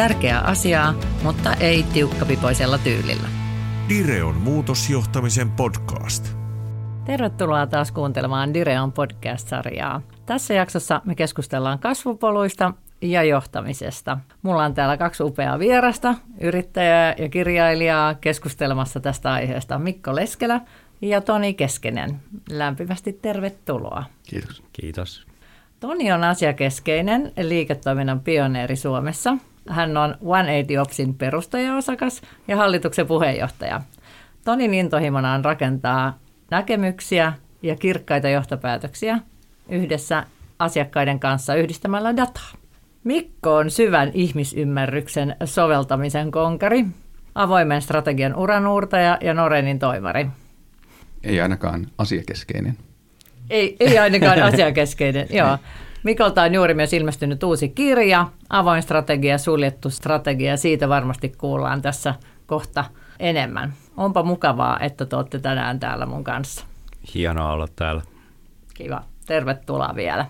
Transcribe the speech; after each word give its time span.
Tärkeää 0.00 0.40
asiaa, 0.40 0.94
mutta 1.22 1.54
ei 1.54 1.82
tiukkapipoisella 1.82 2.78
tyylillä. 2.78 3.28
Direon 3.88 4.34
muutosjohtamisen 4.34 5.50
podcast. 5.50 6.28
Tervetuloa 7.04 7.66
taas 7.66 7.92
kuuntelemaan 7.92 8.54
Direon 8.54 8.92
podcast-sarjaa. 8.92 10.02
Tässä 10.26 10.54
jaksossa 10.54 11.00
me 11.04 11.14
keskustellaan 11.14 11.78
kasvupoluista 11.78 12.74
ja 13.00 13.22
johtamisesta. 13.22 14.18
Mulla 14.42 14.64
on 14.64 14.74
täällä 14.74 14.96
kaksi 14.96 15.22
upeaa 15.22 15.58
vierasta, 15.58 16.14
yrittäjää 16.40 17.14
ja 17.18 17.28
kirjailijaa 17.28 18.14
keskustelemassa 18.14 19.00
tästä 19.00 19.32
aiheesta. 19.32 19.78
Mikko 19.78 20.16
Leskelä 20.16 20.60
ja 21.02 21.20
Toni 21.20 21.54
Keskinen. 21.54 22.20
Lämpimästi 22.50 23.12
tervetuloa. 23.12 24.04
Kiitos. 24.22 24.62
Kiitos. 24.72 25.26
Toni 25.80 26.12
on 26.12 26.24
asiakeskeinen 26.24 27.32
liiketoiminnan 27.40 28.20
pioneeri 28.20 28.76
Suomessa. 28.76 29.36
Hän 29.70 29.96
on 29.96 30.10
180 30.10 30.82
Opsin 30.82 31.14
perustajaosakas 31.14 32.22
ja 32.48 32.56
hallituksen 32.56 33.06
puheenjohtaja. 33.06 33.80
Tonin 34.44 34.74
intohimona 34.74 35.34
on 35.34 35.44
rakentaa 35.44 36.18
näkemyksiä 36.50 37.32
ja 37.62 37.76
kirkkaita 37.76 38.28
johtopäätöksiä 38.28 39.18
yhdessä 39.68 40.26
asiakkaiden 40.58 41.20
kanssa 41.20 41.54
yhdistämällä 41.54 42.16
dataa. 42.16 42.52
Mikko 43.04 43.56
on 43.56 43.70
syvän 43.70 44.10
ihmisymmärryksen 44.14 45.36
soveltamisen 45.44 46.30
konkari, 46.30 46.86
avoimen 47.34 47.82
strategian 47.82 48.36
uranuurtaja 48.36 49.18
ja 49.20 49.34
Norenin 49.34 49.78
toimari. 49.78 50.26
Ei 51.22 51.40
ainakaan 51.40 51.86
asiakeskeinen. 51.98 52.76
Ei, 53.50 53.76
ei 53.80 53.98
ainakaan 53.98 54.42
asiakeskeinen, 54.52 55.26
joo. 55.30 55.58
Mikolta 56.02 56.42
on 56.42 56.54
juuri 56.54 56.74
myös 56.74 56.92
ilmestynyt 56.92 57.42
uusi 57.42 57.68
kirja, 57.68 58.26
Avoin 58.50 58.82
strategia, 58.82 59.38
suljettu 59.38 59.90
strategia. 59.90 60.56
Siitä 60.56 60.88
varmasti 60.88 61.28
kuullaan 61.38 61.82
tässä 61.82 62.14
kohta 62.46 62.84
enemmän. 63.18 63.72
Onpa 63.96 64.22
mukavaa, 64.22 64.80
että 64.80 65.06
te 65.06 65.16
olette 65.16 65.38
tänään 65.38 65.80
täällä 65.80 66.06
mun 66.06 66.24
kanssa. 66.24 66.64
Hienoa 67.14 67.52
olla 67.52 67.68
täällä. 67.76 68.02
Kiva. 68.74 69.02
Tervetuloa 69.26 69.92
vielä. 69.94 70.26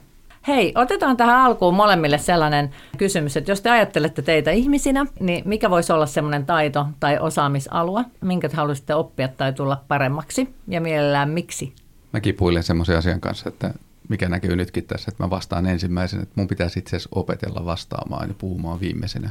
Hei, 0.49 0.73
otetaan 0.75 1.17
tähän 1.17 1.41
alkuun 1.41 1.75
molemmille 1.75 2.19
sellainen 2.19 2.71
kysymys, 2.99 3.37
että 3.37 3.51
jos 3.51 3.61
te 3.61 3.71
ajattelette 3.71 4.23
teitä 4.23 4.51
ihmisinä, 4.51 5.07
niin 5.21 5.43
mikä 5.49 5.71
voisi 5.71 5.93
olla 5.93 6.07
semmoinen 6.07 6.47
taito 6.47 6.87
tai 7.01 7.19
osaamisalue, 7.19 8.05
minkä 8.21 8.49
te 8.49 8.57
haluaisitte 8.57 8.95
oppia 8.95 9.29
tai 9.29 9.53
tulla 9.53 9.85
paremmaksi 9.89 10.55
ja 10.69 10.81
mielellään 10.81 11.31
miksi? 11.31 11.75
Mä 12.13 12.21
kipuilen 12.21 12.63
semmoisen 12.63 12.99
asian 12.99 13.21
kanssa, 13.21 13.49
että 13.49 13.75
mikä 14.11 14.29
näkyy 14.29 14.57
nytkin 14.57 14.87
tässä, 14.87 15.11
että 15.11 15.25
mä 15.25 15.31
vastaan 15.31 15.67
ensimmäisenä, 15.67 16.23
että 16.23 16.35
mun 16.37 16.49
pitäisi 16.49 16.79
itse 16.79 16.97
asiassa 16.97 17.09
opetella 17.13 17.65
vastaamaan 17.65 18.29
ja 18.29 18.35
puhumaan 18.35 18.81
viimeisenä. 18.81 19.31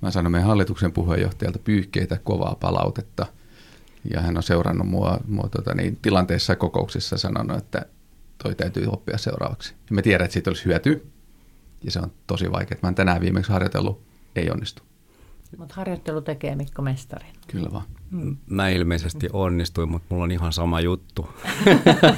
Mä 0.00 0.10
sanon 0.10 0.32
meidän 0.32 0.48
hallituksen 0.48 0.92
puheenjohtajalta 0.92 1.58
pyyhkeitä, 1.58 2.18
kovaa 2.24 2.56
palautetta. 2.60 3.26
Ja 4.10 4.20
hän 4.20 4.36
on 4.36 4.42
seurannut 4.42 4.88
mua, 4.88 5.18
mua 5.26 5.48
tota, 5.48 5.74
niin, 5.74 5.98
tilanteissa 6.02 6.52
ja 6.52 6.56
kokouksissa 6.56 7.16
sanonut, 7.16 7.58
että 7.58 7.86
toi 8.42 8.54
täytyy 8.54 8.86
oppia 8.86 9.18
seuraavaksi. 9.18 9.74
Ja 9.90 9.94
mä 9.94 10.02
tiedän, 10.02 10.24
että 10.24 10.32
siitä 10.32 10.50
olisi 10.50 10.64
hyöty. 10.64 11.06
Ja 11.82 11.90
se 11.90 11.98
on 11.98 12.12
tosi 12.26 12.52
vaikea. 12.52 12.78
Mä 12.82 12.86
oon 12.86 12.94
tänään 12.94 13.20
viimeksi 13.20 13.52
harjoitellut, 13.52 14.02
ei 14.36 14.50
onnistu. 14.50 14.82
Mutta 15.58 15.74
harjoittelu 15.74 16.20
tekee 16.20 16.56
Mikko 16.56 16.82
mestarin. 16.82 17.32
Kyllä 17.46 17.72
vaan. 17.72 17.84
Mä 18.50 18.68
ilmeisesti 18.68 19.28
onnistuin, 19.32 19.90
mutta 19.90 20.06
mulla 20.10 20.24
on 20.24 20.30
ihan 20.30 20.52
sama 20.52 20.80
juttu 20.80 21.28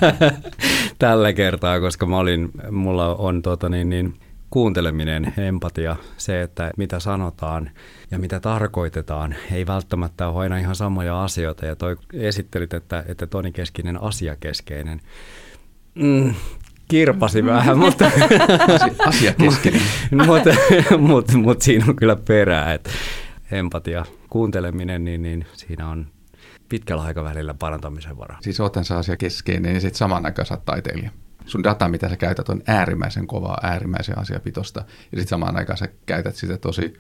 tällä 0.99 1.33
kertaa, 1.33 1.81
koska 1.81 2.07
mä 2.07 2.19
olin, 2.19 2.51
mulla 2.71 3.17
on 3.17 3.43
tota 3.43 3.69
niin, 3.69 3.89
niin, 3.89 4.15
kuunteleminen, 4.51 5.35
empatia, 5.39 5.97
se, 6.17 6.43
että 6.43 6.71
mitä 6.77 7.01
sanotaan 7.01 7.71
ja 8.11 8.19
mitä 8.19 8.41
tarkoitetaan, 8.41 9.35
ei 9.53 9.67
välttämättä 9.67 10.29
ole 10.29 10.43
aina 10.43 10.59
ihan 10.59 10.75
samoja 10.75 11.25
asioita. 11.25 11.67
Ja 11.67 11.77
toi 11.77 11.97
esittelit, 12.13 12.75
että, 12.75 13.05
että 13.09 13.27
Toni 13.27 13.53
Keskinen 13.53 14.03
asiakeskeinen. 14.03 15.01
Mm, 15.95 16.35
kirpasi 16.89 17.45
vähän, 17.55 17.79
mutta, 17.79 18.11
Asiakeskeinen. 19.07 19.83
mutta, 20.27 20.51
mutta, 20.99 21.39
mutta 21.39 21.65
siinä 21.65 21.85
on 21.89 21.97
kyllä 21.97 22.17
perää, 22.17 22.75
että 22.75 22.91
empatia, 23.51 24.05
kuunteleminen, 24.31 25.05
niin, 25.05 25.23
niin 25.23 25.47
siinä 25.53 25.89
on 25.89 26.07
pitkällä 26.69 27.03
aikavälillä 27.03 27.55
parantamisen 27.55 28.19
varaa. 28.19 28.39
Siis 28.43 28.61
oot 28.61 28.75
se 28.83 28.95
asiakeskeinen 28.95 29.75
ja 29.75 29.81
sitten 29.81 29.99
saman 29.99 30.27
aikaan 30.27 30.47
sä 30.47 30.55
oot 30.55 30.65
taiteilija. 30.65 31.11
Sun 31.47 31.65
data, 31.65 31.89
mitä 31.89 32.09
sä 32.09 32.17
käytät, 32.17 32.49
on 32.49 32.63
äärimmäisen 32.67 33.27
kovaa, 33.27 33.59
äärimmäisen 33.63 34.19
asiapitosta. 34.19 34.81
Ja 34.81 35.19
sitten 35.19 35.29
samaan 35.29 35.57
aikaan 35.57 35.77
sä 35.77 35.89
käytät 36.07 36.37
sitä 36.37 36.59
tosi, 36.59 36.95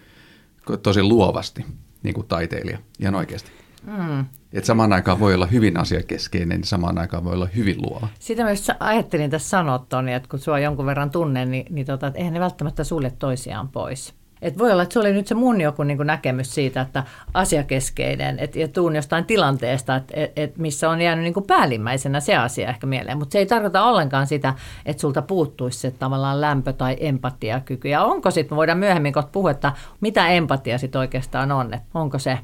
tosi 0.82 1.02
luovasti, 1.02 1.66
niin 2.02 2.14
kuin 2.14 2.26
taiteilija, 2.26 2.78
ihan 3.00 3.14
oikeasti. 3.14 3.50
Mm. 3.86 4.24
Et 4.52 4.64
samaan 4.64 4.92
aikaan 4.92 5.20
voi 5.20 5.34
olla 5.34 5.46
hyvin 5.46 5.76
asiakeskeinen, 5.76 6.60
niin 6.60 6.66
samaan 6.66 6.98
aikaan 6.98 7.24
voi 7.24 7.34
olla 7.34 7.48
hyvin 7.56 7.82
luova. 7.82 8.08
Sitä 8.18 8.44
myös 8.44 8.70
ajattelin 8.80 9.30
tässä 9.30 9.48
sanoa, 9.48 9.86
Toni, 9.88 10.14
että 10.14 10.28
kun 10.28 10.38
sua 10.38 10.58
jonkun 10.58 10.86
verran 10.86 11.10
tunnen, 11.10 11.50
niin, 11.50 11.66
niin 11.70 11.86
tota, 11.86 12.06
että 12.06 12.18
eihän 12.18 12.34
ne 12.34 12.40
välttämättä 12.40 12.84
sulje 12.84 13.10
toisiaan 13.10 13.68
pois. 13.68 14.14
Et 14.42 14.58
voi 14.58 14.72
olla, 14.72 14.82
että 14.82 14.92
se 14.92 14.98
oli 14.98 15.12
nyt 15.12 15.26
se 15.26 15.34
mun 15.34 15.60
joku 15.60 15.82
niin 15.82 15.96
kuin 15.96 16.06
näkemys 16.06 16.54
siitä, 16.54 16.80
että 16.80 17.04
asiakeskeinen, 17.34 18.38
et, 18.38 18.56
ja 18.56 18.68
tuun 18.68 18.96
jostain 18.96 19.24
tilanteesta, 19.24 19.96
että 19.96 20.14
et, 20.16 20.32
et 20.36 20.58
missä 20.58 20.90
on 20.90 21.00
jäänyt 21.00 21.22
niin 21.22 21.34
kuin 21.34 21.46
päällimmäisenä 21.46 22.20
se 22.20 22.36
asia 22.36 22.68
ehkä 22.68 22.86
mieleen. 22.86 23.18
Mutta 23.18 23.32
se 23.32 23.38
ei 23.38 23.46
tarkoita 23.46 23.84
ollenkaan 23.84 24.26
sitä, 24.26 24.54
että 24.86 25.00
sulta 25.00 25.22
puuttuisi 25.22 25.78
se 25.78 25.90
tavallaan 25.90 26.40
lämpö- 26.40 26.72
tai 26.72 26.96
empatiakyky. 27.00 27.88
Ja 27.88 28.04
onko 28.04 28.30
sitten, 28.30 28.56
voidaan 28.56 28.78
myöhemmin 28.78 29.12
kohta 29.12 29.30
puhua, 29.32 29.50
että 29.50 29.72
mitä 30.00 30.28
empatia 30.28 30.78
sitten 30.78 30.98
oikeastaan 30.98 31.52
on, 31.52 31.74
että 31.74 31.88
onko 31.94 32.18
se 32.18 32.38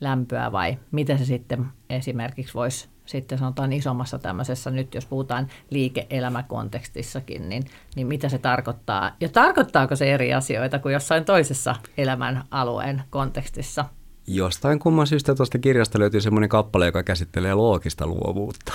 lämpöä 0.00 0.52
vai 0.52 0.78
mitä 0.90 1.16
se 1.16 1.24
sitten 1.24 1.66
esimerkiksi 1.90 2.54
voisi 2.54 2.88
sitten 3.06 3.38
sanotaan 3.38 3.72
isommassa 3.72 4.18
tämmöisessä, 4.18 4.70
nyt 4.70 4.94
jos 4.94 5.06
puhutaan 5.06 5.48
liike-elämäkontekstissakin, 5.70 7.48
niin, 7.48 7.64
niin 7.96 8.06
mitä 8.06 8.28
se 8.28 8.38
tarkoittaa? 8.38 9.16
Ja 9.20 9.28
tarkoittaako 9.28 9.96
se 9.96 10.14
eri 10.14 10.34
asioita 10.34 10.78
kuin 10.78 10.92
jossain 10.92 11.24
toisessa 11.24 11.74
elämän 11.98 12.44
alueen 12.50 13.02
kontekstissa? 13.10 13.84
Jostain 14.28 14.78
kumman 14.78 15.06
syystä 15.06 15.34
tuosta 15.34 15.58
kirjasta 15.58 15.98
löytyy 15.98 16.20
semmoinen 16.20 16.48
kappale, 16.48 16.86
joka 16.86 17.02
käsittelee 17.02 17.54
loogista 17.54 18.06
luovuutta. 18.06 18.72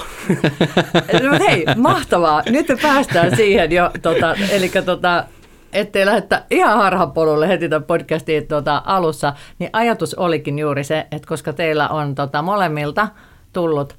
No 1.24 1.40
hei, 1.40 1.66
mahtavaa. 1.78 2.44
Nyt 2.50 2.68
me 2.68 2.78
päästään 2.82 3.36
siihen 3.36 3.72
jo, 3.72 3.92
tota, 4.02 4.36
eli 4.52 4.70
tota, 4.86 5.26
ettei 5.74 6.06
lähetä 6.06 6.44
ihan 6.52 6.78
harhapolulle 6.78 7.48
heti 7.48 7.70
tämän 7.70 7.84
podcastin 7.84 8.48
tota, 8.48 8.82
alussa, 8.86 9.34
niin 9.60 9.70
ajatus 9.74 10.14
olikin 10.14 10.60
juuri 10.60 10.84
se, 10.84 11.08
että 11.12 11.28
koska 11.28 11.54
teillä 11.54 11.90
on 11.90 12.16
tota, 12.16 12.42
molemmilta 12.42 13.08
tullut 13.54 13.98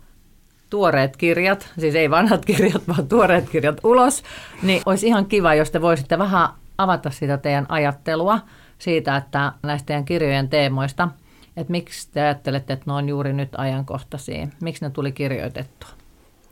tuoreet 0.70 1.16
kirjat, 1.16 1.72
siis 1.78 1.94
ei 1.94 2.10
vanhat 2.10 2.44
kirjat, 2.54 2.82
vaan 2.88 3.08
tuoreet 3.08 3.48
kirjat 3.48 3.80
ulos, 3.84 4.22
niin 4.62 4.82
olisi 4.86 5.06
ihan 5.06 5.26
kiva, 5.26 5.54
jos 5.54 5.70
te 5.70 5.80
voisitte 5.80 6.18
vähän 6.18 6.48
avata 6.78 7.10
sitä 7.10 7.38
teidän 7.38 7.66
ajattelua 7.68 8.38
siitä, 8.78 9.16
että 9.16 9.52
näistä 9.62 9.86
teidän 9.86 10.04
kirjojen 10.04 10.48
teemoista, 10.48 11.08
että 11.56 11.70
miksi 11.70 12.08
te 12.12 12.20
ajattelette, 12.20 12.72
että 12.72 12.84
ne 12.86 12.92
on 12.92 13.08
juuri 13.08 13.32
nyt 13.32 13.48
ajankohtaisia, 13.56 14.48
miksi 14.62 14.84
ne 14.84 14.90
tuli 14.90 15.12
kirjoitettua? 15.12 15.88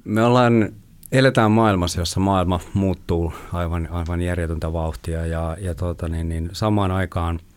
Me 0.05 0.25
ollaan, 0.25 0.69
eletään 1.13 1.51
maailmassa, 1.51 2.01
jossa 2.01 2.21
maailma 2.21 2.61
muuttuu 2.75 3.33
aivan, 3.53 3.89
aivan 3.91 4.23
järjetöntä 4.23 4.73
vauhtia 4.73 5.27
ja, 5.27 5.57
ja 5.61 5.75
tota 5.75 6.09
niin, 6.09 6.29
niin 6.29 6.51
samaan 6.53 6.91
aikaan– 6.91 7.41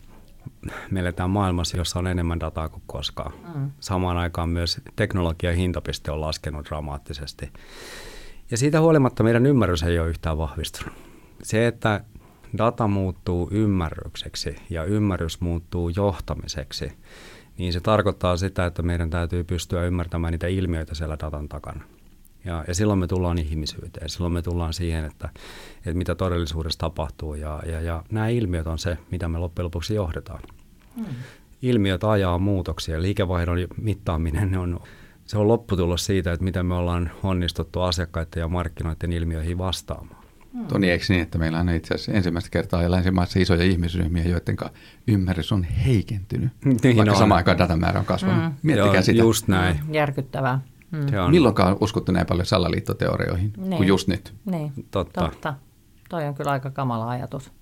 me 0.90 1.00
eletään 1.00 1.30
maailmassa, 1.30 1.76
jossa 1.76 1.98
on 1.98 2.06
enemmän 2.06 2.40
dataa 2.40 2.68
kuin 2.68 2.82
koskaan. 2.86 3.32
Mm. 3.54 3.70
Samaan 3.80 4.16
aikaan 4.16 4.48
myös 4.48 4.80
teknologian 4.96 5.54
hintapiste 5.54 6.10
on 6.10 6.20
laskenut 6.20 6.66
dramaattisesti. 6.66 7.52
Ja 8.50 8.56
siitä 8.56 8.80
huolimatta 8.80 9.22
meidän 9.22 9.46
ymmärrys 9.46 9.82
ei 9.82 9.98
ole 9.98 10.08
yhtään 10.08 10.38
vahvistunut. 10.38 10.94
Se, 11.42 11.66
että 11.66 12.04
data 12.58 12.88
muuttuu 12.88 13.48
ymmärrykseksi 13.50 14.56
ja 14.70 14.84
ymmärrys 14.84 15.40
muuttuu 15.40 15.88
johtamiseksi, 15.88 16.92
niin 17.58 17.72
se 17.72 17.80
tarkoittaa 17.80 18.36
sitä, 18.36 18.66
että 18.66 18.82
meidän 18.82 19.10
täytyy 19.10 19.44
pystyä 19.44 19.84
ymmärtämään 19.84 20.32
niitä 20.32 20.46
ilmiöitä 20.46 20.94
siellä 20.94 21.16
datan 21.20 21.48
takana. 21.48 21.84
Ja, 22.44 22.64
ja 22.68 22.74
silloin 22.74 22.98
me 22.98 23.06
tullaan 23.06 23.38
ihmisyyteen, 23.38 24.08
silloin 24.08 24.32
me 24.32 24.42
tullaan 24.42 24.72
siihen, 24.72 25.04
että, 25.04 25.28
että 25.76 25.94
mitä 25.94 26.14
todellisuudessa 26.14 26.78
tapahtuu. 26.78 27.34
Ja, 27.34 27.62
ja, 27.66 27.80
ja 27.80 28.02
nämä 28.10 28.28
ilmiöt 28.28 28.66
on 28.66 28.78
se, 28.78 28.98
mitä 29.10 29.28
me 29.28 29.38
loppujen 29.38 29.64
lopuksi 29.64 29.94
johdetaan. 29.94 30.40
Hmm. 30.96 31.06
ilmiöt 31.62 32.04
ajaa 32.04 32.38
muutoksia. 32.38 33.02
Liikevaihdon 33.02 33.58
mittaaminen 33.76 34.58
on, 34.58 34.80
se 35.26 35.38
on 35.38 35.48
lopputulos 35.48 36.06
siitä, 36.06 36.32
että 36.32 36.44
miten 36.44 36.66
me 36.66 36.74
ollaan 36.74 37.10
onnistuttu 37.22 37.80
asiakkaiden 37.80 38.40
ja 38.40 38.48
markkinoiden 38.48 39.12
ilmiöihin 39.12 39.58
vastaamaan. 39.58 40.24
Hmm. 40.52 40.66
Toni, 40.66 40.90
eikö 40.90 41.04
niin, 41.08 41.22
että 41.22 41.38
meillä 41.38 41.60
on 41.60 41.68
itse 41.68 41.94
asiassa 41.94 42.12
ensimmäistä 42.12 42.50
kertaa 42.50 42.90
länsimaissa 42.90 43.40
isoja 43.40 43.64
ihmisryhmiä, 43.64 44.24
joiden 44.24 44.56
ymmärrys 45.06 45.52
on 45.52 45.64
heikentynyt, 45.64 46.52
niin 46.64 46.96
vaikka 46.96 47.12
on. 47.12 47.18
samaan 47.18 47.36
aikaan 47.36 47.58
datamäärä 47.58 48.00
on 48.00 48.06
kasvanut. 48.06 48.44
Mm. 48.44 48.54
Miettikää 48.62 48.94
Joo, 48.94 49.02
sitä. 49.02 49.18
Just 49.18 49.48
näin. 49.48 49.80
Mm, 49.86 49.94
järkyttävää. 49.94 50.60
Mm. 50.94 51.08
Se 51.08 51.20
on. 51.20 51.30
Milloinkaan 51.30 51.76
uskottu 51.80 52.12
näin 52.12 52.26
paljon 52.26 52.46
salaliittoteorioihin 52.46 53.52
niin. 53.56 53.76
kuin 53.76 53.88
just 53.88 54.08
nyt. 54.08 54.34
Niin, 54.44 54.72
totta. 54.90 55.20
totta. 55.20 55.54
Toi 56.08 56.24
on 56.24 56.34
kyllä 56.34 56.50
aika 56.50 56.70
kamala 56.70 57.08
ajatus. 57.08 57.52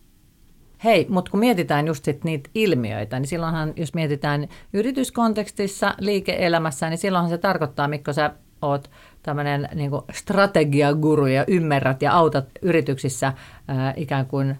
Hei, 0.84 1.06
mutta 1.08 1.31
kun 1.31 1.40
mietitään 1.40 1.87
just 1.87 2.05
sit 2.05 2.25
niitä 2.25 2.50
ilmiöitä, 2.55 3.19
niin 3.19 3.29
silloinhan, 3.29 3.73
jos 3.76 3.94
mietitään 3.94 4.49
yrityskontekstissa, 4.73 5.94
liike-elämässä, 5.99 6.90
niin 6.90 6.99
silloinhan 6.99 7.31
se 7.31 7.38
tarkoittaa, 7.38 7.88
Mikko, 7.88 8.12
sä 8.12 8.34
oot 8.62 8.90
tämmöinen 9.23 9.69
niin 9.75 9.90
strategiaguru 10.12 11.26
ja 11.26 11.44
ymmärrät 11.49 12.02
ja 12.02 12.12
autat 12.12 12.44
yrityksissä 12.62 13.32
ää, 13.69 13.94
ikään 13.96 14.26
kuin 14.26 14.58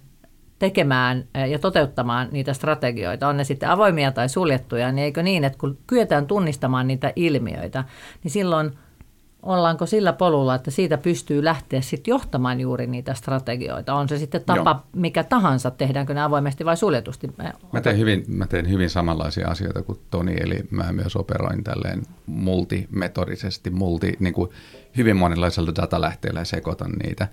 tekemään 0.63 1.25
ja 1.51 1.59
toteuttamaan 1.59 2.29
niitä 2.33 2.53
strategioita, 2.53 3.29
on 3.29 3.37
ne 3.37 3.45
sitten 3.45 3.69
avoimia 3.69 4.13
tai 4.13 4.29
suljettuja, 4.29 4.93
niin 4.93 5.05
eikö 5.05 5.23
niin, 5.23 5.45
että 5.45 5.59
kun 5.59 5.79
kyetään 5.87 6.27
tunnistamaan 6.27 6.87
niitä 6.87 7.13
ilmiöitä, 7.17 7.85
niin 8.25 8.31
silloin– 8.31 8.71
ollaanko 9.43 9.87
sillä 9.87 10.13
polulla, 10.13 10.55
että 10.55 10.71
siitä 10.71 10.99
pystyy 10.99 11.45
lähteä 11.45 11.81
sitten 11.81 12.13
johtamaan 12.13 12.61
juuri 12.61 12.87
niitä 12.87 13.15
strategioita? 13.15 13.95
On 13.95 14.09
se 14.09 14.19
sitten 14.19 14.45
tapa 14.47 14.71
Joo. 14.71 14.87
mikä 14.97 15.25
tahansa, 15.25 15.71
tehdäänkö 15.71 16.15
ne 16.15 16.23
avoimesti 16.23 16.65
vai 16.65 16.77
suljetusti? 16.77 17.31
Mä 17.73 17.81
teen, 17.81 17.99
hyvin, 17.99 18.25
mä 18.29 18.47
teen 18.47 18.71
hyvin 18.71 18.91
samanlaisia 18.91 19.49
asioita 19.49 19.83
kuin 19.83 19.99
Toni, 20.11 20.37
eli 20.41 20.59
mä 20.71 20.93
myös 20.93 21.17
operoin 21.17 21.65
tälleen 21.65 22.03
multimetodisesti, 22.27 23.71
multi, 23.71 24.17
niin 24.21 24.35
kuin 24.35 24.51
hyvin 24.97 25.17
monenlaisella 25.17 25.73
datalähteellä 25.77 26.41
ja 26.41 26.45
sekoitan 26.45 26.93
niitä. 26.93 27.29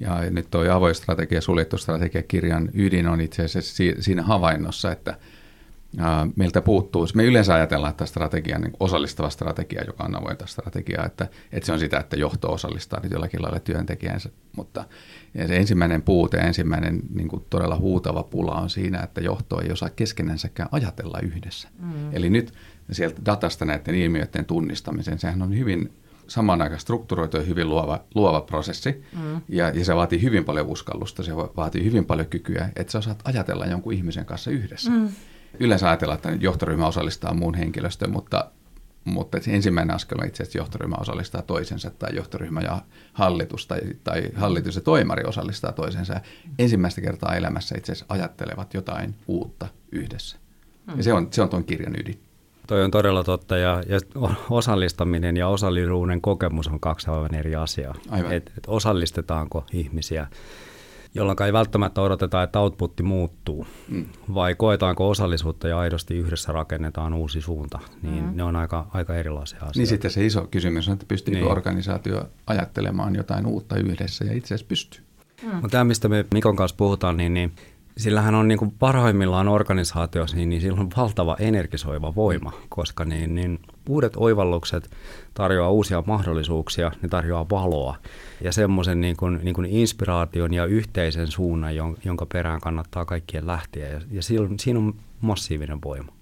Ja 0.00 0.30
nyt 0.30 0.50
tuo 0.50 0.70
avoin 0.70 0.94
strategia, 0.94 1.40
suljettu 1.40 1.78
strategia 1.78 2.22
kirjan 2.22 2.70
ydin 2.74 3.06
on 3.06 3.20
itse 3.20 3.44
asiassa 3.44 3.84
siinä 4.00 4.22
havainnossa, 4.22 4.92
että– 4.92 5.14
meiltä 6.36 6.60
puuttuu, 6.60 7.06
me 7.14 7.24
yleensä 7.24 7.54
ajatellaan, 7.54 7.90
että 7.90 8.06
strategia, 8.06 8.58
niin 8.58 8.72
osallistava 8.80 9.30
strategia, 9.30 9.84
joka 9.86 10.04
on 10.04 10.16
avointa 10.16 10.46
strategiaa, 10.46 11.06
että, 11.06 11.28
että 11.52 11.66
se 11.66 11.72
on 11.72 11.78
sitä, 11.78 11.98
että 11.98 12.16
johto 12.16 12.52
osallistaa 12.52 13.00
nyt 13.02 13.12
jollakin 13.12 13.42
lailla 13.42 13.60
työntekijänsä, 13.60 14.30
mutta 14.56 14.84
se 15.46 15.56
ensimmäinen 15.56 16.02
puute, 16.02 16.36
ensimmäinen 16.36 17.00
niin 17.14 17.28
kuin 17.28 17.44
todella 17.50 17.76
huutava 17.76 18.22
pula 18.22 18.54
on 18.54 18.70
siinä, 18.70 19.00
että 19.02 19.20
johto 19.20 19.60
ei 19.60 19.72
osaa 19.72 19.90
keskenänsäkään 19.90 20.68
ajatella 20.72 21.18
yhdessä. 21.22 21.68
Mm. 21.78 22.14
Eli 22.14 22.30
nyt 22.30 22.52
sieltä 22.92 23.22
datasta 23.26 23.64
näiden 23.64 23.94
ilmiöiden 23.94 24.44
tunnistamisen, 24.44 25.18
sehän 25.18 25.42
on 25.42 25.58
hyvin 25.58 25.92
samaan 26.30 26.62
aikaan 26.62 26.80
strukturoitu 26.80 27.36
ja 27.36 27.42
hyvin 27.42 27.68
luova, 27.68 28.04
luova 28.14 28.40
prosessi, 28.40 29.04
mm. 29.12 29.40
ja, 29.48 29.68
ja 29.68 29.84
se 29.84 29.96
vaatii 29.96 30.22
hyvin 30.22 30.44
paljon 30.44 30.66
uskallusta, 30.66 31.22
se 31.22 31.36
vaatii 31.36 31.84
hyvin 31.84 32.04
paljon 32.04 32.26
kykyä, 32.26 32.68
että 32.76 32.92
sä 32.92 32.98
osaat 32.98 33.22
ajatella 33.24 33.66
jonkun 33.66 33.92
ihmisen 33.92 34.24
kanssa 34.24 34.50
yhdessä. 34.50 34.90
Mm 34.90 35.08
yleensä 35.60 35.88
ajatellaan, 35.88 36.16
että 36.16 36.30
johtoryhmä 36.40 36.86
osallistaa 36.86 37.34
muun 37.34 37.54
henkilöstön, 37.54 38.10
mutta, 38.10 38.50
mutta 39.04 39.40
se 39.40 39.54
ensimmäinen 39.54 39.96
askel 39.96 40.18
on 40.20 40.26
itse 40.26 40.42
asiassa 40.42 40.58
johtoryhmä 40.58 40.96
osallistaa 41.00 41.42
toisensa 41.42 41.90
tai 41.90 42.16
johtoryhmä 42.16 42.60
ja 42.60 42.82
hallitus 43.12 43.66
tai, 43.66 43.80
tai 44.04 44.30
hallitus 44.34 44.74
ja 44.74 44.80
toimari 44.80 45.24
osallistaa 45.24 45.72
toisensa. 45.72 46.20
Ensimmäistä 46.58 47.00
kertaa 47.00 47.36
elämässä 47.36 47.74
itse 47.78 47.92
asiassa 47.92 48.14
ajattelevat 48.14 48.74
jotain 48.74 49.14
uutta 49.26 49.68
yhdessä. 49.92 50.36
Ja 50.96 51.02
se 51.02 51.12
on, 51.12 51.28
se 51.30 51.42
on 51.42 51.48
tuon 51.48 51.64
kirjan 51.64 51.94
ydin. 52.00 52.22
Toi 52.70 52.84
on 52.84 52.90
todella 52.90 53.24
totta 53.24 53.56
ja, 53.56 53.82
ja 53.88 54.00
osallistaminen 54.50 55.36
ja 55.36 55.48
osallisuuden 55.48 56.20
kokemus 56.20 56.68
on 56.68 56.80
kaksi 56.80 57.10
aivan 57.10 57.34
eri 57.34 57.54
asiaa. 57.54 57.94
Aivan. 58.10 58.32
Et, 58.32 58.52
et 58.56 58.64
osallistetaanko 58.66 59.64
ihmisiä 59.72 60.26
jolloin 61.14 61.42
ei 61.42 61.52
välttämättä 61.52 62.02
odoteta, 62.02 62.42
että 62.42 62.60
outputti 62.60 63.02
muuttuu, 63.02 63.66
mm. 63.88 64.04
vai 64.34 64.54
koetaanko 64.54 65.10
osallisuutta 65.10 65.68
ja 65.68 65.78
aidosti 65.78 66.16
yhdessä 66.16 66.52
rakennetaan 66.52 67.14
uusi 67.14 67.40
suunta, 67.40 67.78
niin 68.02 68.24
mm. 68.24 68.30
ne 68.34 68.42
on 68.42 68.56
aika, 68.56 68.86
aika 68.94 69.16
erilaisia 69.16 69.56
asioita. 69.56 69.78
Niin 69.78 69.86
sitten 69.86 70.10
se 70.10 70.26
iso 70.26 70.48
kysymys 70.50 70.88
on, 70.88 70.92
että 70.92 71.06
pystyykö 71.08 71.40
niin. 71.40 71.50
organisaatio 71.50 72.24
ajattelemaan 72.46 73.16
jotain 73.16 73.46
uutta 73.46 73.76
yhdessä, 73.76 74.24
ja 74.24 74.32
itse 74.32 74.54
asiassa 74.54 74.68
pystyy. 74.68 75.02
Mm. 75.42 75.70
Tämä, 75.70 75.84
mistä 75.84 76.08
me 76.08 76.26
Mikon 76.34 76.56
kanssa 76.56 76.76
puhutaan, 76.76 77.16
niin, 77.16 77.34
niin 77.34 77.52
sillähän 78.00 78.34
on 78.34 78.48
niin 78.48 78.58
kuin 78.58 78.70
parhaimmillaan 78.78 79.48
organisaatiossa, 79.48 80.36
niin, 80.36 80.48
niin 80.48 80.60
sillä 80.60 80.80
on 80.80 80.90
valtava 80.96 81.36
energisoiva 81.38 82.14
voima, 82.14 82.52
koska 82.68 83.04
niin, 83.04 83.34
niin 83.34 83.58
uudet 83.88 84.12
oivallukset 84.16 84.90
tarjoaa 85.34 85.70
uusia 85.70 86.02
mahdollisuuksia, 86.06 86.92
ne 87.02 87.08
tarjoaa 87.08 87.46
valoa. 87.50 87.96
Ja 88.40 88.52
semmoisen 88.52 89.00
niin 89.00 89.16
kuin, 89.16 89.40
niin 89.42 89.54
kuin 89.54 89.66
inspiraation 89.66 90.54
ja 90.54 90.64
yhteisen 90.64 91.26
suunnan, 91.26 91.76
jonka 92.04 92.26
perään 92.26 92.60
kannattaa 92.60 93.04
kaikkien 93.04 93.46
lähteä. 93.46 93.88
Ja, 93.88 94.00
ja 94.10 94.22
siinä 94.22 94.78
on 94.78 94.94
massiivinen 95.20 95.78
voima. 95.84 96.12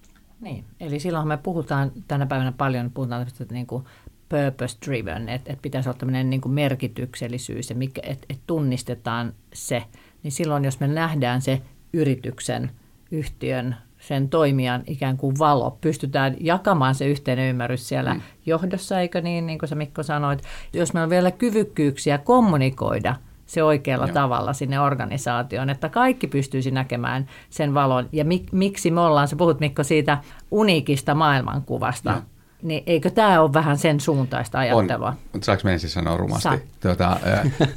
Niin, 0.41 0.65
eli 0.81 1.01
silloin 1.01 1.29
me 1.29 1.37
puhutaan 1.37 1.93
tänä 2.09 2.27
päivänä 2.27 2.53
paljon, 2.53 2.91
puhutaan 2.91 3.27
niin 3.51 3.67
kuin 3.67 3.85
purpose 4.29 4.79
driven, 4.87 5.29
että, 5.29 5.53
että 5.53 5.63
pitäisi 5.63 5.89
olla 5.89 5.99
tämmöinen 5.99 6.31
niin 6.31 6.41
kuin 6.41 6.53
merkityksellisyys 6.53 7.71
että, 7.71 8.01
että 8.29 8.45
tunnistetaan 8.47 9.33
se, 9.53 9.85
niin 10.23 10.33
silloin 10.33 10.65
jos 10.65 10.81
me 10.81 10.89
nähdään 10.89 11.43
se 11.43 11.63
yrityksen, 11.93 12.71
yhtiön, 13.11 13.77
sen 13.99 14.29
toimijan 14.29 14.83
ikään 14.87 15.17
kuin 15.17 15.39
valo, 15.39 15.79
pystytään 15.81 16.37
jakamaan 16.41 16.95
se 16.95 17.07
yhteinen 17.07 17.51
ymmärrys 17.51 17.89
siellä 17.89 18.15
mm. 18.15 18.21
johdossa, 18.47 19.01
eikö 19.01 19.21
niin, 19.21 19.47
niin 19.47 19.59
kuin 19.59 19.69
sä 19.69 19.75
Mikko 19.75 20.03
sanoit. 20.03 20.43
Jos 20.73 20.93
meillä 20.93 21.05
on 21.05 21.11
vielä 21.11 21.31
kyvykkyyksiä 21.31 22.19
kommunikoida 22.19 23.17
se 23.47 23.63
oikealla 23.63 24.07
Joo. 24.07 24.15
tavalla 24.15 24.53
sinne 24.53 24.81
organisaatioon, 24.81 25.71
että 25.71 25.89
kaikki 25.89 26.27
pystyisi 26.27 26.71
näkemään 26.71 27.27
sen 27.51 27.75
valon. 27.75 28.09
Ja 28.13 28.25
mik, 28.25 28.53
miksi 28.53 28.91
me 28.91 29.01
ollaan, 29.01 29.29
sä 29.29 29.37
puhut 29.37 29.61
Mikko 29.61 29.85
siitä 29.85 30.19
uniikista 30.51 31.15
maailmankuvasta, 31.15 32.11
Joo 32.11 32.23
niin 32.63 32.83
eikö 32.87 33.11
tämä 33.11 33.41
ole 33.41 33.53
vähän 33.53 33.79
sen 33.79 34.01
suuntaista 34.01 34.59
ajattelua? 34.59 35.17
On, 35.35 35.43
saanko 35.43 35.63
me 35.65 35.73
ensin 35.73 35.91
sanoa 35.91 36.17
rumasti? 36.17 36.49
Tuota, 36.81 37.21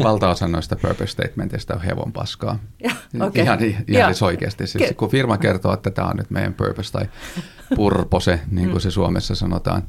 valtaosa 0.04 0.48
noista 0.48 0.75
purpose 0.75 1.12
statementista 1.12 1.74
on 1.74 1.81
hevon 1.81 2.12
paskaa. 2.12 2.60
ja, 2.83 2.92
okay. 3.28 3.44
Ihan, 3.44 3.60
ihan 3.88 4.13
siis 4.13 4.24
oikeasti. 4.24 4.68
Siis, 4.68 4.94
kun 4.98 5.10
firma 5.10 5.38
kertoo, 5.38 5.74
että 5.74 5.92
tämä 5.92 6.07
on 6.07 6.18
nyt 6.18 6.30
meidän 6.30 6.54
purpose 6.54 6.92
tai 6.92 7.06
purpose, 7.75 8.39
niin 8.51 8.68
kuin 8.68 8.78
mm. 8.78 8.81
se 8.81 8.92
Suomessa 8.92 9.35
sanotaan, 9.35 9.83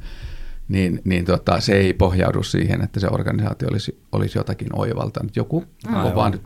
niin, 0.67 1.01
niin 1.03 1.25
tota, 1.25 1.59
se 1.59 1.73
ei 1.73 1.93
pohjaudu 1.93 2.43
siihen, 2.43 2.81
että 2.81 2.99
se 2.99 3.07
organisaatio 3.11 3.67
olisi, 3.71 3.99
olisi 4.11 4.37
jotakin 4.37 4.69
oivaltanut. 4.73 5.35
Joku 5.35 5.63
mm. 5.87 5.95
on 5.95 6.15
vaan 6.15 6.31
nyt 6.31 6.41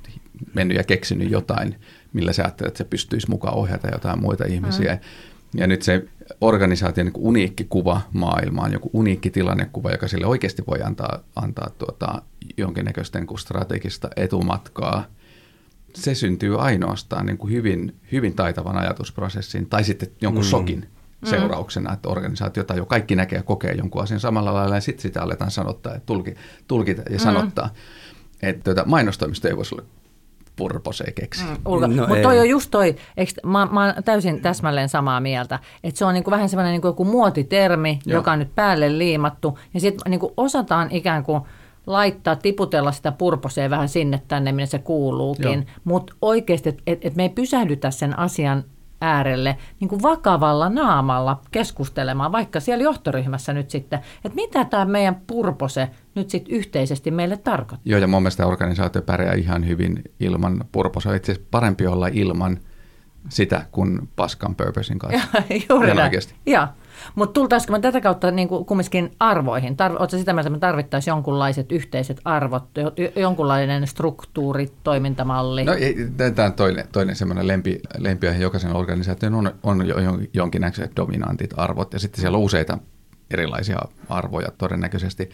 mennyt 0.53 0.77
ja 0.77 0.83
keksinyt 0.83 1.31
jotain, 1.31 1.75
millä 2.13 2.33
se 2.33 2.41
ajattelee, 2.41 2.67
että 2.67 2.77
se 2.77 2.83
pystyisi 2.83 3.29
mukaan 3.29 3.55
ohjata 3.55 3.87
jotain 3.87 4.21
muita 4.21 4.45
ihmisiä. 4.45 4.93
Mm. 4.93 4.99
Ja 5.53 5.67
nyt 5.67 5.81
se 5.81 6.07
organisaation 6.41 7.05
niin 7.05 7.13
uniikki 7.17 7.63
kuva 7.69 8.01
maailmaan, 8.13 8.73
joku 8.73 8.89
uniikki 8.93 9.29
tilannekuva, 9.29 9.91
joka 9.91 10.07
sille 10.07 10.25
oikeasti 10.25 10.63
voi 10.67 10.81
antaa, 10.81 11.19
antaa 11.35 11.69
tuota, 11.77 12.21
jonkinnäköistä 12.57 13.19
niin 13.19 13.27
kuin 13.27 13.39
strategista 13.39 14.09
etumatkaa, 14.15 15.05
se 15.95 16.15
syntyy 16.15 16.61
ainoastaan 16.61 17.25
niin 17.25 17.37
kuin 17.37 17.53
hyvin, 17.53 17.95
hyvin 18.11 18.35
taitavan 18.35 18.77
ajatusprosessin 18.77 19.69
tai 19.69 19.83
sitten 19.83 20.09
jonkun 20.21 20.43
mm. 20.43 20.49
sokin 20.49 20.79
mm. 20.79 21.27
seurauksena, 21.27 21.93
että 21.93 22.09
organisaatio 22.09 22.63
tai 22.63 22.77
jo 22.77 22.85
kaikki 22.85 23.15
näkee 23.15 23.37
ja 23.37 23.43
kokee 23.43 23.73
jonkun 23.73 24.03
asian 24.03 24.19
samalla 24.19 24.53
lailla 24.53 24.75
ja 24.75 24.81
sitten 24.81 25.01
sitä 25.01 25.21
aletaan 25.21 25.51
sanottaa 25.51 25.93
ja 25.93 25.99
tulkita 26.67 27.01
ja 27.01 27.17
mm. 27.17 27.19
sanottaa. 27.19 27.69
Että 28.41 28.63
tuota, 28.63 28.83
mainostoimisto 28.85 29.47
ei 29.47 29.57
voisi 29.57 29.75
olla 29.75 29.85
purposee 30.57 31.11
keksi. 31.11 31.43
Mm, 31.43 31.49
no 31.65 32.07
Mutta 32.07 32.21
toi 32.21 32.39
on 32.39 32.49
just 32.49 32.71
toi, 32.71 32.95
eikö, 33.17 33.31
mä, 33.45 33.67
mä 33.71 33.85
oon 33.85 34.03
täysin 34.03 34.41
täsmälleen 34.41 34.89
samaa 34.89 35.19
mieltä, 35.19 35.59
että 35.83 35.97
se 35.97 36.05
on 36.05 36.13
niinku 36.13 36.31
vähän 36.31 36.49
semmoinen 36.49 36.71
niinku 36.71 36.87
joku 36.87 37.05
muotitermi, 37.05 37.99
Joo. 38.05 38.19
joka 38.19 38.31
on 38.31 38.39
nyt 38.39 38.55
päälle 38.55 38.97
liimattu, 38.97 39.59
ja 39.73 39.79
sitten 39.79 40.11
niinku 40.11 40.33
osataan 40.37 40.87
ikään 40.91 41.23
kuin 41.23 41.41
laittaa, 41.87 42.35
tiputella 42.35 42.91
sitä 42.91 43.11
purposeen 43.11 43.69
vähän 43.69 43.89
sinne 43.89 44.21
tänne, 44.27 44.51
minne 44.51 44.65
se 44.65 44.79
kuuluukin, 44.79 45.67
mutta 45.83 46.13
oikeasti, 46.21 46.69
että 46.69 46.81
et, 46.87 47.05
et 47.05 47.15
me 47.15 47.23
ei 47.23 47.29
pysähdytä 47.29 47.91
sen 47.91 48.19
asian 48.19 48.63
äärelle 49.01 49.57
niin 49.79 49.89
kuin 49.89 50.01
vakavalla 50.01 50.69
naamalla 50.69 51.41
keskustelemaan, 51.51 52.31
vaikka 52.31 52.59
siellä 52.59 52.83
johtoryhmässä 52.83 53.53
nyt 53.53 53.69
sitten, 53.69 53.99
että 54.25 54.35
mitä 54.35 54.65
tämä 54.65 54.85
meidän 54.85 55.21
purpose 55.27 55.89
nyt 56.15 56.29
sitten 56.29 56.55
yhteisesti 56.55 57.11
meille 57.11 57.37
tarkoittaa. 57.37 57.81
Joo, 57.85 57.99
ja 57.99 58.07
mun 58.07 58.21
mielestä 58.21 58.47
organisaatio 58.47 59.01
pärjää 59.01 59.33
ihan 59.33 59.67
hyvin 59.67 60.03
ilman 60.19 60.63
purposea. 60.71 61.15
Itse 61.15 61.31
asiassa 61.31 61.47
parempi 61.51 61.87
olla 61.87 62.07
ilman 62.07 62.59
sitä 63.29 63.65
kuin 63.71 64.09
paskan 64.15 64.55
purposein 64.55 64.99
kanssa. 64.99 65.27
Juuri 65.69 65.87
Ihan 65.87 65.97
näin. 65.97 66.21
Joo. 66.45 66.67
Mutta 67.15 67.33
tultaisiko 67.33 67.73
me 67.73 67.79
tätä 67.79 68.01
kautta 68.01 68.31
niin 68.31 68.47
kuin 68.47 68.65
kumminkin 68.65 69.11
arvoihin? 69.19 69.73
Tar- 69.73 69.99
Oletko 69.99 70.17
sitä 70.17 70.33
mieltä, 70.33 70.47
että 70.47 70.49
me 70.49 70.59
tarvittaisiin 70.59 71.11
jonkunlaiset 71.11 71.71
yhteiset 71.71 72.21
arvot, 72.25 72.63
jo- 72.77 72.91
jo- 72.97 73.21
jonkunlainen 73.21 73.87
struktuuri, 73.87 74.71
toimintamalli? 74.83 75.63
No 75.63 75.73
tämä 76.35 76.45
on 76.45 76.53
toinen, 76.53 76.87
toinen 76.91 77.15
semmoinen 77.15 77.47
lempi, 77.47 77.79
lempiaihe 77.97 78.41
jokaisen 78.41 78.75
organisaation 78.75 79.35
on, 79.35 79.51
on 79.63 79.87
jo, 79.87 79.99
jo, 79.99 80.19
jonkinnäköiset 80.33 80.91
dominantit 80.95 81.53
arvot 81.57 81.93
ja 81.93 81.99
sitten 81.99 82.21
siellä 82.21 82.37
on 82.37 82.43
useita 82.43 82.77
erilaisia 83.31 83.79
arvoja 84.09 84.47
todennäköisesti. 84.57 85.29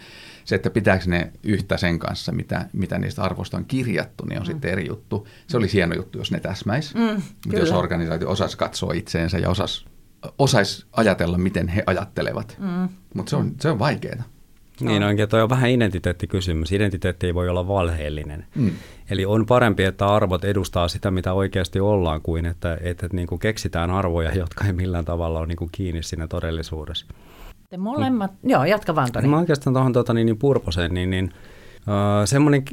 Se, 0.45 0.55
että 0.55 0.69
pitääkö 0.69 1.03
ne 1.07 1.31
yhtä 1.43 1.77
sen 1.77 1.99
kanssa, 1.99 2.31
mitä, 2.31 2.65
mitä 2.73 2.99
niistä 2.99 3.21
arvoista 3.21 3.57
on 3.57 3.65
kirjattu, 3.65 4.25
niin 4.25 4.39
on 4.39 4.43
mm. 4.43 4.51
sitten 4.51 4.71
eri 4.71 4.87
juttu. 4.87 5.27
Se 5.47 5.57
olisi 5.57 5.77
hieno 5.77 5.95
juttu, 5.95 6.17
jos 6.17 6.31
ne 6.31 6.39
täsmäis. 6.39 6.95
Mm, 6.95 7.21
Mutta 7.45 7.59
jos 7.59 7.71
organisaatio 7.71 8.29
osasi 8.29 8.57
katsoa 8.57 8.93
itseensä 8.93 9.37
ja 9.37 9.49
osasi 9.49 9.85
osaisi 10.37 10.85
ajatella, 10.91 11.37
miten 11.37 11.67
he 11.67 11.83
ajattelevat. 11.85 12.57
Mm. 12.59 12.89
Mutta 13.13 13.29
se 13.29 13.35
on, 13.35 13.51
se 13.59 13.69
on 13.69 13.79
vaikeaa. 13.79 14.23
Niin 14.81 15.03
onkin, 15.03 15.29
toi 15.29 15.41
on 15.41 15.49
vähän 15.49 15.69
identiteettikysymys. 15.69 16.71
Identiteetti 16.71 17.27
ei 17.27 17.33
voi 17.33 17.49
olla 17.49 17.67
valheellinen. 17.67 18.45
Mm. 18.55 18.71
Eli 19.09 19.25
on 19.25 19.45
parempi, 19.45 19.83
että 19.83 20.07
arvot 20.07 20.45
edustaa 20.45 20.87
sitä, 20.87 21.11
mitä 21.11 21.33
oikeasti 21.33 21.79
ollaan, 21.79 22.21
kuin 22.21 22.45
että, 22.45 22.73
että, 22.73 23.05
että 23.05 23.15
niin 23.15 23.27
kuin 23.27 23.39
keksitään 23.39 23.91
arvoja, 23.91 24.33
jotka 24.33 24.65
ei 24.65 24.73
millään 24.73 25.05
tavalla 25.05 25.39
ole 25.39 25.47
niin 25.47 25.57
kuin 25.57 25.69
kiinni 25.71 26.03
siinä 26.03 26.27
todellisuudessa. 26.27 27.05
Te 27.69 27.77
molemmat, 27.77 28.31
mm. 28.41 28.49
joo, 28.49 28.65
jatka 28.65 28.95
vaan 28.95 29.11
Toni. 29.11 29.27
Mä 29.27 29.39
oikeastaan 29.39 29.73
tuohon 29.73 29.93
tuota, 29.93 30.13
niin, 30.13 30.25
niin 30.25 30.37
purposeen, 30.37 30.93
niin, 30.93 31.09
niin 31.09 31.33
äh, 31.77 32.25
semmoinen 32.25 32.63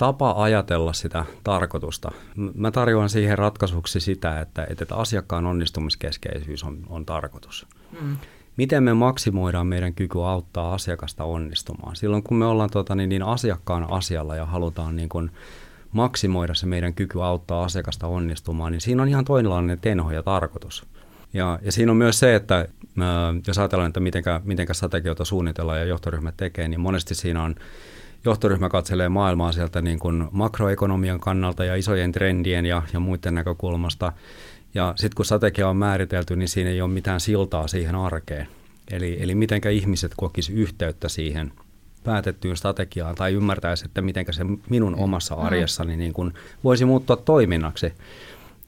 tapa 0.00 0.34
ajatella 0.36 0.92
sitä 0.92 1.24
tarkoitusta. 1.44 2.10
Mä 2.54 2.70
tarjoan 2.70 3.08
siihen 3.08 3.38
ratkaisuksi 3.38 4.00
sitä, 4.00 4.40
että, 4.40 4.66
että 4.70 4.96
asiakkaan 4.96 5.46
onnistumiskeskeisyys 5.46 6.64
on, 6.64 6.78
on 6.88 7.06
tarkoitus. 7.06 7.66
Mm. 8.00 8.16
Miten 8.56 8.82
me 8.82 8.94
maksimoidaan 8.94 9.66
meidän 9.66 9.94
kyky 9.94 10.24
auttaa 10.24 10.74
asiakasta 10.74 11.24
onnistumaan? 11.24 11.96
Silloin 11.96 12.22
kun 12.22 12.36
me 12.36 12.44
ollaan 12.46 12.70
tota, 12.70 12.94
niin, 12.94 13.08
niin 13.08 13.22
asiakkaan 13.22 13.86
asialla 13.90 14.36
ja 14.36 14.46
halutaan 14.46 14.96
niin 14.96 15.08
kun, 15.08 15.30
maksimoida 15.92 16.54
se 16.54 16.66
meidän 16.66 16.94
kyky 16.94 17.22
auttaa 17.22 17.64
asiakasta 17.64 18.06
onnistumaan, 18.06 18.72
niin 18.72 18.80
siinä 18.80 19.02
on 19.02 19.08
ihan 19.08 19.24
toinenlainen 19.24 19.78
tenho 19.80 20.10
ja 20.10 20.22
tarkoitus. 20.22 20.86
Ja, 21.32 21.58
ja 21.62 21.72
siinä 21.72 21.92
on 21.92 21.98
myös 21.98 22.18
se, 22.18 22.34
että 22.34 22.68
jos 23.46 23.58
ajatellaan, 23.58 23.88
että 23.88 24.00
mitenkä, 24.00 24.40
mitenkä 24.44 24.74
strategioita 24.74 25.24
suunnitellaan 25.24 25.78
ja 25.78 25.84
johtoryhmät 25.84 26.36
tekee, 26.36 26.68
niin 26.68 26.80
monesti 26.80 27.14
siinä 27.14 27.42
on 27.42 27.54
johtoryhmä 28.24 28.68
katselee 28.68 29.08
maailmaa 29.08 29.52
sieltä 29.52 29.82
niin 29.82 29.98
kuin 29.98 30.28
makroekonomian 30.30 31.20
kannalta 31.20 31.64
ja 31.64 31.76
isojen 31.76 32.12
trendien 32.12 32.66
ja, 32.66 32.82
ja 32.92 33.00
muiden 33.00 33.34
näkökulmasta. 33.34 34.12
Ja 34.74 34.92
sitten 34.96 35.16
kun 35.16 35.24
strategia 35.24 35.68
on 35.68 35.76
määritelty, 35.76 36.36
niin 36.36 36.48
siinä 36.48 36.70
ei 36.70 36.80
ole 36.80 36.90
mitään 36.90 37.20
siltaa 37.20 37.68
siihen 37.68 37.94
arkeen. 37.94 38.48
Eli, 38.90 39.18
eli 39.20 39.34
mitenkä 39.34 39.70
ihmiset 39.70 40.12
kokisi 40.16 40.52
yhteyttä 40.52 41.08
siihen 41.08 41.52
päätettyyn 42.04 42.56
strategiaan 42.56 43.14
tai 43.14 43.32
ymmärtäisi, 43.32 43.84
että 43.84 44.02
miten 44.02 44.26
se 44.30 44.44
minun 44.70 44.94
omassa 44.94 45.34
arjessani 45.34 45.96
niin 45.96 46.12
kuin 46.12 46.34
voisi 46.64 46.84
muuttua 46.84 47.16
toiminnaksi. 47.16 47.92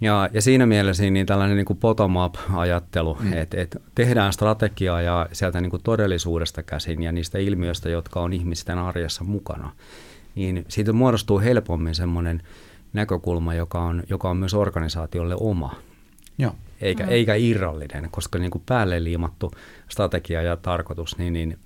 Ja, 0.03 0.29
ja 0.33 0.43
siinä 0.43 0.67
mielessä 0.67 1.11
niin 1.11 1.27
tällainen 1.27 1.57
niin 1.57 1.65
kuin 1.65 1.79
bottom-up-ajattelu, 1.79 3.19
mm. 3.21 3.33
että 3.33 3.61
et 3.61 3.77
tehdään 3.95 4.33
strategiaa 4.33 5.03
ja 5.03 5.29
sieltä 5.33 5.61
niin 5.61 5.71
kuin 5.71 5.83
todellisuudesta 5.83 6.63
käsin 6.63 7.03
ja 7.03 7.13
niistä 7.13 7.39
ilmiöistä, 7.39 7.89
jotka 7.89 8.21
on 8.21 8.33
ihmisten 8.33 8.79
arjessa 8.79 9.25
mukana, 9.25 9.73
niin 10.35 10.65
siitä 10.69 10.93
muodostuu 10.93 11.41
helpommin 11.41 11.95
semmoinen 11.95 12.43
näkökulma, 12.93 13.55
joka 13.55 13.81
on, 13.81 14.03
joka 14.11 14.31
on 14.31 14.37
myös 14.37 14.55
organisaatiolle 14.55 15.37
oma. 15.41 15.75
Joo. 16.39 16.53
Eikä, 16.81 17.05
mm. 17.05 17.11
eikä 17.11 17.35
irrallinen, 17.35 18.09
koska 18.11 18.39
niin 18.39 18.51
kuin 18.51 18.63
päälle 18.67 19.05
liimattu 19.05 19.51
strategia 19.89 20.43
ja 20.43 20.57
tarkoitus, 20.57 21.19
niin... 21.19 21.33
niin 21.33 21.59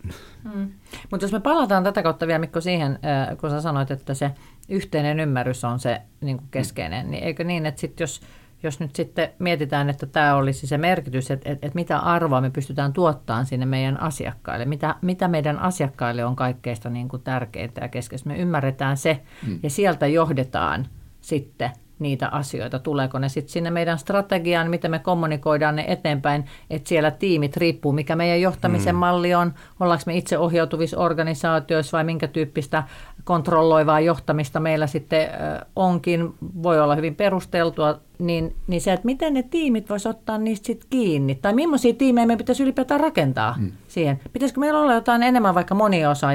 mm. 0.54 0.70
Mutta 1.10 1.24
jos 1.24 1.32
me 1.32 1.40
palataan 1.40 1.84
tätä 1.84 2.02
kautta 2.02 2.26
vielä 2.26 2.38
Mikko 2.38 2.60
siihen, 2.60 2.98
kun 3.40 3.50
sä 3.50 3.60
sanoit, 3.60 3.90
että 3.90 4.14
se 4.14 4.30
yhteinen 4.68 5.20
ymmärrys 5.20 5.64
on 5.64 5.78
se 5.78 6.02
niin 6.20 6.36
kuin 6.36 6.48
keskeinen, 6.50 7.06
mm. 7.06 7.10
niin 7.10 7.24
eikö 7.24 7.44
niin, 7.44 7.66
että 7.66 7.80
sit 7.80 8.00
jos, 8.00 8.20
jos 8.62 8.80
nyt 8.80 8.96
sitten 8.96 9.28
mietitään, 9.38 9.90
että 9.90 10.06
tämä 10.06 10.34
olisi 10.34 10.66
se 10.66 10.78
merkitys, 10.78 11.30
että, 11.30 11.52
että, 11.52 11.66
että 11.66 11.76
mitä 11.76 11.98
arvoa 11.98 12.40
me 12.40 12.50
pystytään 12.50 12.92
tuottamaan 12.92 13.46
sinne 13.46 13.66
meidän 13.66 14.00
asiakkaille, 14.00 14.64
mitä, 14.64 14.94
mitä 15.02 15.28
meidän 15.28 15.58
asiakkaille 15.58 16.24
on 16.24 16.36
kaikkeista 16.36 16.90
niin 16.90 17.08
kuin 17.08 17.22
tärkeintä 17.22 17.80
ja 17.80 17.88
keskeistä, 17.88 18.28
me 18.28 18.38
ymmärretään 18.38 18.96
se 18.96 19.22
mm. 19.46 19.58
ja 19.62 19.70
sieltä 19.70 20.06
johdetaan 20.06 20.86
sitten 21.20 21.70
niitä 21.98 22.28
asioita, 22.28 22.78
tuleeko 22.78 23.18
ne 23.18 23.28
sitten 23.28 23.52
sinne 23.52 23.70
meidän 23.70 23.98
strategiaan, 23.98 24.70
miten 24.70 24.90
me 24.90 24.98
kommunikoidaan 24.98 25.76
ne 25.76 25.84
eteenpäin, 25.88 26.44
että 26.70 26.88
siellä 26.88 27.10
tiimit 27.10 27.56
riippuu, 27.56 27.92
mikä 27.92 28.16
meidän 28.16 28.40
johtamisen 28.40 28.94
mm. 28.94 28.98
malli 28.98 29.34
on, 29.34 29.54
ollaanko 29.80 30.02
me 30.06 30.16
itse 30.16 30.38
ohjautuvissa 30.38 30.98
organisaatioissa 30.98 31.96
vai 31.96 32.04
minkä 32.04 32.28
tyyppistä 32.28 32.82
kontrolloivaa 33.24 34.00
johtamista 34.00 34.60
meillä 34.60 34.86
sitten 34.86 35.28
onkin, 35.76 36.34
voi 36.62 36.80
olla 36.80 36.94
hyvin 36.94 37.14
perusteltua, 37.14 37.98
niin, 38.18 38.56
niin 38.66 38.80
se, 38.80 38.92
että 38.92 39.06
miten 39.06 39.34
ne 39.34 39.42
tiimit 39.42 39.90
voisi 39.90 40.08
ottaa 40.08 40.38
niistä 40.38 40.66
sitten 40.66 40.90
kiinni, 40.90 41.34
tai 41.34 41.52
millaisia 41.52 41.94
tiimejä 41.94 42.26
me 42.26 42.36
pitäisi 42.36 42.62
ylipäätään 42.62 43.00
rakentaa 43.00 43.54
mm. 43.58 43.72
siihen. 43.88 44.20
Pitäisikö 44.32 44.60
meillä 44.60 44.80
olla 44.80 44.94
jotain 44.94 45.22
enemmän 45.22 45.54
vaikka 45.54 45.74
moniosa 45.74 46.32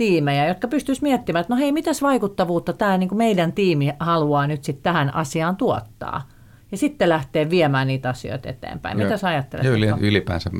tiimejä, 0.00 0.48
jotka 0.48 0.68
pystyisivät 0.68 1.02
miettimään, 1.02 1.40
että 1.40 1.54
no 1.54 1.60
hei, 1.60 1.72
mitäs 1.72 2.02
vaikuttavuutta 2.02 2.72
tämä 2.72 2.98
niin 2.98 3.16
meidän 3.16 3.52
tiimi 3.52 3.92
haluaa 3.98 4.46
nyt 4.46 4.64
sitten 4.64 4.82
tähän 4.82 5.14
asiaan 5.14 5.56
tuottaa. 5.56 6.28
Ja 6.70 6.76
sitten 6.76 7.08
lähtee 7.08 7.50
viemään 7.50 7.86
niitä 7.86 8.08
asioita 8.08 8.48
eteenpäin. 8.48 8.96
Mitä 8.96 9.16
sä 9.16 9.28
ajattelet? 9.28 9.64
Joo, 9.64 9.98
ylipäänsä 10.00 10.50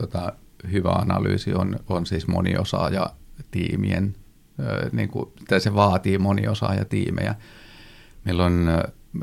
tota, 0.00 0.32
hyvä 0.72 0.90
analyysi 0.90 1.54
on, 1.54 1.76
on 1.88 2.06
siis 2.06 2.28
moniosaaja 2.28 3.10
tiimien, 3.50 4.14
niin 4.92 5.08
kuin, 5.08 5.30
tai 5.48 5.60
se 5.60 5.74
vaatii 5.74 6.18
moniosaaja 6.18 6.84
tiimejä. 6.84 7.34
Meillä 8.24 8.44
on, 8.44 8.68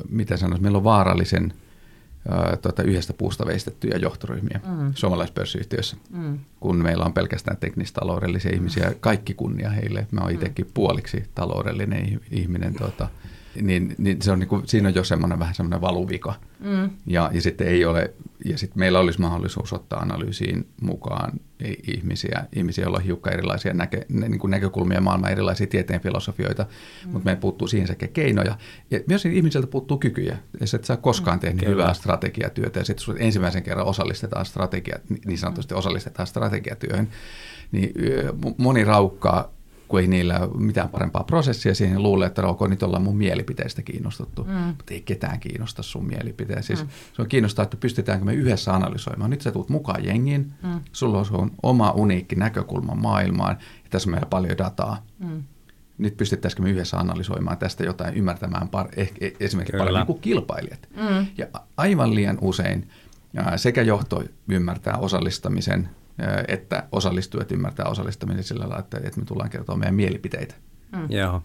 mitä 0.09 0.37
sanoisi, 0.37 0.61
meillä 0.61 0.77
on 0.77 0.83
vaarallisen 0.83 1.53
tuota, 2.61 2.83
yhdestä 2.83 3.13
puusta 3.13 3.45
veistettyjä 3.45 3.97
johtoryhmiä 3.97 4.59
mm. 4.67 4.91
suomalaispörssiyhtiössä, 4.95 5.97
mm. 6.09 6.39
kun 6.59 6.75
meillä 6.75 7.05
on 7.05 7.13
pelkästään 7.13 7.57
teknistaloudellisia 7.57 8.51
ihmisiä, 8.53 8.93
kaikki 8.99 9.33
kunnia 9.33 9.69
heille. 9.69 10.07
Mä 10.11 10.21
oon 10.21 10.31
itsekin 10.31 10.65
mm. 10.65 10.71
puoliksi 10.73 11.23
taloudellinen 11.35 12.19
ihminen. 12.31 12.73
Tuota, 12.73 13.07
niin, 13.61 13.95
niin 13.97 14.21
se 14.21 14.31
on 14.31 14.39
niin 14.39 14.47
kuin, 14.47 14.67
siinä 14.67 14.87
on 14.87 14.95
jo 14.95 15.03
semmoinen 15.03 15.39
vähän 15.39 15.55
semmoinen 15.55 15.81
valuvika. 15.81 16.33
Mm. 16.59 16.89
Ja, 17.05 17.29
ja 17.33 17.41
sitten 17.41 17.67
ei 17.67 17.85
ole, 17.85 18.13
ja 18.45 18.57
sitten 18.57 18.79
meillä 18.79 18.99
olisi 18.99 19.21
mahdollisuus 19.21 19.73
ottaa 19.73 19.99
analyysiin 19.99 20.67
mukaan 20.81 21.31
ihmisiä, 21.87 22.45
ihmisiä 22.55 22.83
joilla 22.83 22.97
on 22.97 23.03
hiukka 23.03 23.31
erilaisia 23.31 23.73
näkö, 23.73 24.01
niin 24.09 24.39
kuin 24.39 24.51
näkökulmia 24.51 25.01
maailman 25.01 25.31
erilaisia 25.31 25.67
tieteen 25.67 26.01
filosofioita, 26.01 26.63
mm. 26.63 27.11
mutta 27.11 27.25
meidän 27.25 27.41
puuttuu 27.41 27.67
siihen 27.67 27.87
sekä 27.87 28.07
keinoja. 28.07 28.57
Ja 28.91 28.99
myös 29.07 29.25
ihmisiltä 29.25 29.67
puuttuu 29.67 29.97
kykyjä. 29.97 30.37
Jos 30.61 30.73
et 30.73 30.85
sä 30.85 30.97
koskaan 30.97 31.37
mm. 31.37 31.41
tehnyt 31.41 31.59
Kyllä. 31.59 31.71
hyvää 31.71 31.93
strategiatyötä 31.93 32.79
ja 32.79 32.85
sitten 32.85 33.15
ensimmäisen 33.19 33.63
kerran 33.63 33.87
osallistetaan 33.87 34.45
strategia, 34.45 34.99
niin 35.25 35.37
sanotusti 35.37 35.73
osallistetaan 35.73 36.27
strategiatyöhön, 36.27 37.07
niin 37.71 37.93
moni 38.57 38.83
raukkaa 38.83 39.58
kun 39.89 39.99
ei 39.99 40.07
niillä 40.07 40.39
ole 40.39 40.49
mitään 40.57 40.89
parempaa 40.89 41.23
prosessia 41.23 41.75
siihen, 41.75 41.95
niin 41.95 42.03
luulee, 42.03 42.27
että 42.27 42.47
ok, 42.47 42.67
nyt 42.67 42.83
ollaan 42.83 43.03
mun 43.03 43.17
mielipiteistä 43.17 43.81
kiinnostuttu. 43.81 44.43
Mm. 44.43 44.53
Mutta 44.53 44.93
ei 44.93 45.01
ketään 45.01 45.39
kiinnosta 45.39 45.83
sun 45.83 46.05
mielipiteet. 46.05 46.65
Siis 46.65 46.83
mm. 46.83 46.89
Se 47.13 47.21
on 47.21 47.27
kiinnostaa, 47.27 47.63
että 47.63 47.77
pystytäänkö 47.77 48.25
me 48.25 48.33
yhdessä 48.33 48.73
analysoimaan. 48.73 49.29
Nyt 49.29 49.41
sä 49.41 49.51
tulet 49.51 49.69
mukaan 49.69 50.05
jengiin, 50.05 50.53
mm. 50.63 50.79
sulla 50.91 51.25
on 51.31 51.51
oma 51.63 51.91
uniikki 51.91 52.35
näkökulma 52.35 52.95
maailmaan, 52.95 53.57
ja 53.83 53.89
tässä 53.89 54.09
on 54.09 54.11
meillä 54.11 54.27
paljon 54.29 54.57
dataa. 54.57 55.05
Mm. 55.19 55.43
Nyt 55.97 56.17
pystyttäisikö 56.17 56.63
me 56.63 56.69
yhdessä 56.69 56.97
analysoimaan 56.97 57.57
tästä 57.57 57.83
jotain, 57.83 58.13
ymmärtämään 58.13 58.69
par, 58.69 58.87
ehkä, 58.95 59.25
e- 59.25 59.31
esimerkiksi 59.39 59.71
Kyllä. 59.71 59.85
paljon 59.85 60.05
kuin 60.05 60.21
kilpailijat. 60.21 60.89
Mm. 60.95 61.25
Ja 61.37 61.47
aivan 61.77 62.15
liian 62.15 62.37
usein 62.41 62.89
sekä 63.55 63.81
johto 63.81 64.23
ymmärtää 64.49 64.97
osallistamisen 64.97 65.89
että 66.47 66.83
osallistujat 66.91 67.51
ymmärtää 67.51 67.85
osallistamisen 67.85 68.43
sillä 68.43 68.61
lailla, 68.61 68.79
että, 68.79 68.97
että 69.03 69.19
me 69.19 69.25
tullaan 69.25 69.49
kertoa 69.49 69.77
meidän 69.77 69.95
mielipiteitä. 69.95 70.55
Mm. 70.95 71.05
Joo. 71.09 71.41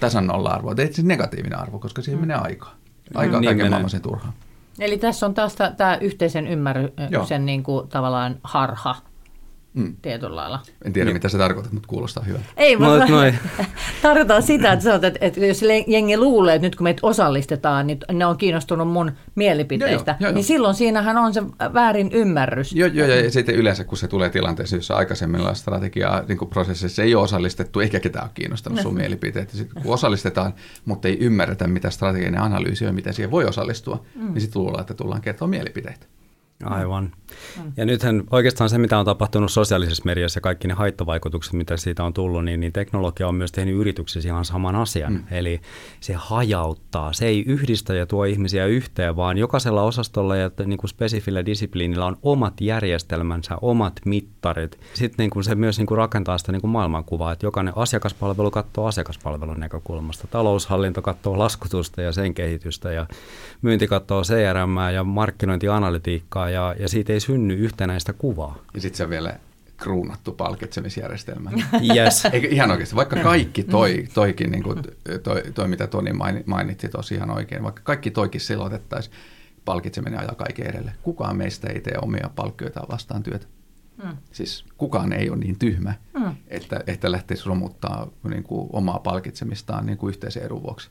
Tasan 0.00 0.26
nolla 0.26 0.50
arvoa. 0.50 0.74
Ei 0.78 0.92
se 0.92 1.02
negatiivinen 1.02 1.58
arvo, 1.58 1.78
koska 1.78 2.02
siihen 2.02 2.18
mm. 2.18 2.26
menee 2.26 2.36
aikaa. 2.36 2.74
Aikaa 3.14 3.40
mm, 3.40 3.44
kaiken 3.44 3.70
maailman 3.70 3.90
sen 3.90 4.02
turhaan. 4.02 4.34
Eli 4.78 4.98
tässä 4.98 5.26
on 5.26 5.34
taas 5.34 5.56
tämä 5.76 5.96
yhteisen 6.00 6.46
ymmärryksen 6.46 7.46
niin 7.46 7.62
kuin, 7.62 7.88
tavallaan 7.88 8.38
harha. 8.42 8.96
Mm. 9.74 9.96
tietyllä 10.02 10.36
lailla. 10.36 10.60
En 10.84 10.92
tiedä, 10.92 11.04
niin. 11.04 11.16
mitä 11.16 11.28
se 11.28 11.38
tarkoittaa, 11.38 11.74
mutta 11.74 11.88
kuulostaa 11.88 12.24
hyvältä. 12.24 12.44
Ei, 12.56 12.76
no, 12.76 12.90
mutta 12.90 13.06
noin. 13.06 13.38
tarkoitan 14.02 14.42
sitä, 14.42 14.72
että, 14.72 14.82
sanot, 14.84 15.04
että, 15.04 15.18
että 15.22 15.46
jos 15.46 15.60
jengi 15.86 16.16
luulee, 16.16 16.54
että 16.54 16.66
nyt 16.66 16.76
kun 16.76 16.84
meitä 16.84 17.00
osallistetaan, 17.02 17.86
niin 17.86 17.98
ne 18.12 18.26
on 18.26 18.36
kiinnostunut 18.36 18.88
mun 18.88 19.12
mielipiteistä, 19.34 20.10
joo, 20.10 20.16
joo, 20.20 20.28
joo, 20.28 20.34
niin 20.34 20.44
silloin 20.44 20.74
siinähän 20.74 21.18
on 21.18 21.34
se 21.34 21.42
väärin 21.74 22.12
ymmärrys. 22.12 22.72
Joo, 22.72 22.88
joo, 22.88 23.08
ja 23.08 23.30
sitten 23.30 23.54
yleensä, 23.54 23.84
kun 23.84 23.98
se 23.98 24.08
tulee 24.08 24.30
tilanteeseen, 24.30 24.78
jossa 24.78 24.94
aikaisemmin 24.94 25.40
strategiaa 25.54 26.22
niin 26.28 26.38
prosessissa 26.50 27.02
ei 27.02 27.14
ole 27.14 27.24
osallistettu, 27.24 27.80
eikä 27.80 28.00
ketään 28.00 28.24
ole 28.24 28.30
kiinnostanut 28.34 28.80
sun 28.80 28.94
mielipiteet. 28.94 29.52
Ja 29.52 29.58
sitten 29.58 29.82
kun 29.82 29.94
osallistetaan, 29.94 30.54
mutta 30.84 31.08
ei 31.08 31.18
ymmärretä, 31.20 31.66
mitä 31.66 31.90
strateginen 31.90 32.40
analyysi 32.40 32.86
on, 32.86 32.94
miten 32.94 33.14
siihen 33.14 33.30
voi 33.30 33.44
osallistua, 33.44 34.04
mm. 34.14 34.32
niin 34.32 34.40
sitten 34.40 34.62
luullaan, 34.62 34.80
että 34.80 34.94
tullaan 34.94 35.20
kertoa 35.20 35.48
mielipiteitä. 35.48 36.06
Aivan. 36.64 37.12
Mm. 37.56 37.72
Ja 37.76 37.84
nythän 37.84 38.22
oikeastaan 38.30 38.70
se, 38.70 38.78
mitä 38.78 38.98
on 38.98 39.04
tapahtunut 39.04 39.52
sosiaalisessa 39.52 40.02
mediassa 40.06 40.36
ja 40.36 40.40
kaikki 40.40 40.68
ne 40.68 40.74
haittavaikutukset, 40.74 41.52
mitä 41.52 41.76
siitä 41.76 42.04
on 42.04 42.14
tullut, 42.14 42.44
niin, 42.44 42.60
niin 42.60 42.72
teknologia 42.72 43.28
on 43.28 43.34
myös 43.34 43.52
tehnyt 43.52 43.74
yrityksissä 43.74 44.28
ihan 44.28 44.44
saman 44.44 44.76
asian. 44.76 45.12
Mm. 45.12 45.24
Eli 45.30 45.60
se 46.00 46.14
hajauttaa, 46.16 47.12
se 47.12 47.26
ei 47.26 47.44
yhdistä 47.46 47.94
ja 47.94 48.06
tuo 48.06 48.24
ihmisiä 48.24 48.66
yhteen, 48.66 49.16
vaan 49.16 49.38
jokaisella 49.38 49.82
osastolla 49.82 50.36
ja 50.36 50.50
niin 50.66 50.78
kuin 50.78 50.90
spesifillä 50.90 51.46
disipliinillä 51.46 52.06
on 52.06 52.16
omat 52.22 52.60
järjestelmänsä, 52.60 53.56
omat 53.60 54.00
mittarit. 54.04 54.80
Sitten 54.94 55.24
niin 55.24 55.30
kuin 55.30 55.44
se 55.44 55.54
myös 55.54 55.78
niin 55.78 55.86
kuin 55.86 55.98
rakentaa 55.98 56.38
sitä 56.38 56.52
niin 56.52 56.60
kuin 56.60 56.70
maailmankuvaa, 56.70 57.32
että 57.32 57.46
jokainen 57.46 57.76
asiakaspalvelu 57.76 58.50
katsoo 58.50 58.86
asiakaspalvelun 58.86 59.60
näkökulmasta, 59.60 60.26
taloushallinto 60.26 61.02
katsoo 61.02 61.38
laskutusta 61.38 62.02
ja 62.02 62.12
sen 62.12 62.34
kehitystä 62.34 62.92
ja 62.92 63.06
myynti 63.62 63.86
katsoo 63.86 64.22
CRM 64.22 64.76
ja 64.94 65.04
markkinointianalytiikkaa 65.04 66.50
ja, 66.52 66.74
ja 66.78 66.88
siitä 66.88 67.12
ei 67.12 67.20
synny 67.20 67.54
yhtenäistä 67.54 68.12
kuvaa. 68.12 68.58
Ja 68.74 68.80
sitten 68.80 68.96
se 68.96 69.04
on 69.04 69.10
vielä 69.10 69.38
kruunattu 69.76 70.32
palkitsemisjärjestelmä. 70.32 71.50
Yes. 71.94 72.24
Eikö 72.32 72.48
ihan 72.48 72.70
oikeasti, 72.70 72.96
vaikka 72.96 73.16
kaikki 73.16 73.62
toi, 73.62 74.04
toikin, 74.14 74.50
niin 74.50 74.62
kuin 74.62 74.82
toi, 75.22 75.42
toi, 75.54 75.68
mitä 75.68 75.86
Toni 75.86 76.10
mainitsi 76.46 76.88
tosiaan 76.88 77.30
oikein, 77.30 77.62
vaikka 77.62 77.82
kaikki 77.84 78.10
toikin 78.10 78.40
silotettaisiin, 78.40 79.14
palkitseminen 79.64 80.18
ajaa 80.18 80.34
kaiken 80.34 80.66
edelle. 80.66 80.92
Kukaan 81.02 81.36
meistä 81.36 81.68
ei 81.68 81.80
tee 81.80 81.94
omia 82.02 82.30
palkkioitaan 82.36 82.88
vastaan 82.90 83.22
työtä. 83.22 83.46
Mm. 84.04 84.16
Siis 84.32 84.64
kukaan 84.78 85.12
ei 85.12 85.30
ole 85.30 85.38
niin 85.38 85.58
tyhmä, 85.58 85.94
mm. 86.14 86.34
että, 86.48 86.80
että 86.86 87.12
lähtisi 87.12 87.46
romuttaa 87.46 88.10
niin 88.28 88.42
kuin, 88.42 88.68
omaa 88.72 88.98
palkitsemistaan 88.98 89.86
niin 89.86 89.98
kuin 89.98 90.08
yhteisen 90.08 90.42
edun 90.42 90.62
vuoksi. 90.62 90.90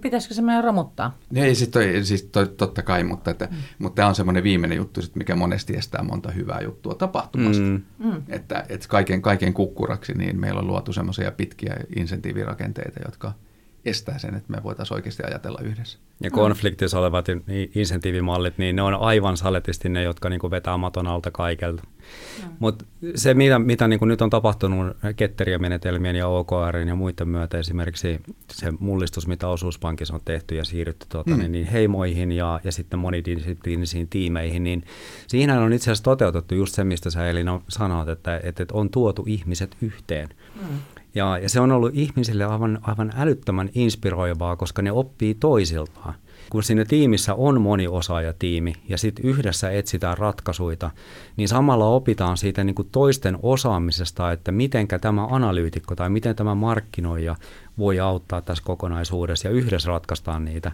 Pitäisikö 0.00 0.34
se 0.34 0.42
meidän 0.42 0.64
romuttaa? 0.64 1.18
Ei, 1.34 1.54
siis, 1.54 1.70
toi, 1.70 2.04
siis 2.04 2.22
toi, 2.22 2.46
totta 2.46 2.82
kai, 2.82 3.04
mutta, 3.04 3.30
että, 3.30 3.48
mm. 3.50 3.56
mutta 3.78 3.96
tämä 3.96 4.08
on 4.08 4.14
semmoinen 4.14 4.42
viimeinen 4.42 4.76
juttu, 4.76 5.02
sit, 5.02 5.16
mikä 5.16 5.36
monesti 5.36 5.76
estää 5.76 6.02
monta 6.02 6.30
hyvää 6.30 6.60
juttua 6.60 6.94
tapahtumasta. 6.94 7.62
Mm. 7.62 7.82
mm. 7.98 8.22
Että, 8.28 8.64
että 8.68 8.88
kaiken, 8.88 9.22
kaiken 9.22 9.54
kukkuraksi 9.54 10.12
niin 10.14 10.40
meillä 10.40 10.60
on 10.60 10.66
luotu 10.66 10.92
semmoisia 10.92 11.32
pitkiä 11.32 11.76
insentiivirakenteita, 11.96 13.00
jotka– 13.04 13.32
estää 13.86 14.18
sen, 14.18 14.34
että 14.34 14.52
me 14.52 14.62
voitaisiin 14.62 14.96
oikeasti 14.96 15.22
ajatella 15.26 15.58
yhdessä. 15.62 15.98
Ja 16.22 16.30
konfliktissa 16.30 16.98
olevat 16.98 17.26
insentiivimallit, 17.74 18.58
niin 18.58 18.76
ne 18.76 18.82
on 18.82 18.94
aivan 18.94 19.36
saletisti 19.36 19.88
ne, 19.88 20.02
jotka 20.02 20.28
niin 20.28 20.40
kuin 20.40 20.50
vetää 20.50 20.76
maton 20.76 21.06
alta 21.06 21.30
kaikelta. 21.30 21.82
Mm. 21.82 22.50
Mutta 22.58 22.84
se, 23.14 23.34
mitä, 23.34 23.58
mitä 23.58 23.88
niin 23.88 23.98
kuin 23.98 24.08
nyt 24.08 24.22
on 24.22 24.30
tapahtunut 24.30 24.96
ketterien 25.16 25.60
menetelmien 25.60 26.16
ja 26.16 26.28
OKR 26.28 26.76
ja 26.88 26.94
muiden 26.94 27.28
myötä, 27.28 27.58
esimerkiksi 27.58 28.20
se 28.52 28.72
mullistus, 28.78 29.26
mitä 29.26 29.48
osuuspankissa 29.48 30.14
on 30.14 30.20
tehty 30.24 30.54
ja 30.54 30.64
siirrytty 30.64 31.06
tuota, 31.08 31.30
mm. 31.30 31.38
niin, 31.38 31.52
niin 31.52 31.66
heimoihin 31.66 32.32
ja, 32.32 32.60
ja 32.64 32.72
sitten 32.72 32.98
monidisциpliinisiin 32.98 34.08
tiimeihin, 34.08 34.64
niin 34.64 34.84
siinä 35.26 35.60
on 35.60 35.72
itse 35.72 35.84
asiassa 35.84 36.04
toteutettu 36.04 36.54
just 36.54 36.74
se, 36.74 36.84
mistä 36.84 37.10
sä 37.10 37.28
Elina 37.28 37.60
sanoit, 37.68 38.08
että, 38.08 38.40
että 38.42 38.64
on 38.72 38.90
tuotu 38.90 39.24
ihmiset 39.26 39.76
yhteen. 39.82 40.28
Mm. 40.54 40.78
Ja, 41.16 41.38
ja 41.38 41.48
se 41.48 41.60
on 41.60 41.72
ollut 41.72 41.90
ihmisille 41.94 42.44
aivan, 42.44 42.78
aivan 42.82 43.12
älyttömän 43.16 43.70
inspiroivaa, 43.74 44.56
koska 44.56 44.82
ne 44.82 44.92
oppii 44.92 45.34
toisiltaan. 45.34 46.14
Kun 46.50 46.62
siinä 46.62 46.84
tiimissä 46.84 47.34
on 47.34 47.60
moniosaajatiimi 47.60 48.72
ja 48.88 48.98
sitten 48.98 49.24
yhdessä 49.24 49.70
etsitään 49.70 50.18
ratkaisuja, 50.18 50.90
niin 51.36 51.48
samalla 51.48 51.86
opitaan 51.86 52.36
siitä 52.36 52.64
niin 52.64 52.74
kuin 52.74 52.88
toisten 52.92 53.38
osaamisesta, 53.42 54.32
että 54.32 54.52
miten 54.52 54.88
tämä 55.00 55.26
analyytikko 55.30 55.96
tai 55.96 56.10
miten 56.10 56.36
tämä 56.36 56.54
markkinoija 56.54 57.36
voi 57.78 58.00
auttaa 58.00 58.40
tässä 58.40 58.64
kokonaisuudessa 58.64 59.48
ja 59.48 59.54
yhdessä 59.54 59.88
ratkaistaan 59.88 60.44
niitä. 60.44 60.72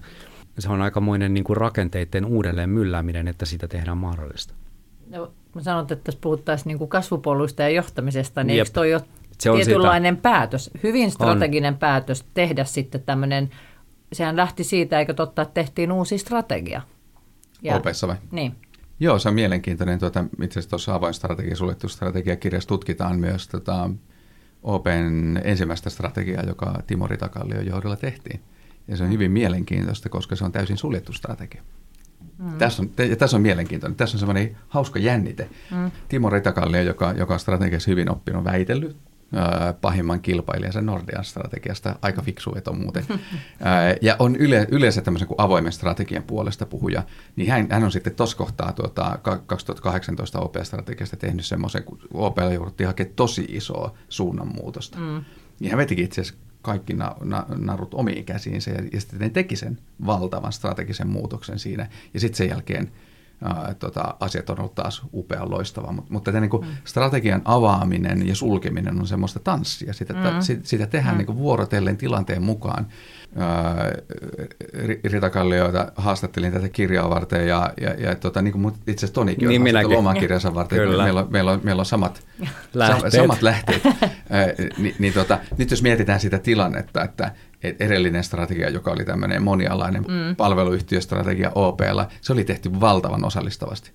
Se 0.58 0.68
on 0.68 0.82
aikamoinen 0.82 1.34
niin 1.34 1.44
kuin 1.44 1.56
rakenteiden 1.56 2.24
uudelleen 2.24 2.70
myllääminen, 2.70 3.28
että 3.28 3.46
sitä 3.46 3.68
tehdään 3.68 3.98
mahdollista. 3.98 4.54
No, 5.10 5.32
mä 5.54 5.62
sanon, 5.62 5.82
että 5.82 5.96
tässä 5.96 6.20
puhuttaisiin 6.20 6.66
niin 6.68 6.78
kuin 6.78 6.88
kasvupoluista 6.88 7.62
ja 7.62 7.68
johtamisesta, 7.68 8.44
niin 8.44 8.56
Jep. 8.56 8.66
eikö 8.66 8.74
toi 8.74 8.94
ole 8.94 9.02
se 9.42 9.50
on 9.50 9.56
tietynlainen 9.56 10.14
sitä. 10.14 10.22
päätös, 10.22 10.70
hyvin 10.82 11.10
strateginen 11.10 11.74
on. 11.74 11.78
päätös 11.78 12.24
tehdä 12.34 12.64
sitten 12.64 13.02
tämmöinen, 13.02 13.50
sehän 14.12 14.36
lähti 14.36 14.64
siitä, 14.64 14.98
eikö 14.98 15.14
totta, 15.14 15.42
että 15.42 15.54
tehtiin 15.54 15.92
uusi 15.92 16.18
strategia. 16.18 16.82
Ja, 17.62 17.76
Opessa 17.76 18.08
vai? 18.08 18.16
Niin. 18.30 18.54
Joo, 19.00 19.18
se 19.18 19.28
on 19.28 19.34
mielenkiintoinen. 19.34 19.98
Tuota, 19.98 20.24
itse 20.42 20.58
asiassa 20.58 20.70
tuossa 20.70 20.94
avoin 20.94 21.14
strategia, 21.14 21.56
suljettu 21.56 21.88
strategiakirjassa 21.88 22.68
tutkitaan 22.68 23.18
myös 23.18 23.48
tota, 23.48 23.90
Open 24.62 25.40
ensimmäistä 25.44 25.90
strategiaa, 25.90 26.42
joka 26.42 26.82
Timo 26.86 27.06
Ritakallion 27.06 27.66
johdolla 27.66 27.96
tehtiin. 27.96 28.40
Ja 28.88 28.96
se 28.96 29.04
on 29.04 29.10
hyvin 29.10 29.30
mielenkiintoista, 29.30 30.08
koska 30.08 30.36
se 30.36 30.44
on 30.44 30.52
täysin 30.52 30.76
suljettu 30.76 31.12
strategia. 31.12 31.62
Mm. 32.38 32.58
Tässä, 32.58 32.82
on, 32.82 32.90
ja 33.08 33.16
tässä 33.16 33.36
on 33.36 33.42
mielenkiintoinen. 33.42 33.96
Tässä 33.96 34.16
on 34.16 34.18
semmoinen 34.18 34.56
hauska 34.68 34.98
jännite. 34.98 35.48
Mm. 35.70 35.90
Timo 36.08 36.30
Ritakallio, 36.30 36.82
joka, 36.82 37.12
joka 37.12 37.34
on 37.34 37.40
strategiassa 37.40 37.90
hyvin 37.90 38.10
oppinut 38.10 38.44
väitellyt, 38.44 38.96
pahimman 39.80 40.20
kilpailijansa 40.20 40.80
Nordean 40.80 41.24
strategiasta. 41.24 41.96
Aika 42.02 42.22
fiksu 42.22 42.54
veto 42.54 42.72
muuten. 42.72 43.04
ja 44.02 44.16
on 44.18 44.36
yle, 44.36 44.66
yleensä 44.70 45.02
tämmöisen 45.02 45.28
kuin 45.28 45.40
avoimen 45.40 45.72
strategian 45.72 46.22
puolesta 46.22 46.66
puhuja. 46.66 47.02
Niin 47.36 47.50
hän, 47.50 47.66
hän 47.70 47.84
on 47.84 47.92
sitten 47.92 48.14
tuossa 48.14 48.36
kohtaa 48.36 48.72
tuota, 48.72 49.18
2018 49.46 50.40
OP-strategiasta 50.40 51.16
tehnyt 51.16 51.46
semmoisen, 51.46 51.84
kun 51.84 51.98
OP 52.14 52.38
jouduttiin 52.54 52.86
hakemaan 52.86 53.14
tosi 53.16 53.46
isoa 53.48 53.94
suunnanmuutosta. 54.08 54.98
Mm. 54.98 55.24
Niin 55.60 55.70
hän 55.70 55.78
vetikin 55.78 56.04
itse 56.04 56.20
asiassa 56.20 56.40
kaikki 56.62 56.94
na, 56.94 57.16
na, 57.24 57.46
narut 57.48 57.94
omiin 57.94 58.24
käsiinsä 58.24 58.70
ja, 58.70 58.82
ja 58.92 59.00
sitten 59.00 59.20
ne 59.20 59.30
teki 59.30 59.56
sen 59.56 59.78
valtavan 60.06 60.52
strategisen 60.52 61.08
muutoksen 61.08 61.58
siinä. 61.58 61.88
Ja 62.14 62.20
sitten 62.20 62.36
sen 62.36 62.48
jälkeen 62.48 62.90
ää, 63.42 63.74
tota, 63.78 64.14
asiat 64.20 64.50
on 64.50 64.58
ollut 64.58 64.74
taas 64.74 65.02
upea 65.12 65.50
loistava. 65.50 65.92
Mut, 65.92 66.10
mutta 66.10 66.40
niin 66.40 66.50
kuin 66.50 66.66
mm. 66.66 66.72
strategian 66.84 67.42
avaaminen 67.44 68.28
ja 68.28 68.34
sulkeminen 68.34 69.00
on 69.00 69.06
semmoista 69.06 69.40
tanssia. 69.40 69.92
Sitä, 69.92 70.14
mm. 70.14 70.20
sitä, 70.40 70.60
sitä 70.64 70.86
tehdään 70.86 71.14
mm. 71.14 71.18
niin 71.18 71.26
kuin 71.26 71.38
vuorotellen 71.38 71.96
tilanteen 71.96 72.42
mukaan. 72.42 72.86
Rita 75.04 75.30
Kallioita 75.30 75.92
haastattelin 75.96 76.52
tätä 76.52 76.68
kirjaa 76.68 77.10
varten 77.10 77.48
ja, 77.48 77.72
ja, 77.80 77.90
ja 77.90 78.14
tota, 78.14 78.42
niin 78.42 78.52
kuin 78.52 78.66
itse 78.86 79.06
asiassa 79.06 79.14
Tonikin 79.14 79.48
niin 79.48 79.76
on 79.76 79.96
oman 79.96 80.18
kirjansa 80.18 80.54
varten. 80.54 80.78
Kyllä. 80.78 81.04
Meillä, 81.04 81.20
on, 81.20 81.26
meillä, 81.30 81.52
on, 81.52 81.60
meillä 81.62 81.80
on 81.80 81.86
samat 81.86 82.22
lähteet. 82.74 83.12
samat 83.12 83.42
lähteet. 83.42 83.82
Ni, 84.78 84.94
niin 84.98 85.12
tota, 85.12 85.38
nyt 85.58 85.70
jos 85.70 85.82
mietitään 85.82 86.20
sitä 86.20 86.38
tilannetta, 86.38 87.04
että 87.04 87.32
edellinen 87.62 88.24
strategia, 88.24 88.70
joka 88.70 88.90
oli 88.90 89.04
tämmöinen 89.04 89.42
monialainen 89.42 90.02
mm. 90.02 90.36
palveluyhtiöstrategia 90.36 91.52
OPlla, 91.54 92.08
se 92.20 92.32
oli 92.32 92.44
tehty 92.44 92.80
valtavan 92.80 93.24
osallistavasti. 93.24 93.92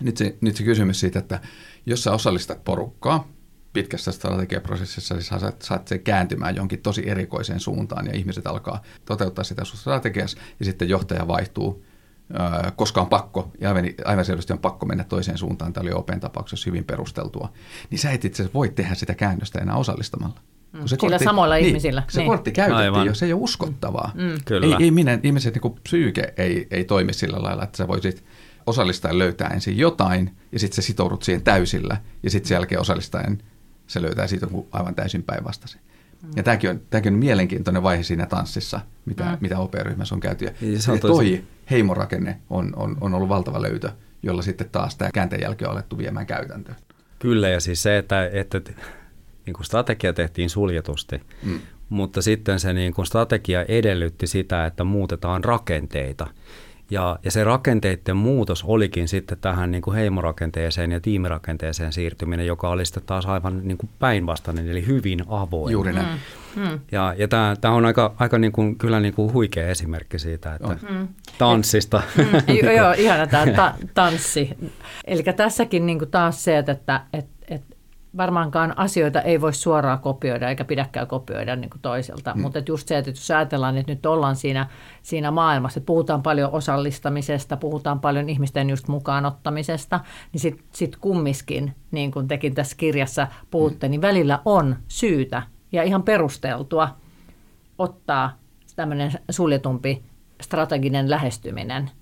Nyt 0.00 0.16
se, 0.16 0.36
nyt 0.40 0.56
se 0.56 0.64
kysymys 0.64 1.00
siitä, 1.00 1.18
että 1.18 1.40
jos 1.86 2.04
sä 2.04 2.12
osallistat 2.12 2.64
porukkaa 2.64 3.28
pitkässä 3.72 4.12
strategiaprosessissa, 4.12 5.14
niin 5.14 5.24
saat, 5.24 5.62
saat 5.62 5.88
se 5.88 5.98
kääntymään 5.98 6.56
jonkin 6.56 6.82
tosi 6.82 7.08
erikoiseen 7.08 7.60
suuntaan 7.60 8.06
ja 8.06 8.12
ihmiset 8.12 8.46
alkaa 8.46 8.82
toteuttaa 9.04 9.44
sitä 9.44 9.64
sun 9.64 9.78
strategiassa 9.78 10.38
ja 10.58 10.64
sitten 10.64 10.88
johtaja 10.88 11.28
vaihtuu, 11.28 11.84
koska 12.76 13.00
on 13.00 13.08
pakko, 13.08 13.52
ja 13.60 13.68
aivan, 13.68 13.84
aivan 14.04 14.24
selvästi 14.24 14.52
on 14.52 14.58
pakko 14.58 14.86
mennä 14.86 15.04
toiseen 15.04 15.38
suuntaan, 15.38 15.72
tämä 15.72 15.82
oli 15.82 15.92
Open 15.92 16.20
tapauksessa 16.20 16.70
hyvin 16.70 16.84
perusteltua, 16.84 17.52
niin 17.90 17.98
sä 17.98 18.10
et 18.10 18.24
itse 18.24 18.50
voi 18.54 18.68
tehdä 18.68 18.94
sitä 18.94 19.14
käännöstä 19.14 19.58
enää 19.58 19.76
osallistamalla. 19.76 20.40
Mm. 20.76 20.80
Kun 20.80 20.88
se 20.88 20.96
Sillä 20.96 21.10
kortti, 21.10 21.24
samoilla 21.24 21.54
niin, 21.54 21.66
ihmisillä. 21.66 22.02
Se 22.08 22.20
niin. 22.20 22.28
kortti 22.28 22.52
käytettiin 22.52 22.84
Aivan. 22.84 23.06
jo, 23.06 23.14
se 23.14 23.26
ei 23.26 23.32
ole 23.32 23.42
uskottavaa. 23.42 24.10
Mm. 24.14 24.38
Kyllä. 24.44 24.76
Ei, 24.76 24.84
ei 24.84 24.90
minä, 24.90 25.18
ihmiset, 25.22 25.54
niin 25.54 25.74
psyyke 25.82 26.34
ei, 26.36 26.66
ei 26.70 26.84
toimi 26.84 27.12
sillä 27.12 27.42
lailla, 27.42 27.64
että 27.64 27.76
sä 27.76 27.88
voisit 27.88 28.24
osallistaen 28.66 29.18
löytää 29.18 29.48
ensin 29.48 29.78
jotain, 29.78 30.36
ja 30.52 30.58
sitten 30.58 30.76
sä 30.76 30.82
sitoudut 30.82 31.22
siihen 31.22 31.42
täysillä, 31.42 31.96
ja 32.22 32.30
sitten 32.30 32.48
sen 32.48 32.54
jälkeen 32.56 32.80
osallistaen 32.80 33.42
se 33.86 34.02
löytää 34.02 34.26
siitä 34.26 34.46
aivan 34.72 34.94
täysin 34.94 35.22
päinvastaisen. 35.22 35.80
Mm. 36.22 36.30
Ja 36.36 36.42
tämäkin 36.42 36.70
on, 36.70 36.80
tämäkin 36.90 37.12
on 37.12 37.18
mielenkiintoinen 37.18 37.82
vaihe 37.82 38.02
siinä 38.02 38.26
tanssissa, 38.26 38.80
mitä, 39.04 39.24
mm. 39.24 39.38
mitä 39.40 39.58
OP-ryhmässä 39.58 40.14
on 40.14 40.20
käyty. 40.20 40.44
Ja, 40.44 40.50
ja 40.60 40.82
se 40.82 40.92
on 40.92 41.00
toi 41.00 41.44
heimorakenne 41.70 42.40
on, 42.50 42.72
on, 42.76 42.96
on 43.00 43.14
ollut 43.14 43.28
valtava 43.28 43.62
löytö, 43.62 43.90
jolla 44.22 44.42
sitten 44.42 44.70
taas 44.70 44.96
tämä 44.96 45.10
käänteen 45.14 45.42
jälkeen 45.42 45.68
on 45.68 45.72
alettu 45.76 45.98
viemään 45.98 46.26
käytäntöön. 46.26 46.76
Kyllä, 47.18 47.48
ja 47.48 47.60
siis 47.60 47.82
se, 47.82 47.98
että, 47.98 48.30
että 48.32 48.60
niin 49.46 49.54
kuin 49.54 49.66
strategia 49.66 50.12
tehtiin 50.12 50.50
suljetusti, 50.50 51.20
mm. 51.42 51.60
mutta 51.88 52.22
sitten 52.22 52.60
se 52.60 52.72
niin 52.72 52.94
kuin 52.94 53.06
strategia 53.06 53.64
edellytti 53.68 54.26
sitä, 54.26 54.66
että 54.66 54.84
muutetaan 54.84 55.44
rakenteita. 55.44 56.26
Ja, 56.90 57.18
ja 57.24 57.30
se 57.30 57.44
rakenteiden 57.44 58.16
muutos 58.16 58.64
olikin 58.64 59.08
sitten 59.08 59.38
tähän 59.40 59.70
niin 59.70 59.82
kuin 59.82 59.96
heimorakenteeseen 59.96 60.92
ja 60.92 61.00
tiimirakenteeseen 61.00 61.92
siirtyminen, 61.92 62.46
joka 62.46 62.68
oli 62.68 62.86
sitten 62.86 63.02
taas 63.06 63.26
aivan 63.26 63.68
niin 63.68 63.78
kuin 63.78 63.90
päinvastainen, 63.98 64.68
eli 64.68 64.86
hyvin 64.86 65.24
avoin. 65.28 65.72
Juuri 65.72 65.92
näin. 65.92 66.06
Mm. 66.06 66.62
Mm. 66.62 66.80
Ja, 66.92 67.14
ja 67.18 67.28
tämä, 67.28 67.56
tämä 67.60 67.74
on 67.74 67.86
aika, 67.86 68.14
aika 68.18 68.38
niin 68.38 68.52
kuin, 68.52 68.78
kyllä 68.78 69.00
niin 69.00 69.14
kuin 69.14 69.32
huikea 69.32 69.68
esimerkki 69.68 70.18
siitä, 70.18 70.54
että 70.54 70.78
mm. 70.90 71.08
tanssista. 71.38 72.02
Mm. 72.16 72.24
Joo, 72.76 72.92
ihana 72.96 73.26
tämä 73.26 73.52
ta- 73.52 73.74
tanssi. 73.94 74.50
Eli 75.04 75.22
tässäkin 75.22 75.86
niin 75.86 75.98
kuin 75.98 76.10
taas 76.10 76.44
se, 76.44 76.58
että, 76.58 76.72
että 77.12 77.35
varmaankaan 78.16 78.78
asioita 78.78 79.20
ei 79.20 79.40
voi 79.40 79.54
suoraan 79.54 79.98
kopioida 79.98 80.48
eikä 80.48 80.64
pidäkään 80.64 81.06
kopioida 81.06 81.56
niin 81.56 81.70
kuin 81.70 81.80
toiselta. 81.80 82.34
Mm. 82.34 82.40
Mutta 82.40 82.62
just 82.68 82.88
se, 82.88 82.98
että 82.98 83.10
jos 83.10 83.30
ajatellaan, 83.30 83.76
että 83.76 83.92
nyt 83.92 84.06
ollaan 84.06 84.36
siinä, 84.36 84.66
siinä 85.02 85.30
maailmassa, 85.30 85.78
että 85.78 85.86
puhutaan 85.86 86.22
paljon 86.22 86.52
osallistamisesta, 86.52 87.56
puhutaan 87.56 88.00
paljon 88.00 88.28
ihmisten 88.28 88.70
just 88.70 88.88
mukaanottamisesta, 88.88 90.00
niin 90.32 90.40
sitten 90.40 90.66
sit 90.72 90.96
kummiskin, 90.96 91.74
niin 91.90 92.10
kuin 92.10 92.28
tekin 92.28 92.54
tässä 92.54 92.76
kirjassa 92.76 93.26
puhutte, 93.50 93.86
mm. 93.86 93.90
niin 93.90 94.02
välillä 94.02 94.40
on 94.44 94.76
syytä 94.88 95.42
ja 95.72 95.82
ihan 95.82 96.02
perusteltua 96.02 96.88
ottaa 97.78 98.38
tämmöinen 98.76 99.12
suljetumpi 99.30 100.02
strateginen 100.42 101.10
lähestyminen– 101.10 101.90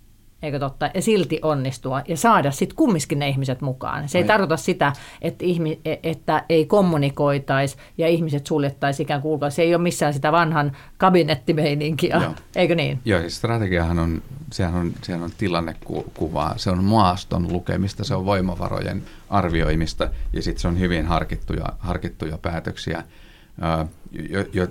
eikö 0.44 0.58
totta, 0.58 0.90
ja 0.94 1.02
silti 1.02 1.38
onnistua 1.42 2.02
ja 2.08 2.16
saada 2.16 2.50
sitten 2.50 2.76
kumminkin 2.76 3.18
ne 3.18 3.28
ihmiset 3.28 3.60
mukaan. 3.60 4.08
Se 4.08 4.18
ei 4.18 4.24
Ai. 4.24 4.28
tarkoita 4.28 4.56
sitä, 4.56 4.92
että, 5.22 5.44
ihmi, 5.44 5.80
että 6.02 6.44
ei 6.48 6.66
kommunikoitaisi 6.66 7.76
ja 7.98 8.08
ihmiset 8.08 8.46
suljettaisiin 8.46 9.04
ikään 9.04 9.22
kuin 9.22 9.50
Se 9.50 9.62
ei 9.62 9.74
ole 9.74 9.82
missään 9.82 10.14
sitä 10.14 10.32
vanhan 10.32 10.76
kabinettimeininkiä, 10.96 12.20
Joo. 12.22 12.34
eikö 12.56 12.74
niin? 12.74 13.00
Joo, 13.04 13.20
ja 13.20 13.30
strategiahan 13.30 13.98
on, 13.98 14.22
sehän 14.52 14.74
on, 14.74 14.92
sehän 15.02 15.22
on 15.22 15.30
tilannekuvaa, 15.38 16.54
se 16.56 16.70
on 16.70 16.84
maaston 16.84 17.52
lukemista, 17.52 18.04
se 18.04 18.14
on 18.14 18.24
voimavarojen 18.24 19.02
arvioimista 19.30 20.10
ja 20.32 20.42
sitten 20.42 20.60
se 20.60 20.68
on 20.68 20.80
hyvin 20.80 21.06
harkittuja, 21.06 21.66
harkittuja 21.78 22.38
päätöksiä 22.38 23.04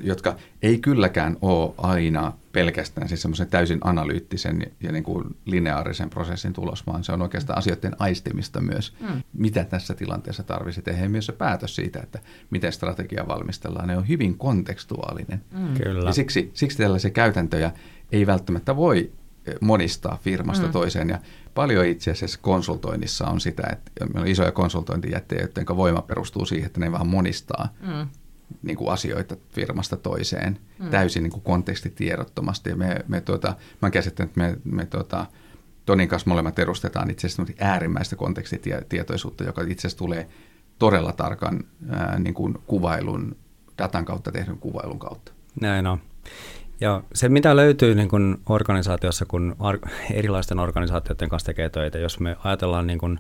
jotka 0.03 0.35
ei 0.61 0.79
kylläkään 0.79 1.37
ole 1.41 1.73
aina 1.77 2.33
pelkästään 2.53 3.07
siis 3.07 3.21
semmoisen 3.21 3.47
täysin 3.47 3.79
analyyttisen 3.83 4.71
ja 4.81 4.91
niin 4.91 5.03
kuin 5.03 5.23
lineaarisen 5.45 6.09
prosessin 6.09 6.53
tulos, 6.53 6.87
vaan 6.87 7.03
se 7.03 7.11
on 7.11 7.21
oikeastaan 7.21 7.59
asioiden 7.59 7.95
aistimista 7.99 8.61
myös, 8.61 8.93
mm. 8.99 9.23
mitä 9.33 9.63
tässä 9.63 9.93
tilanteessa 9.93 10.43
tarvitsisi 10.43 10.81
tehdä. 10.81 11.09
Myös 11.09 11.25
se 11.25 11.31
päätös 11.31 11.75
siitä, 11.75 11.99
että 11.99 12.19
miten 12.49 12.73
strategia 12.73 13.27
valmistellaan, 13.27 13.87
ne 13.87 13.97
on 13.97 14.07
hyvin 14.07 14.37
kontekstuaalinen. 14.37 15.41
Mm. 15.51 15.73
Kyllä. 15.73 16.09
Ja 16.09 16.13
siksi, 16.13 16.51
siksi 16.53 16.77
tällaisia 16.77 17.11
käytäntöjä 17.11 17.71
ei 18.11 18.27
välttämättä 18.27 18.75
voi 18.75 19.11
monistaa 19.61 20.19
firmasta 20.21 20.65
mm. 20.65 20.71
toiseen. 20.71 21.09
Ja 21.09 21.19
paljon 21.53 21.85
itse 21.85 22.11
asiassa 22.11 22.39
konsultoinnissa 22.41 23.27
on 23.27 23.41
sitä, 23.41 23.63
että 23.71 23.91
on 24.15 24.27
isoja 24.27 24.51
konsultointijättejä, 24.51 25.41
joiden 25.41 25.77
voima 25.77 26.01
perustuu 26.01 26.45
siihen, 26.45 26.65
että 26.65 26.79
ne 26.79 26.91
vaan 26.91 27.07
monistaa 27.07 27.69
mm 27.81 28.07
niin 28.61 28.77
kuin 28.77 28.93
asioita 28.93 29.35
firmasta 29.49 29.97
toiseen 29.97 30.59
mm. 30.79 30.89
täysin 30.89 31.23
niin 31.23 31.31
kuin 31.31 31.43
kontekstitiedottomasti. 31.43 32.69
Ja 32.69 32.75
me, 32.75 32.99
me 33.07 33.21
tuota, 33.21 33.47
mä 33.47 33.55
olen 33.81 33.91
käsittänyt, 33.91 34.29
että 34.29 34.39
me, 34.39 34.57
me 34.63 34.85
tuota, 34.85 35.25
Tonin 35.85 36.07
kanssa 36.07 36.29
molemmat 36.29 36.59
edustetaan 36.59 37.09
itse 37.09 37.27
asiassa 37.27 37.53
äärimmäistä 37.59 38.15
kontekstitietoisuutta, 38.15 39.43
joka 39.43 39.61
itse 39.61 39.87
asiassa 39.87 39.97
tulee 39.97 40.29
todella 40.79 41.11
tarkan 41.11 41.63
ää, 41.89 42.19
niin 42.19 42.33
kuin 42.33 42.57
kuvailun, 42.67 43.35
datan 43.77 44.05
kautta 44.05 44.31
tehdyn 44.31 44.57
kuvailun 44.57 44.99
kautta. 44.99 45.31
Näin 45.61 45.87
on. 45.87 45.97
Ja 46.81 47.03
se, 47.13 47.29
mitä 47.29 47.55
löytyy 47.55 47.95
niin 47.95 48.09
kuin 48.09 48.37
organisaatiossa, 48.49 49.25
kun 49.25 49.55
ar- 49.59 49.79
erilaisten 50.11 50.59
organisaatioiden 50.59 51.29
kanssa 51.29 51.45
tekee 51.45 51.69
töitä, 51.69 51.97
jos 51.97 52.19
me 52.19 52.37
ajatellaan 52.43 52.87
niin 52.87 52.99
kuin 52.99 53.19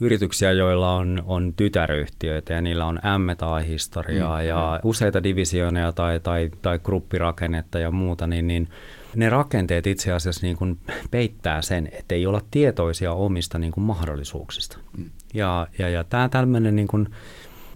yrityksiä, 0.00 0.52
joilla 0.52 0.94
on, 0.94 1.22
on 1.26 1.54
tytäryhtiöitä 1.56 2.52
ja 2.52 2.60
niillä 2.60 2.86
on 2.86 3.00
M-historiaa 3.18 4.40
mm, 4.40 4.46
ja 4.46 4.80
mm. 4.82 4.88
useita 4.88 5.22
divisiooneja 5.22 5.92
tai, 5.92 6.20
tai, 6.20 6.50
tai 6.62 6.78
gruppirakennetta 6.78 7.78
ja 7.78 7.90
muuta, 7.90 8.26
niin, 8.26 8.46
niin 8.46 8.68
ne 9.16 9.30
rakenteet 9.30 9.86
itse 9.86 10.12
asiassa 10.12 10.46
niin 10.46 10.56
kuin 10.56 10.78
peittää 11.10 11.62
sen, 11.62 11.88
että 11.92 12.14
ei 12.14 12.26
olla 12.26 12.40
tietoisia 12.50 13.12
omista 13.12 13.58
niin 13.58 13.72
kuin 13.72 13.84
mahdollisuuksista. 13.84 14.78
Mm. 14.96 15.10
Ja, 15.34 15.66
ja, 15.78 15.88
ja 15.88 16.04
tämä 16.04 16.28
tämmöinen 16.28 16.76
niin 16.76 16.88
kuin 16.88 17.08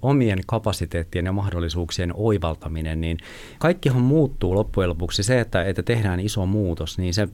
omien 0.02 0.38
kapasiteettien 0.46 1.24
ja 1.24 1.32
mahdollisuuksien 1.32 2.12
oivaltaminen, 2.14 3.00
niin 3.00 3.18
kaikkihan 3.58 4.02
muuttuu 4.02 4.54
loppujen 4.54 4.90
lopuksi. 4.90 5.22
Se, 5.22 5.40
että, 5.40 5.64
että 5.64 5.82
tehdään 5.82 6.20
iso 6.20 6.46
muutos, 6.46 6.98
niin 6.98 7.14
se 7.14 7.28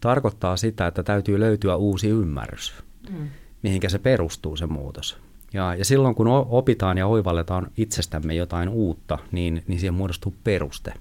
tarkoittaa 0.00 0.56
sitä, 0.56 0.86
että 0.86 1.02
täytyy 1.02 1.40
löytyä 1.40 1.76
uusi 1.76 2.08
ymmärrys. 2.08 2.74
Mm 3.10 3.28
mihinkä 3.64 3.88
se 3.88 3.98
perustuu 3.98 4.56
se 4.56 4.66
muutos. 4.66 5.18
Ja, 5.52 5.74
ja 5.74 5.84
silloin 5.84 6.14
kun 6.14 6.28
opitaan 6.28 6.98
ja 6.98 7.06
oivalletaan 7.06 7.70
itsestämme 7.76 8.34
jotain 8.34 8.68
uutta, 8.68 9.18
niin, 9.32 9.62
niin 9.66 9.80
siihen 9.80 9.94
muodostuu 9.94 10.34
peruste. 10.44 10.92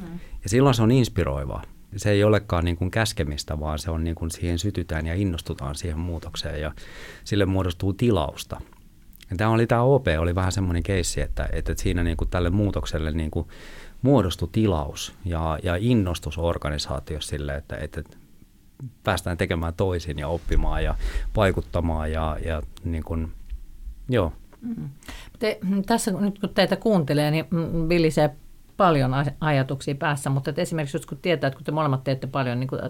Mm. 0.00 0.18
Ja 0.42 0.48
silloin 0.48 0.74
se 0.74 0.82
on 0.82 0.90
inspiroivaa. 0.90 1.62
Se 1.96 2.10
ei 2.10 2.24
olekaan 2.24 2.64
niin 2.64 2.76
kuin 2.76 2.90
käskemistä, 2.90 3.60
vaan 3.60 3.78
se 3.78 3.90
on 3.90 4.04
niin 4.04 4.14
kuin 4.14 4.30
siihen 4.30 4.58
sytytään 4.58 5.06
ja 5.06 5.14
innostutaan 5.14 5.74
siihen 5.74 5.98
muutokseen 5.98 6.60
ja 6.60 6.72
sille 7.24 7.46
muodostuu 7.46 7.92
tilausta. 7.92 8.60
Ja 9.30 9.36
tämä 9.36 9.50
oli 9.50 9.66
tämä 9.66 9.82
OP, 9.82 10.06
oli 10.18 10.34
vähän 10.34 10.52
semmoinen 10.52 10.82
keissi, 10.82 11.20
että, 11.20 11.48
että 11.52 11.74
siinä 11.76 12.02
niin 12.02 12.16
kuin 12.16 12.30
tälle 12.30 12.50
muutokselle 12.50 13.10
niin 13.10 13.30
kuin 13.30 13.46
muodostui 14.02 14.48
tilaus 14.52 15.14
ja, 15.24 15.58
ja 15.62 15.76
innostus 15.80 16.38
organisaatiossa 16.38 17.30
sille, 17.30 17.56
että, 17.56 17.76
että 17.76 18.02
päästään 19.04 19.36
tekemään 19.36 19.74
toisin 19.74 20.18
ja 20.18 20.28
oppimaan 20.28 20.84
ja 20.84 20.94
vaikuttamaan 21.36 22.12
ja, 22.12 22.36
ja 22.44 22.62
niin 22.84 23.04
kuin, 23.04 23.32
joo. 24.08 24.32
Mm. 24.60 24.88
Te, 25.38 25.58
tässä 25.86 26.10
nyt 26.10 26.38
kun 26.38 26.54
teitä 26.54 26.76
kuuntelee, 26.76 27.30
niin 27.30 27.46
vilisee 27.88 28.36
paljon 28.76 29.14
ajatuksia 29.40 29.94
päässä, 29.94 30.30
mutta 30.30 30.50
että 30.50 30.62
esimerkiksi 30.62 30.96
jos 30.96 31.06
kun 31.06 31.18
tietää, 31.18 31.48
että 31.48 31.56
kun 31.56 31.64
te 31.64 31.72
molemmat 31.72 32.04
teette 32.04 32.26
paljon 32.26 32.60
niin 32.60 32.68
kuin, 32.68 32.80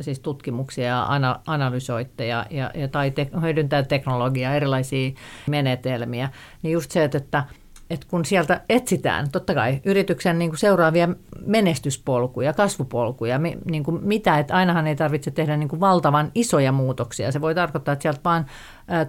siis 0.00 0.20
tutkimuksia 0.20 0.84
ja 0.84 1.04
ana, 1.04 1.40
analysoitte 1.46 2.26
ja, 2.26 2.46
ja, 2.50 2.70
ja 2.74 2.88
tai 2.88 3.10
te, 3.10 3.30
hyödyntää 3.40 3.82
teknologiaa, 3.82 4.54
erilaisia 4.54 5.10
menetelmiä, 5.48 6.28
niin 6.62 6.72
just 6.72 6.90
se, 6.90 7.04
että, 7.04 7.18
että 7.18 7.44
että 7.92 8.06
kun 8.10 8.24
sieltä 8.24 8.60
etsitään, 8.68 9.30
totta 9.30 9.54
kai 9.54 9.80
yrityksen 9.84 10.38
niin 10.38 10.50
kuin 10.50 10.58
seuraavia 10.58 11.08
menestyspolkuja, 11.46 12.52
kasvupolkuja, 12.52 13.38
niin 13.70 13.84
kuin 13.84 13.98
mitä, 14.02 14.38
että 14.38 14.54
ainahan 14.54 14.86
ei 14.86 14.96
tarvitse 14.96 15.30
tehdä 15.30 15.56
niin 15.56 15.68
kuin 15.68 15.80
valtavan 15.80 16.30
isoja 16.34 16.72
muutoksia. 16.72 17.32
Se 17.32 17.40
voi 17.40 17.54
tarkoittaa, 17.54 17.92
että 17.92 18.02
sieltä 18.02 18.20
vaan 18.24 18.46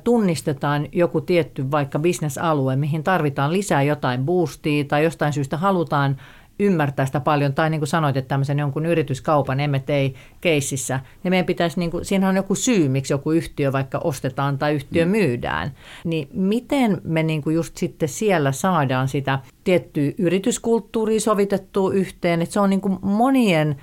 tunnistetaan 0.04 0.88
joku 0.92 1.22
tietty 1.22 1.72
vaikka 1.72 2.00
bisnesalue, 2.00 2.76
mihin 2.76 3.04
tarvitaan 3.04 3.54
lisää 3.54 3.84
jotain 3.84 4.26
boostia 4.26 4.84
tai 4.84 5.04
jostain 5.04 5.34
syystä 5.34 5.58
halutaan 5.58 6.18
ymmärtää 6.60 7.06
sitä 7.06 7.20
paljon, 7.20 7.54
tai 7.54 7.70
niin 7.70 7.80
kuin 7.80 7.88
sanoit, 7.88 8.18
että 8.18 8.30
tämmöisen 8.30 8.60
jonkun 8.60 8.86
yrityskaupan 8.86 9.58
M&A 9.58 10.20
keississä, 10.42 11.00
niin 11.24 11.32
meidän 11.32 11.46
pitäisi, 11.46 11.80
niin 11.80 11.92
kuin, 11.92 12.06
siinä 12.06 12.30
on 12.30 12.36
joku 12.36 12.56
syy, 12.56 12.90
miksi 12.90 13.14
joku 13.14 13.32
yhtiö 13.32 13.72
vaikka 13.72 13.98
ostetaan 14.04 14.58
tai 14.58 14.74
yhtiö 14.74 15.06
mm. 15.06 15.12
myydään, 15.12 15.72
niin 16.04 16.28
miten 16.34 17.02
me 17.04 17.24
niin 17.24 17.42
kuin 17.42 17.56
just 17.56 17.78
sitten 17.78 18.10
siellä 18.10 18.52
saadaan 18.52 19.08
sitä 19.08 19.40
tiettyä 19.64 20.12
yrityskulttuuria 20.18 21.20
sovitettua 21.20 21.94
yhteen, 21.94 22.42
että 22.42 22.54
se 22.54 22.60
on 22.60 22.70
niin 22.70 22.82
kuin 22.82 23.00
monien 23.02 23.76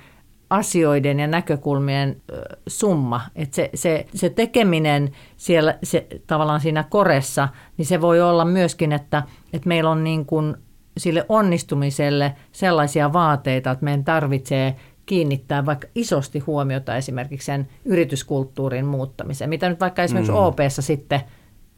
asioiden 0.49 1.19
ja 1.19 1.27
näkökulmien 1.27 2.21
summa. 2.67 3.21
Että 3.35 3.55
se, 3.55 3.69
se, 3.75 4.05
se 4.15 4.29
tekeminen 4.29 5.11
siellä 5.37 5.77
se, 5.83 6.07
tavallaan 6.27 6.61
siinä 6.61 6.83
koressa, 6.89 7.49
niin 7.77 7.85
se 7.85 8.01
voi 8.01 8.21
olla 8.21 8.45
myöskin, 8.45 8.91
että, 8.91 9.23
että 9.53 9.67
meillä 9.67 9.89
on 9.89 10.03
niin 10.03 10.25
kuin 10.25 10.55
sille 11.01 11.25
onnistumiselle 11.29 12.35
sellaisia 12.51 13.13
vaateita, 13.13 13.71
että 13.71 13.85
meidän 13.85 14.03
tarvitsee 14.03 14.75
kiinnittää 15.05 15.65
vaikka 15.65 15.87
isosti 15.95 16.39
huomiota 16.39 16.95
esimerkiksi 16.95 17.45
sen 17.45 17.67
yrityskulttuurin 17.85 18.85
muuttamiseen, 18.85 19.49
mitä 19.49 19.69
nyt 19.69 19.79
vaikka 19.79 20.03
esimerkiksi 20.03 20.31
mm. 20.31 20.37
OPssa 20.37 20.81
sitten 20.81 21.21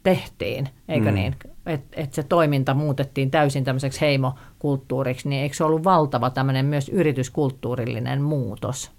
tehtiin, 0.02 0.68
eikö 0.88 1.08
mm. 1.08 1.14
niin? 1.14 1.36
Että 1.66 2.00
et 2.00 2.12
se 2.12 2.22
toiminta 2.22 2.74
muutettiin 2.74 3.30
täysin 3.30 3.64
tämmöiseksi 3.64 4.00
heimokulttuuriksi, 4.00 5.28
niin 5.28 5.42
eikö 5.42 5.56
se 5.56 5.64
ollut 5.64 5.84
valtava 5.84 6.30
tämmöinen 6.30 6.66
myös 6.66 6.88
yrityskulttuurillinen 6.88 8.22
muutos? 8.22 8.90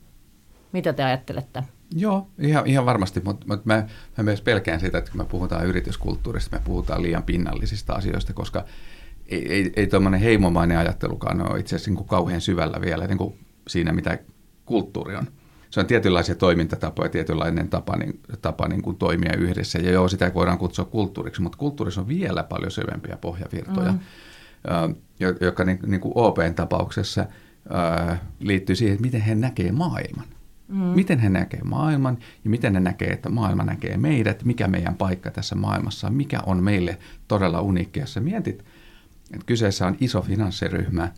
Mitä 0.72 0.94
te 0.94 1.04
ajattelette? 1.04 1.64
Joo, 1.96 2.28
ihan, 2.40 2.68
ihan 2.68 2.86
varmasti, 2.86 3.22
mutta, 3.26 3.46
mutta 3.48 3.64
mä, 3.66 3.88
mä 4.18 4.24
myös 4.24 4.42
pelkään 4.42 4.80
sitä, 4.80 4.98
että 4.98 5.12
kun 5.12 5.22
me 5.22 5.26
puhutaan 5.26 5.66
yrityskulttuurista, 5.66 6.58
me 6.58 6.62
puhutaan 6.66 7.02
liian 7.02 7.24
pinnallisista 7.24 7.94
asioista, 7.94 8.34
koska 8.34 8.66
ei, 9.28 9.54
ei, 9.54 9.74
ei 9.76 9.88
tuommoinen 9.88 10.22
heimomainen 10.22 10.78
ajattelukaan 10.78 11.52
ole 11.52 11.60
itse 11.60 11.76
asiassa 11.76 11.92
niin 11.92 11.98
kuin 11.98 12.08
kauhean 12.08 12.42
syvällä 12.42 12.82
vielä 12.82 13.08
niin 13.08 13.18
kuin 13.18 13.34
siinä, 13.68 13.92
mitä 13.92 14.18
kulttuuri 14.66 15.16
on. 15.16 15.28
Se 15.70 15.80
on 15.80 15.86
tietynlaisia 15.86 16.36
toimintatapoja, 16.36 17.10
tietynlainen 17.10 17.70
tapa, 17.70 17.98
niin, 17.98 18.20
tapa 18.42 18.68
niin 18.68 18.82
kuin 18.82 18.98
toimia 18.98 19.36
yhdessä. 19.38 19.80
Ja 19.80 19.92
joo, 19.92 20.08
sitä 20.08 20.32
voidaan 20.34 20.58
kutsua 20.58 20.86
kulttuuriksi, 20.86 21.42
mutta 21.42 21.58
kulttuurissa 21.58 22.02
on 22.02 22.08
vielä 22.08 22.44
paljon 22.44 22.72
syvempiä 22.72 23.18
pohjavirtoja, 23.22 23.92
mm. 23.92 24.96
jotka 25.42 25.64
niin, 25.64 25.80
niin 25.86 26.02
kuin 26.02 26.12
OPn 26.16 26.54
tapauksessa 26.56 27.26
liittyy 28.40 28.76
siihen, 28.76 28.94
että 28.94 29.06
miten 29.06 29.22
he 29.22 29.36
näkee 29.36 29.72
maailman. 29.72 30.26
Mm. 30.68 30.78
Miten 30.78 31.20
he 31.20 31.30
näkee 31.30 31.62
maailman 31.64 32.18
ja 32.44 32.50
miten 32.50 32.74
ne 32.74 32.80
näkee, 32.80 33.10
että 33.10 33.30
maailma 33.30 33.64
näkee 33.64 33.98
meidät, 33.98 34.44
mikä 34.44 34.68
meidän 34.68 34.96
paikka 34.96 35.32
tässä 35.32 35.56
maailmassa, 35.56 36.10
mikä 36.10 36.40
on 36.46 36.64
meille 36.64 36.98
todella 37.28 37.62
uniikki. 37.62 38.00
Jos 38.00 38.14
sä 38.14 38.20
mietit, 38.20 38.66
että 39.34 39.46
kyseessä 39.46 39.88
on 39.88 39.98
iso 40.00 40.22
finanssiryhmä, 40.22 41.12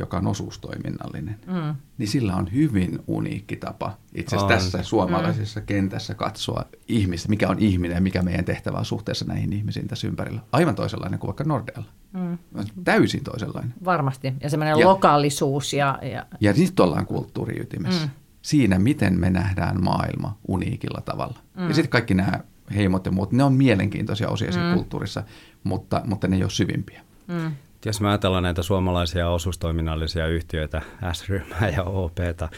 joka 0.00 0.16
on 0.16 0.26
osuustoiminnallinen, 0.26 1.36
mm. 1.46 1.74
niin 1.98 2.08
sillä 2.08 2.36
on 2.36 2.52
hyvin 2.52 2.98
uniikki 3.06 3.56
tapa 3.56 3.98
itse 4.14 4.36
asiassa 4.36 4.54
tässä 4.54 4.82
suomalaisessa 4.82 5.60
mm. 5.60 5.66
kentässä 5.66 6.14
katsoa 6.14 6.64
ihmistä, 6.88 7.28
mikä 7.28 7.48
on 7.48 7.58
ihminen 7.58 7.94
ja 7.94 8.00
mikä 8.00 8.22
meidän 8.22 8.44
tehtävä 8.44 8.78
on 8.78 8.84
suhteessa 8.84 9.24
näihin 9.24 9.52
ihmisiin 9.52 9.88
tässä 9.88 10.06
ympärillä. 10.06 10.40
Aivan 10.52 10.74
toisenlainen 10.74 11.18
kuin 11.18 11.28
vaikka 11.28 11.44
Nordealla. 11.44 11.88
Mm. 12.12 12.38
Täysin 12.84 13.24
toisenlainen. 13.24 13.74
Varmasti. 13.84 14.32
Ja 14.42 14.50
semmoinen 14.50 14.78
ja, 14.78 14.86
lokaalisuus. 14.86 15.72
Ja, 15.72 15.98
ja... 16.02 16.26
ja 16.40 16.52
nyt 16.52 16.80
ollaan 16.80 17.06
kulttuuriytimessä. 17.06 18.06
Mm. 18.06 18.10
Siinä, 18.42 18.78
miten 18.78 19.20
me 19.20 19.30
nähdään 19.30 19.84
maailma 19.84 20.38
uniikilla 20.48 21.00
tavalla. 21.00 21.38
Mm. 21.56 21.68
Ja 21.68 21.74
sitten 21.74 21.90
kaikki 21.90 22.14
nämä 22.14 22.40
heimot 22.74 23.06
ja 23.06 23.12
muut, 23.12 23.32
ne 23.32 23.44
on 23.44 23.52
mielenkiintoisia 23.52 24.28
osia 24.28 24.50
mm. 24.50 24.74
kulttuurissa, 24.74 25.22
mutta, 25.64 26.02
mutta 26.04 26.28
ne 26.28 26.36
ei 26.36 26.42
ole 26.42 26.50
syvimpiä. 26.50 27.05
Mm. 27.26 27.52
Jos 27.84 28.00
me 28.00 28.08
ajatellaan 28.08 28.42
näitä 28.42 28.62
suomalaisia 28.62 29.30
osuustoiminnallisia 29.30 30.26
yhtiöitä, 30.26 30.82
S-ryhmää 31.12 31.68
ja 31.76 31.82
OPta, 31.82 32.48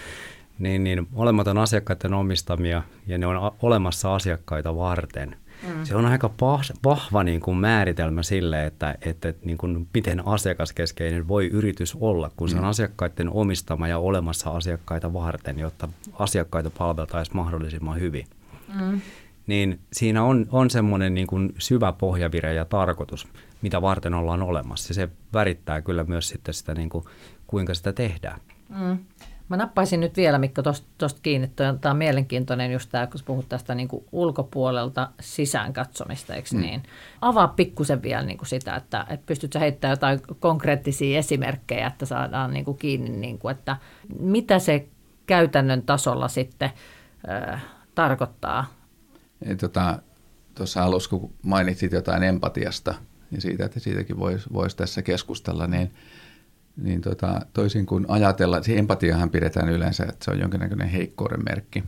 niin, 0.58 0.84
niin 0.84 1.08
molemmat 1.10 1.48
on 1.48 1.58
asiakkaiden 1.58 2.14
omistamia 2.14 2.82
ja 3.06 3.18
ne 3.18 3.26
on 3.26 3.52
olemassa 3.62 4.14
asiakkaita 4.14 4.76
varten. 4.76 5.36
Mm. 5.66 5.84
Se 5.84 5.96
on 5.96 6.06
aika 6.06 6.30
vahva 6.84 7.24
niin 7.24 7.40
kuin 7.40 7.56
määritelmä 7.56 8.22
sille, 8.22 8.66
että, 8.66 8.94
että 9.00 9.34
niin 9.44 9.58
kuin 9.58 9.88
miten 9.94 10.26
asiakaskeskeinen 10.26 11.28
voi 11.28 11.46
yritys 11.46 11.96
olla, 12.00 12.30
kun 12.36 12.48
se 12.48 12.56
on 12.56 12.62
mm. 12.62 12.68
asiakkaiden 12.68 13.30
omistama 13.30 13.88
ja 13.88 13.98
olemassa 13.98 14.50
asiakkaita 14.50 15.12
varten, 15.12 15.58
jotta 15.58 15.88
asiakkaita 16.18 16.70
palveltaisiin 16.70 17.36
mahdollisimman 17.36 18.00
hyvin. 18.00 18.26
Mm. 18.74 19.00
Niin 19.48 19.80
siinä 19.92 20.24
on, 20.24 20.46
on 20.50 20.70
semmoinen 20.70 21.14
niin 21.14 21.26
kuin 21.26 21.52
syvä 21.58 21.92
pohjavire 21.92 22.54
ja 22.54 22.64
tarkoitus 22.64 23.28
mitä 23.62 23.82
varten 23.82 24.14
ollaan 24.14 24.42
olemassa. 24.42 24.94
Se 24.94 25.08
värittää 25.32 25.82
kyllä 25.82 26.04
myös 26.04 26.28
sitten 26.28 26.54
sitä, 26.54 26.74
niin 26.74 26.88
kuin, 26.88 27.04
kuinka 27.46 27.74
sitä 27.74 27.92
tehdään. 27.92 28.40
Mm. 28.68 28.98
Mä 29.48 29.56
nappaisin 29.56 30.00
nyt 30.00 30.16
vielä, 30.16 30.38
Mikko, 30.38 30.62
tuosta 30.98 31.20
kiinni. 31.22 31.50
Tämä 31.56 31.78
on 31.90 31.96
mielenkiintoinen 31.96 32.72
just 32.72 32.90
tämä, 32.90 33.06
kun 33.06 33.20
puhut 33.24 33.48
tästä 33.48 33.74
niin 33.74 33.88
kuin 33.88 34.04
ulkopuolelta 34.12 35.10
sisään 35.20 35.72
katsomista, 35.72 36.34
eikö 36.34 36.48
mm. 36.52 36.60
niin? 36.60 36.82
Avaa 37.20 37.48
pikkusen 37.48 38.02
vielä 38.02 38.22
niin 38.22 38.38
kuin 38.38 38.48
sitä, 38.48 38.76
että, 38.76 39.06
että 39.08 39.26
pystytkö 39.26 39.58
heittämään 39.58 39.92
jotain 39.92 40.20
konkreettisia 40.40 41.18
esimerkkejä, 41.18 41.86
että 41.86 42.06
saadaan 42.06 42.52
niin 42.52 42.64
kuin 42.64 42.78
kiinni, 42.78 43.10
niin 43.10 43.38
kuin, 43.38 43.52
että 43.52 43.76
mitä 44.20 44.58
se 44.58 44.86
käytännön 45.26 45.82
tasolla 45.82 46.28
sitten 46.28 46.70
äh, 47.28 47.64
tarkoittaa? 47.94 48.77
Tota, 49.60 50.02
tuossa 50.54 50.82
alussa, 50.82 51.10
kun 51.10 51.34
mainitsit 51.42 51.92
jotain 51.92 52.22
empatiasta– 52.22 52.94
ja 53.30 53.40
siitä, 53.40 53.64
että 53.64 53.80
siitäkin 53.80 54.18
voisi 54.18 54.52
vois 54.52 54.74
tässä 54.74 55.02
keskustella, 55.02 55.66
niin, 55.66 55.94
niin 56.76 57.00
tota, 57.00 57.40
toisin 57.52 57.86
kuin 57.86 58.04
ajatella, 58.08 58.62
se 58.62 58.78
empatiahan 58.78 59.30
pidetään 59.30 59.68
yleensä, 59.68 60.04
että 60.04 60.24
se 60.24 60.30
on 60.30 60.40
jonkinnäköinen 60.40 60.88
heikkouden 60.88 61.44
merkki, 61.44 61.84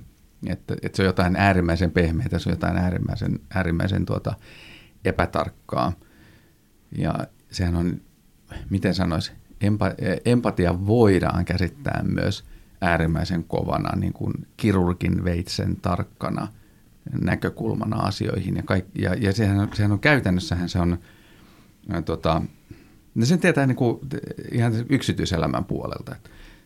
että, 0.46 0.74
että 0.82 0.96
se 0.96 1.02
on 1.02 1.06
jotain 1.06 1.36
äärimmäisen 1.36 1.90
pehmeitä, 1.90 2.38
se 2.38 2.48
on 2.48 2.52
jotain 2.52 2.76
äärimmäisen, 2.76 3.40
äärimmäisen 3.54 4.06
tuota, 4.06 4.34
epätarkkaa. 5.04 5.92
Ja 6.98 7.14
sehän 7.50 7.76
on, 7.76 8.00
miten 8.70 8.94
sanoisi, 8.94 9.32
empa, 9.60 9.90
empatia 10.24 10.86
voidaan 10.86 11.44
käsittää 11.44 12.02
myös 12.02 12.44
äärimmäisen 12.80 13.44
kovana, 13.44 13.96
niin 13.96 14.12
kuin 14.12 14.32
kirurgin 14.56 15.24
veitsen 15.24 15.76
tarkkana 15.76 16.48
näkökulmana 17.20 17.96
asioihin. 17.96 18.56
Ja, 18.56 18.62
kaik, 18.62 18.84
ja, 18.98 19.14
ja 19.14 19.32
sehän, 19.32 19.68
sehän 19.74 19.92
on 19.92 20.00
käytännössähän 20.00 20.68
se 20.68 20.78
on 20.78 20.98
tota, 22.04 22.42
no 23.14 23.26
sen 23.26 23.38
tietää 23.38 23.66
niin 23.66 23.76
kuin 23.76 24.00
ihan 24.52 24.72
yksityiselämän 24.88 25.64
puolelta. 25.64 26.16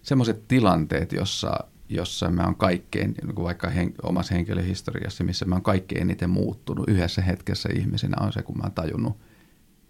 Semmoiset 0.03 0.49
tilanteet, 0.49 1.13
jossa, 1.13 1.61
jossa 1.89 2.31
mä 2.31 2.43
oon 2.45 2.57
kaikkein, 2.57 3.15
niin 3.23 3.35
kuin 3.35 3.45
vaikka 3.45 3.71
hen, 3.71 3.95
omassa 4.03 4.35
henkilöhistoriassa, 4.35 5.25
missä 5.25 5.45
mä 5.45 5.55
oon 5.55 5.63
kaikkein 5.63 6.03
eniten 6.03 6.31
muuttunut 6.31 6.89
yhdessä 6.89 7.23
hetkessä 7.23 7.69
ihmisenä, 7.75 8.17
on 8.21 8.33
se, 8.33 8.43
kun 8.43 8.57
mä 8.57 8.63
oon 8.63 8.73
tajunnut, 8.73 9.17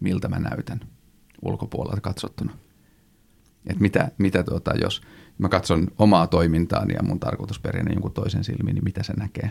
miltä 0.01 0.29
mä 0.29 0.39
näytän 0.39 0.81
ulkopuolelta 1.43 2.01
katsottuna. 2.01 2.53
Et 3.67 3.81
mitä, 3.81 4.11
mitä 4.19 4.43
tuota, 4.43 4.75
jos 4.81 5.03
mä 5.39 5.49
katson 5.49 5.89
omaa 5.99 6.27
toimintaani 6.27 6.95
ja 6.95 7.03
mun 7.03 7.21
tarkoitusperinen 7.21 7.93
jonkun 7.93 8.13
toisen 8.13 8.45
silmiin, 8.45 8.75
niin 8.75 8.85
mitä 8.85 9.03
se 9.03 9.13
näkee. 9.13 9.51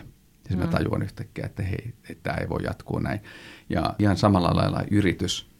Ja 0.50 0.56
mm. 0.56 0.62
mä 0.62 0.68
tajuan 0.68 1.02
yhtäkkiä, 1.02 1.46
että 1.46 1.62
hei, 1.62 1.94
että 2.10 2.22
tämä 2.22 2.36
ei 2.36 2.48
voi 2.48 2.64
jatkuu 2.64 2.98
näin. 2.98 3.20
Ja 3.70 3.94
ihan 3.98 4.16
samalla 4.16 4.56
lailla 4.56 4.84
yritys– 4.90 5.46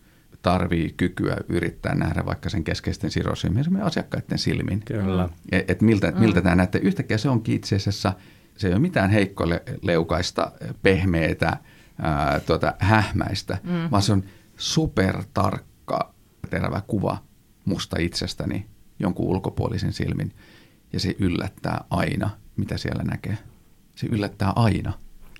tarvii 0.45 0.95
kykyä 0.97 1.37
yrittää 1.49 1.95
nähdä 1.95 2.27
vaikka 2.27 2.49
sen 2.49 2.65
keskeisten 2.65 3.11
sidosryhmien 3.11 3.83
asiakkaiden 3.83 4.39
silmin. 4.39 4.81
Kyllä. 4.85 5.29
Et, 5.53 5.71
et 5.71 5.83
miltä, 5.83 6.11
mm. 6.11 6.21
miltä 6.21 6.43
tämä 6.43 6.55
näyttää. 6.55 6.81
Yhtäkkiä 6.81 7.19
se 7.19 7.29
onkin 7.29 7.55
itse 7.55 7.77
asiassa, 7.77 8.13
se 8.57 8.67
ei 8.69 8.73
ole 8.73 8.81
mitään 8.81 9.11
heikkoleukaista, 9.11 10.53
pehmeitä, 10.83 11.57
ää, 12.03 12.41
tuota, 12.41 12.75
hähmäistä, 12.79 13.59
mm. 13.63 13.91
vaan 13.91 14.03
se 14.03 14.13
on 14.13 14.25
supertarkka, 14.57 16.15
terävä 16.51 16.83
kuva 16.87 17.19
musta 17.65 17.97
itsestäni 18.01 18.67
jonkun 18.99 19.27
ulkopuolisen 19.27 19.93
silmin. 19.93 20.33
Ja 20.93 21.01
se 21.01 21.17
yllättää 21.19 21.85
aina, 21.91 22.31
mitä 22.57 22.77
siellä 22.79 23.03
näkee. 23.03 23.39
Se 23.95 24.07
yllättää 24.07 24.53
aina 24.57 24.93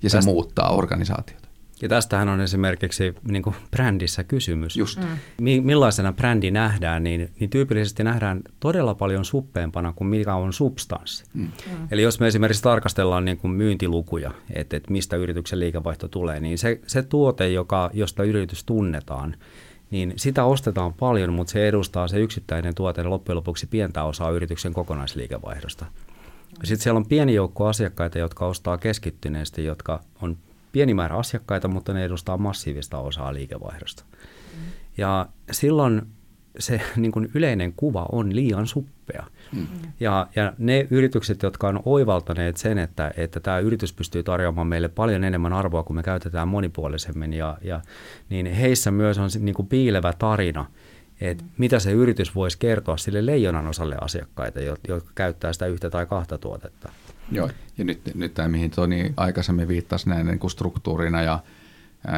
ja 0.03 0.09
se 0.09 0.17
Tästä... 0.17 0.31
muuttaa 0.31 0.69
organisaatiota. 0.69 1.45
Ja 1.81 1.89
tästähän 1.89 2.29
on 2.29 2.41
esimerkiksi 2.41 3.15
niin 3.27 3.43
kuin 3.43 3.55
brändissä 3.71 4.23
kysymys. 4.23 4.77
Just. 4.77 4.99
Mm. 4.99 5.63
Millaisena 5.63 6.13
brändi 6.13 6.51
nähdään, 6.51 7.03
niin, 7.03 7.31
niin 7.39 7.49
tyypillisesti 7.49 8.03
nähdään 8.03 8.41
todella 8.59 8.95
paljon 8.95 9.25
suppeempana 9.25 9.93
kuin 9.93 10.07
mikä 10.07 10.35
on 10.35 10.53
substanssi. 10.53 11.23
Mm. 11.33 11.41
Mm. 11.41 11.87
Eli 11.91 12.01
jos 12.01 12.19
me 12.19 12.27
esimerkiksi 12.27 12.63
tarkastellaan 12.63 13.25
niin 13.25 13.37
kuin 13.37 13.51
myyntilukuja, 13.51 14.31
että, 14.53 14.77
että 14.77 14.91
mistä 14.91 15.15
yrityksen 15.15 15.59
liikevaihto 15.59 16.07
tulee, 16.07 16.39
niin 16.39 16.57
se, 16.57 16.79
se 16.87 17.03
tuote, 17.03 17.49
joka, 17.49 17.89
josta 17.93 18.23
yritys 18.23 18.63
tunnetaan, 18.63 19.35
niin 19.91 20.13
sitä 20.15 20.43
ostetaan 20.43 20.93
paljon, 20.93 21.33
mutta 21.33 21.51
se 21.51 21.67
edustaa 21.67 22.07
se 22.07 22.19
yksittäinen 22.19 22.75
tuote 22.75 23.03
loppujen 23.03 23.35
lopuksi 23.35 23.67
pientä 23.67 24.03
osaa 24.03 24.29
yrityksen 24.29 24.73
kokonaisliikevaihdosta. 24.73 25.85
Sitten 26.63 26.83
siellä 26.83 26.97
on 26.97 27.05
pieni 27.05 27.33
joukko 27.33 27.67
asiakkaita, 27.67 28.19
jotka 28.19 28.45
ostaa 28.45 28.77
keskittyneesti, 28.77 29.65
jotka 29.65 29.99
on 30.21 30.37
pieni 30.71 30.93
määrä 30.93 31.17
asiakkaita, 31.17 31.67
mutta 31.67 31.93
ne 31.93 32.03
edustaa 32.03 32.37
massiivista 32.37 32.97
osaa 32.97 33.33
liikevaihdosta. 33.33 34.03
Mm. 34.11 34.63
Ja 34.97 35.27
silloin 35.51 36.01
se 36.59 36.81
niin 36.95 37.11
kuin 37.11 37.31
yleinen 37.33 37.73
kuva 37.73 38.05
on 38.11 38.35
liian 38.35 38.67
suppea. 38.67 39.25
Mm. 39.51 39.67
Ja, 39.99 40.27
ja 40.35 40.53
ne 40.57 40.87
yritykset, 40.91 41.43
jotka 41.43 41.67
on 41.67 41.79
oivaltaneet 41.85 42.57
sen, 42.57 42.77
että, 42.77 43.11
että 43.17 43.39
tämä 43.39 43.59
yritys 43.59 43.93
pystyy 43.93 44.23
tarjoamaan 44.23 44.67
meille 44.67 44.87
paljon 44.87 45.23
enemmän 45.23 45.53
arvoa, 45.53 45.83
kun 45.83 45.95
me 45.95 46.03
käytetään 46.03 46.47
monipuolisemmin, 46.47 47.33
ja, 47.33 47.57
ja, 47.61 47.81
niin 48.29 48.45
heissä 48.45 48.91
myös 48.91 49.17
on 49.17 49.29
niin 49.39 49.55
kuin 49.55 49.67
piilevä 49.67 50.13
tarina, 50.13 50.65
että 51.21 51.43
mm. 51.43 51.49
mitä 51.57 51.79
se 51.79 51.91
yritys 51.91 52.35
voisi 52.35 52.57
kertoa 52.57 52.97
sille 52.97 53.25
leijonan 53.25 53.67
osalle 53.67 53.97
asiakkaita, 54.01 54.59
jotka 54.87 55.11
käyttää 55.15 55.53
sitä 55.53 55.65
yhtä 55.65 55.89
tai 55.89 56.05
kahta 56.05 56.37
tuotetta. 56.37 56.91
Joo, 57.31 57.49
ja 57.77 57.85
nyt, 57.85 58.01
nyt 58.15 58.33
tämä, 58.33 58.47
mihin 58.47 58.71
Toni 58.71 59.13
aikaisemmin 59.17 59.67
viittasi 59.67 60.09
näin 60.09 60.25
niin 60.25 60.39
kuin 60.39 60.51
struktuurina 60.51 61.21
ja 61.21 61.39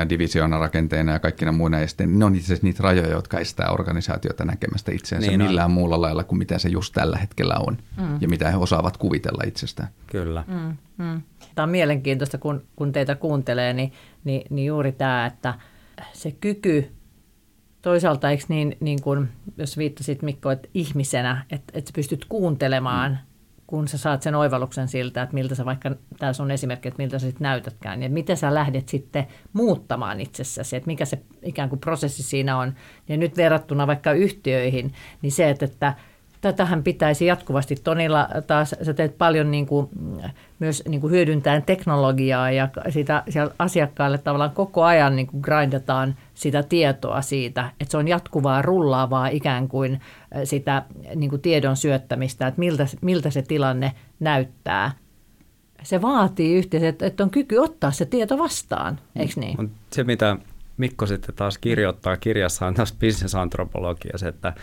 divisioona 0.10 0.60
rakenteena 0.60 1.12
ja 1.12 1.20
kaikkina 1.20 1.52
muina, 1.52 1.80
ja 1.80 1.88
sitten 1.88 2.20
ne 2.20 2.26
on 2.26 2.36
itse 2.36 2.46
asiassa 2.46 2.68
niitä 2.68 2.84
rajoja, 2.84 3.10
jotka 3.10 3.40
estää 3.40 3.70
organisaatiota 3.70 4.46
näkemästä 4.46 4.92
itseänsä 4.92 5.28
niin 5.28 5.42
millään 5.44 5.66
on. 5.66 5.72
muulla 5.72 6.02
lailla 6.02 6.24
kuin 6.24 6.40
mitä 6.40 6.60
se 6.60 6.70
just 6.70 6.94
tällä 6.94 7.18
hetkellä 7.18 7.56
on, 7.68 7.78
mm. 7.98 8.18
ja 8.22 8.28
mitä 8.28 8.52
he 8.52 8.58
osaavat 8.58 8.98
kuvitella 8.98 9.44
itsestään. 9.48 9.90
Kyllä. 10.08 10.44
Mm, 10.48 10.78
mm. 11.06 11.22
Tämä 11.56 11.64
on 11.64 11.70
mielenkiintoista, 11.70 12.38
kun, 12.38 12.64
kun 12.76 12.92
teitä 12.92 13.16
kuuntelee, 13.16 13.74
niin, 13.74 13.94
niin, 14.24 14.42
niin 14.50 14.66
juuri 14.66 14.92
tämä, 14.92 15.26
että 15.26 15.54
se 16.14 16.32
kyky 16.32 16.92
toisaalta, 17.82 18.30
eikö 18.30 18.44
niin, 18.48 18.78
niin 18.80 19.02
kuin, 19.02 19.30
jos 19.58 19.78
viittasit 19.78 20.22
Mikko, 20.22 20.52
että 20.52 20.70
ihmisenä, 20.74 21.46
että, 21.52 21.74
että 21.78 21.92
pystyt 21.96 22.26
kuuntelemaan 22.26 23.12
mm 23.12 23.18
kun 23.68 23.88
sä 23.88 23.98
saat 23.98 24.22
sen 24.22 24.36
oivalluksen 24.36 24.88
siltä, 24.88 25.22
että 25.22 25.34
miltä 25.34 25.56
sä 25.56 25.66
vaikka, 25.66 25.92
tämä 26.20 26.34
sun 26.34 26.52
esimerkki, 26.52 26.88
että 26.88 27.04
miltä 27.04 27.20
sä 27.20 27.28
sitten 27.28 27.46
näytätkään, 27.46 28.04
ja 28.04 28.10
miten 28.10 28.38
sä 28.38 28.54
lähdet 28.54 28.90
sitten 28.90 29.28
muuttamaan 29.54 30.20
itsessäsi, 30.20 30.76
että 30.76 30.88
mikä 30.88 31.06
se 31.06 31.20
ikään 31.44 31.70
kuin 31.70 31.80
prosessi 31.80 32.24
siinä 32.24 32.58
on. 32.58 32.74
Ja 33.10 33.18
nyt 33.18 33.38
verrattuna 33.38 33.88
vaikka 33.88 34.12
yhtiöihin, 34.12 34.94
niin 35.22 35.32
se, 35.32 35.50
että, 35.50 35.66
että 35.66 35.94
tätähän 36.42 36.84
pitäisi 36.84 37.26
jatkuvasti. 37.26 37.76
Tonilla 37.84 38.30
taas 38.48 38.76
sä 38.82 38.94
teet 38.94 39.18
paljon 39.18 39.52
niin 39.52 39.66
kuin, 39.66 39.90
myös 40.60 40.84
niin 40.88 41.02
kuin 41.02 41.12
hyödyntäen 41.12 41.64
teknologiaa 41.64 42.52
ja 42.52 42.70
sitä 42.90 43.24
siellä 43.30 43.54
asiakkaille 43.60 44.18
tavallaan 44.18 44.52
koko 44.52 44.84
ajan 44.84 45.16
niin 45.16 45.28
kuin 45.28 45.42
grindataan 45.42 46.16
sitä 46.34 46.64
tietoa 46.64 47.22
siitä, 47.22 47.72
että 47.80 47.92
se 47.92 47.98
on 47.98 48.08
jatkuvaa 48.08 48.62
rullaavaa 48.62 49.28
ikään 49.28 49.68
kuin 49.68 50.02
sitä 50.44 50.84
niin 51.16 51.30
kuin 51.30 51.42
tiedon 51.42 51.78
syöttämistä, 51.78 52.48
että 52.48 52.60
miltä, 52.60 52.86
miltä 53.02 53.30
se 53.30 53.42
tilanne 53.42 53.94
näyttää. 54.20 54.92
se 55.84 56.02
vaatii 56.02 56.56
yhteensä, 56.56 56.88
että, 56.88 57.24
on 57.24 57.30
kyky 57.30 57.58
ottaa 57.58 57.92
se 57.92 58.06
tieto 58.06 58.38
vastaan, 58.38 59.00
eikö 59.16 59.34
niin? 59.36 59.72
Se, 59.92 60.04
mitä 60.04 60.38
Mikko 60.78 61.06
sitten 61.06 61.36
taas 61.36 61.58
kirjoittaa 61.58 62.18
kirjassaan 62.18 62.74
taas 62.74 62.94
bisnesantropologia, 62.94 64.18
se, 64.18 64.28
että 64.28 64.54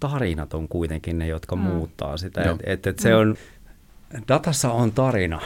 tarinat 0.00 0.54
on 0.54 0.68
kuitenkin 0.68 1.18
ne, 1.18 1.26
jotka 1.26 1.56
mm. 1.56 1.62
muuttaa 1.62 2.16
sitä. 2.16 2.40
Että 2.40 2.64
et, 2.66 2.86
et 2.86 2.98
se 2.98 3.14
on, 3.14 3.36
datassa 4.28 4.70
on 4.70 4.92
tarina, 4.92 5.40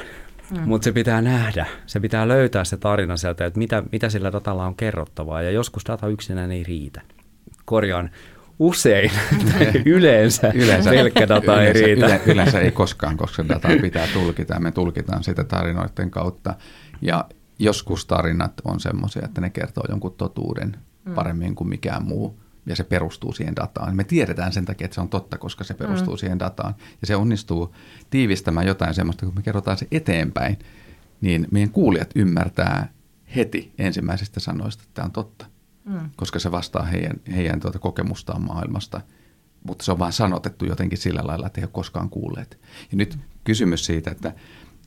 mm. 0.51 0.61
mutta 0.61 0.85
se 0.85 0.93
pitää 0.93 1.23
nähdä. 1.23 1.67
Se 1.87 2.01
pitää 2.01 2.29
löytää 2.29 2.65
se 2.65 2.77
tarina 2.77 3.17
sieltä, 3.17 3.47
että 3.47 3.59
mitä, 3.59 3.83
mitä 3.93 4.09
sillä 4.09 4.33
datalla 4.33 4.67
on 4.67 4.75
kerrottavaa. 4.75 5.43
Ja 5.43 5.51
joskus 5.51 5.83
data 5.89 6.09
yksinään 6.09 6.53
ei 6.53 6.63
riitä. 6.63 7.01
Korjaan, 7.65 8.11
usein, 8.59 9.11
yleensä, 9.85 10.53
yleensä 10.55 10.91
pelkkä 10.91 11.29
data 11.29 11.55
yleensä, 11.55 11.79
ei 11.79 11.87
riitä. 11.87 12.07
Yle, 12.07 12.21
yleensä 12.27 12.61
ei 12.61 12.71
koskaan, 12.71 13.17
koska 13.17 13.49
dataa 13.49 13.71
pitää 13.83 14.07
tulkita 14.13 14.55
ja 14.55 14.61
me 14.61 14.71
tulkitaan 14.71 15.25
sitä 15.25 15.45
tarinoiden 15.45 16.11
kautta. 16.11 16.55
Ja 17.03 17.25
joskus 17.59 18.07
tarinat 18.07 18.53
on 18.65 18.81
semmoisia, 18.81 19.23
että 19.25 19.41
ne 19.41 19.51
kertoo 19.51 19.85
jonkun 19.89 20.15
totuuden 20.19 20.77
mm. 21.05 21.15
paremmin 21.15 21.55
kuin 21.55 21.69
mikään 21.69 22.05
muu 22.05 22.42
ja 22.67 22.77
se 22.77 22.85
perustuu 22.85 23.33
siihen 23.33 23.57
dataan. 23.57 23.97
Me 23.97 24.05
tiedetään 24.05 24.53
sen 24.53 24.65
takia, 24.65 24.85
että 24.85 24.95
se 24.95 25.01
on 25.01 25.09
totta, 25.09 25.39
koska 25.39 25.65
se 25.65 25.75
perustuu 25.75 26.15
mm. 26.15 26.19
siihen 26.19 26.39
dataan. 26.39 26.75
Ja 27.01 27.07
se 27.07 27.17
onnistuu 27.17 27.75
tiivistämään 28.11 28.67
jotain 28.67 28.95
semmoista, 28.95 29.27
kun 29.27 29.35
me 29.35 29.43
kerrotaan 29.43 29.79
se 29.79 29.89
eteenpäin, 29.91 30.59
niin 31.21 31.49
meidän 31.51 31.71
kuulijat 31.71 32.11
ymmärtää 32.15 32.93
heti 33.37 33.73
ensimmäisestä 33.79 34.41
sanoista, 34.41 34.83
että 34.83 34.95
tämä 34.95 35.07
on 35.07 35.13
totta. 35.13 35.47
Mm. 35.85 36.11
Koska 36.17 36.39
se 36.39 36.51
vastaa 36.51 36.83
heidän, 36.83 37.21
heidän 37.35 37.61
tuota 37.61 37.79
kokemustaan 37.79 38.43
maailmasta. 38.43 39.01
Mutta 39.67 39.85
se 39.85 39.93
on 39.93 39.99
vain 39.99 40.13
sanotettu 40.13 40.65
jotenkin 40.65 40.99
sillä 40.99 41.21
lailla, 41.25 41.47
että 41.47 41.61
he 41.61 41.65
ole 41.65 41.71
koskaan 41.73 42.11
kuulleet. 42.11 42.61
Ja 42.91 42.97
nyt 42.97 43.19
kysymys 43.45 43.87
siitä, 43.87 44.11
että, 44.11 44.35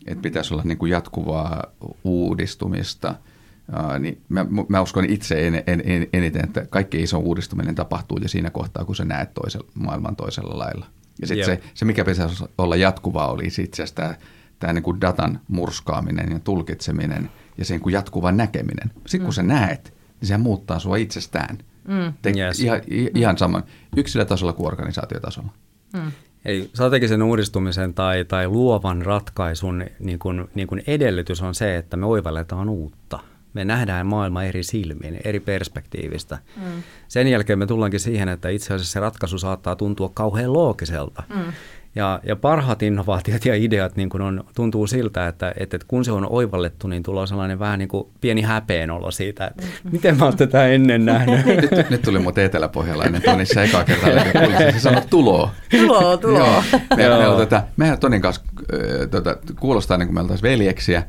että 0.06 0.22
pitäisi 0.22 0.54
olla 0.54 0.64
niin 0.64 0.78
kuin 0.78 0.92
jatkuvaa 0.92 1.64
uudistumista– 2.04 3.16
Uh, 3.74 4.00
niin 4.00 4.22
mä, 4.30 4.46
mä 4.70 4.82
uskon 4.82 5.06
itse 5.06 5.48
en, 5.48 5.64
en, 5.68 5.82
en, 5.86 6.08
eniten, 6.14 6.44
että 6.44 6.66
kaikki 6.70 7.04
iso 7.04 7.18
uudistuminen 7.20 7.76
tapahtuu 7.76 8.18
jo 8.22 8.28
siinä 8.28 8.50
kohtaa, 8.50 8.86
kun 8.86 8.96
sä 8.96 9.06
näet 9.06 9.34
toisella, 9.34 9.68
maailman 9.74 10.16
toisella 10.16 10.58
lailla. 10.58 10.86
Ja 11.22 11.28
sitten 11.28 11.46
se, 11.46 11.62
se, 11.74 11.86
mikä 11.86 12.06
pitäisi 12.06 12.44
olla 12.58 12.76
jatkuvaa, 12.76 13.32
oli 13.32 13.44
itse 13.46 13.84
asiassa 13.84 13.96
tämä, 13.96 14.16
tämä 14.60 14.74
niin 14.74 14.84
kuin 14.84 15.02
datan 15.02 15.40
murskaaminen 15.48 16.32
ja 16.32 16.40
tulkitseminen 16.40 17.30
ja 17.58 17.66
sen 17.66 17.80
kuin 17.80 17.94
jatkuva 17.94 18.32
näkeminen. 18.32 18.92
Sitten 19.06 19.26
kun 19.26 19.30
mm. 19.30 19.36
sä 19.36 19.44
näet, 19.44 19.94
niin 20.22 20.28
se 20.28 20.38
muuttaa 20.38 20.80
sua 20.80 20.96
itsestään. 20.96 21.58
Mm. 21.88 22.14
Te, 22.22 22.34
yes. 22.38 22.60
ihan, 22.60 22.82
ihan 23.16 23.38
saman 23.38 23.64
yksilötasolla 23.98 24.54
kuin 24.54 24.68
organisaatiotasolla. 24.68 25.50
Mm. 25.94 26.12
Eli 26.46 26.70
strategisen 26.74 27.24
uudistumisen 27.24 27.94
tai, 27.94 28.26
tai 28.26 28.48
luovan 28.48 29.02
ratkaisun 29.02 29.86
niin 30.00 30.20
kuin, 30.20 30.48
niin 30.56 30.68
kuin 30.68 30.84
edellytys 30.88 31.42
on 31.42 31.56
se, 31.56 31.78
että 31.78 31.98
me 31.98 32.06
oivalletaan 32.06 32.70
uutta– 32.70 33.20
me 33.56 33.66
nähdään 33.66 34.08
maailma 34.08 34.44
eri 34.44 34.64
silmin, 34.64 35.20
eri 35.24 35.40
perspektiivistä. 35.40 36.38
Mm. 36.56 36.84
Sen 37.08 37.28
jälkeen 37.28 37.60
me 37.60 37.68
tullaankin 37.68 38.00
siihen, 38.00 38.30
että 38.30 38.50
itse 38.50 38.74
asiassa 38.74 38.94
se 38.94 39.00
ratkaisu 39.00 39.38
saattaa 39.38 39.76
tuntua 39.76 40.12
kauhean 40.14 40.54
loogiselta. 40.54 41.24
Mm. 41.36 41.54
Ja, 41.96 42.20
ja 42.24 42.36
parhaat 42.36 42.84
innovaatiot 42.84 43.46
ja 43.46 43.56
ideat 43.56 43.96
niin 43.96 44.10
kun 44.10 44.22
on, 44.22 44.44
tuntuu 44.56 44.88
siltä, 44.88 45.28
että, 45.28 45.54
että 45.58 45.78
kun 45.88 46.06
se 46.06 46.12
on 46.12 46.28
oivallettu, 46.30 46.88
niin 46.88 47.04
tulee 47.04 47.28
sellainen 47.28 47.60
vähän 47.60 47.80
niin 47.80 47.90
kuin 47.90 48.08
pieni 48.22 48.42
häpeenolo 48.42 49.12
siitä, 49.12 49.48
että 49.48 49.64
mm. 49.84 49.92
miten 49.92 50.18
mä 50.18 50.26
oon 50.26 50.38
tätä 50.38 50.68
ennen 50.68 51.06
nähnyt. 51.12 51.46
nyt, 51.46 51.90
nyt 51.90 52.02
tuli 52.02 52.20
muuten 52.20 52.46
eteläpohjalainen 52.46 53.22
Tonissa 53.22 53.64
ekaa 53.64 53.84
kertaa 53.84 54.16
läpi, 54.16 54.72
se 54.74 54.80
sanoi 54.90 55.02
tuloa. 55.10 55.52
Tuloa, 55.72 56.18
tuloa. 56.18 56.40
Joo. 56.40 56.82
Me, 56.98 57.10
me, 57.10 57.18
me, 57.18 57.24
tota, 57.24 57.64
mehän 57.78 58.00
Tonin 58.00 58.22
kanssa 58.22 58.42
äh, 58.74 59.10
tota, 59.12 59.38
kuulostaa 59.60 59.98
niin 59.98 60.08
kuin 60.08 60.14
me 60.14 60.22
oltaisiin 60.22 60.52
veljeksiä, 60.52 61.04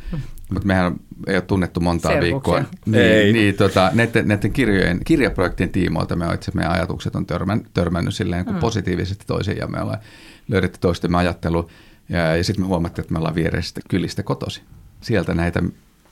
mutta 0.50 0.66
mehän 0.66 0.96
ei 1.26 1.34
ole 1.34 1.42
tunnettu 1.42 1.80
montaa 1.80 2.12
Servuksia. 2.12 2.54
viikkoa. 2.54 2.78
Niin, 2.86 3.02
ei. 3.02 3.32
niin 3.32 3.54
tota, 3.54 3.90
näiden, 3.94 4.28
näiden 4.28 4.52
kirjojen, 4.52 5.00
kirjaprojektien 5.04 5.70
tiimoilta 5.70 6.16
me 6.16 6.34
itse 6.34 6.52
meidän 6.54 6.72
ajatukset 6.72 7.16
on 7.16 7.26
törmän, 7.26 7.62
törmännyt 7.74 8.14
silleen 8.14 8.44
kuin 8.44 8.54
mm. 8.54 8.60
positiivisesti 8.60 9.24
toisiin 9.26 9.56
ja 9.56 9.66
me 9.66 9.80
ollaan 9.80 9.98
löydetty 10.48 10.78
toistemme 10.80 11.18
ajattelu 11.18 11.70
ja, 12.08 12.36
ja 12.36 12.44
sitten 12.44 12.64
me 12.64 12.68
huomattiin, 12.68 13.02
että 13.02 13.12
me 13.12 13.18
ollaan 13.18 13.34
vierestä 13.34 13.80
kylistä 13.88 14.22
kotosi. 14.22 14.62
Sieltä 15.00 15.34
näitä 15.34 15.62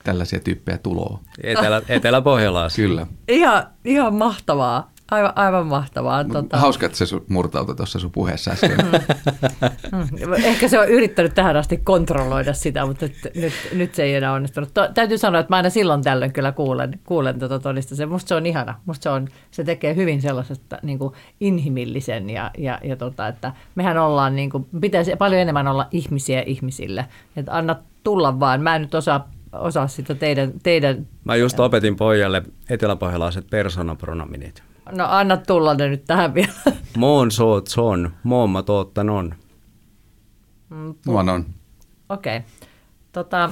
tällaisia 0.03 0.39
tyyppejä 0.39 0.77
tuloa. 0.77 1.19
Etelä, 1.43 1.81
Etelä-Pohjolassa. 1.89 2.81
Kyllä. 2.81 3.07
Ihan, 3.27 3.67
ihan 3.85 4.13
mahtavaa. 4.13 4.91
Aivan, 5.11 5.33
aivan 5.35 5.67
mahtavaa. 5.67 6.23
Tota... 6.23 6.57
Hauska, 6.57 6.85
että 6.85 6.97
se 6.97 7.05
murtautui 7.29 7.75
tuossa 7.75 7.99
sun 7.99 8.11
puheessa 8.11 8.51
äsken. 8.51 8.71
Mm. 8.71 10.33
Ehkä 10.33 10.67
se 10.67 10.79
on 10.79 10.89
yrittänyt 10.89 11.33
tähän 11.33 11.57
asti 11.57 11.77
kontrolloida 11.77 12.53
sitä, 12.53 12.85
mutta 12.85 13.05
nyt, 13.05 13.15
nyt, 13.35 13.53
nyt 13.73 13.95
se 13.95 14.03
ei 14.03 14.15
enää 14.15 14.33
onnistunut. 14.33 14.73
To, 14.73 14.89
täytyy 14.93 15.17
sanoa, 15.17 15.39
että 15.39 15.51
mä 15.51 15.55
aina 15.55 15.69
silloin 15.69 16.01
tällöin 16.01 16.33
kyllä 16.33 16.51
kuulen, 16.51 16.99
kuulen 17.03 17.39
tuota 17.39 17.59
todista. 17.59 17.95
Se, 17.95 18.05
musta 18.05 18.27
se 18.27 18.35
on 18.35 18.45
ihana. 18.45 18.75
Musta 18.85 19.03
se, 19.03 19.09
on, 19.09 19.27
se 19.51 19.63
tekee 19.63 19.95
hyvin 19.95 20.21
sellaisesta 20.21 20.77
niin 20.83 20.99
kuin 20.99 21.13
inhimillisen 21.39 22.29
ja, 22.29 22.51
ja, 22.57 22.79
ja 22.83 22.95
tota, 22.95 23.27
että 23.27 23.53
mehän 23.75 23.97
ollaan, 23.97 24.35
niin 24.35 24.49
kuin, 24.49 24.67
pitäisi 24.81 25.15
paljon 25.15 25.41
enemmän 25.41 25.67
olla 25.67 25.87
ihmisiä 25.91 26.41
ihmisille. 26.41 27.05
Että 27.35 27.57
anna 27.57 27.75
tulla 28.03 28.39
vaan. 28.39 28.61
Mä 28.61 28.75
en 28.75 28.81
nyt 28.81 28.95
osaa 28.95 29.29
osaa 29.53 29.87
sitä 29.87 30.15
teidän, 30.15 30.53
teidän... 30.63 31.07
Mä 31.23 31.35
just 31.35 31.59
opetin 31.59 31.95
pojalle 31.95 32.43
eteläpohjalaiset 32.69 33.47
persoonapronominit. 33.49 34.63
No 34.91 35.05
anna 35.09 35.37
tulla 35.37 35.73
ne 35.73 35.87
nyt 35.87 36.05
tähän 36.07 36.33
vielä. 36.33 36.53
Moon 36.97 37.31
soot 37.31 37.67
son, 37.67 38.13
moomma 38.23 38.63
toottan 38.63 39.09
on. 39.09 39.35
Mm, 40.69 40.93
on. 41.07 41.45
Okei. 42.09 42.37
Okay. 42.37 42.49
Tota, 43.11 43.49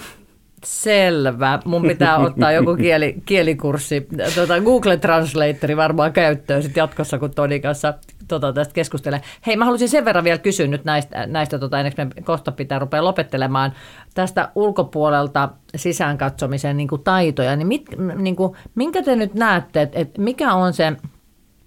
selvä. 0.65 1.59
Mun 1.65 1.81
pitää 1.81 2.17
ottaa 2.17 2.51
joku 2.51 2.75
kieli, 2.81 3.15
kielikurssi. 3.25 4.07
Tota, 4.35 4.61
Google 4.61 4.97
Translatori 4.97 5.77
varmaan 5.77 6.13
käyttöön 6.13 6.63
sit 6.63 6.77
jatkossa, 6.77 7.19
kun 7.19 7.31
Toni 7.31 7.59
kanssa 7.59 7.93
tota, 8.27 8.53
tästä 8.53 8.73
keskustelee. 8.73 9.21
Hei, 9.47 9.57
mä 9.57 9.65
haluaisin 9.65 9.89
sen 9.89 10.05
verran 10.05 10.23
vielä 10.23 10.37
kysyä 10.37 10.67
nyt 10.67 10.85
näistä, 10.85 11.27
näistä 11.27 11.59
tota, 11.59 11.79
ennen 11.79 11.95
kuin 11.95 12.11
me 12.15 12.21
kohta 12.21 12.51
pitää 12.51 12.79
rupea 12.79 13.03
lopettelemaan, 13.03 13.73
tästä 14.13 14.49
ulkopuolelta 14.55 15.49
sisään 15.75 16.17
katsomisen 16.17 16.77
niin 16.77 16.89
taitoja. 17.03 17.55
Niin, 17.55 17.67
mit, 17.67 17.85
niin 18.15 18.35
kuin, 18.35 18.57
minkä 18.75 19.03
te 19.03 19.15
nyt 19.15 19.33
näette, 19.33 19.81
että, 19.81 19.99
että 19.99 20.21
mikä 20.21 20.53
on 20.53 20.73
se 20.73 20.93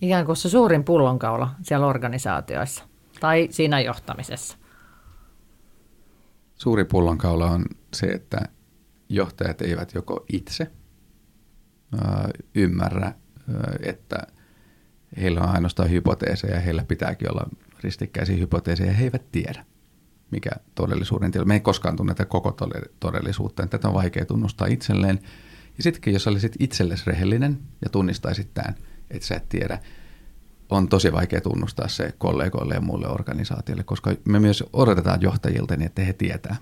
ikään 0.01 0.27
kuin 0.27 0.37
se 0.37 0.49
suurin 0.49 0.85
pullonkaula 0.85 1.51
siellä 1.63 1.87
organisaatioissa 1.87 2.85
tai 3.21 3.49
siinä 3.51 3.81
johtamisessa? 3.81 4.59
Suuri 6.55 6.85
pullonkaula 6.85 7.51
on 7.51 7.65
se, 7.95 8.07
että 8.07 8.41
johtajat 9.09 9.63
eivät 9.63 9.95
joko 9.95 10.25
itse 10.33 10.71
ymmärrä, 12.55 13.13
että 13.81 14.19
heillä 15.21 15.41
on 15.41 15.49
ainoastaan 15.49 15.91
hypoteeseja, 15.91 16.61
heillä 16.61 16.85
pitääkin 16.85 17.33
olla 17.33 17.49
ristikkäisiä 17.81 18.37
hypoteeseja, 18.37 18.93
he 18.93 19.05
eivät 19.05 19.33
tiedä, 19.33 19.65
mikä 20.31 20.51
todellisuuden 20.75 21.31
tila. 21.31 21.45
Me 21.45 21.55
ei 21.55 21.61
koskaan 21.61 21.97
tunneta 21.97 22.25
koko 22.25 22.57
todellisuutta, 23.01 23.67
tätä 23.67 23.89
on 23.89 23.95
vaikea 23.95 24.25
tunnustaa 24.25 24.67
itselleen. 24.67 25.19
Ja 25.77 25.83
sittenkin, 25.83 26.13
jos 26.13 26.27
olisit 26.27 26.57
itsellesi 26.59 27.03
rehellinen 27.07 27.59
ja 27.85 27.91
tunnistaisit 27.91 28.55
tämän, 28.55 28.75
että 29.11 29.27
sä 29.27 29.35
et 29.35 29.49
tiedä, 29.49 29.79
on 30.71 30.89
tosi 30.89 31.13
vaikea 31.13 31.41
tunnustaa 31.41 31.89
se 31.89 32.15
kollegoille 32.19 32.75
ja 32.75 32.81
muille 32.81 33.09
organisaatioille, 33.09 33.85
koska 33.85 34.13
me 34.25 34.39
myös 34.39 34.65
odotetaan 34.73 35.23
johtajilta 35.23 35.77
niin, 35.77 35.87
että 35.87 36.03
he 36.03 36.13
tietää. 36.13 36.57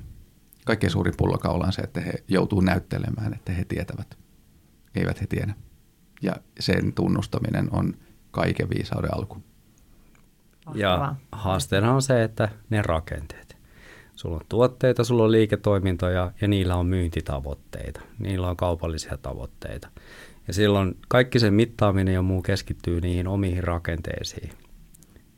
Kaikkein 0.64 0.90
suurin 0.90 1.14
pullokaula 1.16 1.66
on 1.66 1.72
se, 1.72 1.82
että 1.82 2.00
he 2.00 2.12
joutuu 2.28 2.60
näyttelemään, 2.60 3.34
että 3.34 3.52
he 3.52 3.64
tietävät. 3.64 4.18
Eivät 4.94 5.20
he 5.20 5.26
tiedä. 5.26 5.54
Ja 6.22 6.36
sen 6.60 6.92
tunnustaminen 6.92 7.68
on 7.70 7.94
kaiken 8.30 8.70
viisauden 8.70 9.14
alku. 9.14 9.42
Ja 10.74 11.14
haasteena 11.32 11.94
on 11.94 12.02
se, 12.02 12.24
että 12.24 12.48
ne 12.70 12.82
rakenteet. 12.82 13.56
Sulla 14.14 14.36
on 14.36 14.42
tuotteita, 14.48 15.04
sulla 15.04 15.24
on 15.24 15.32
liiketoimintoja 15.32 16.32
ja 16.40 16.48
niillä 16.48 16.76
on 16.76 16.86
myyntitavoitteita. 16.86 18.00
Niillä 18.18 18.48
on 18.48 18.56
kaupallisia 18.56 19.18
tavoitteita. 19.18 19.88
Ja 20.46 20.54
silloin 20.54 20.96
kaikki 21.08 21.38
sen 21.38 21.54
mittaaminen 21.54 22.14
ja 22.14 22.22
muu 22.22 22.42
keskittyy 22.42 23.00
niihin 23.00 23.28
omiin 23.28 23.64
rakenteisiin. 23.64 24.50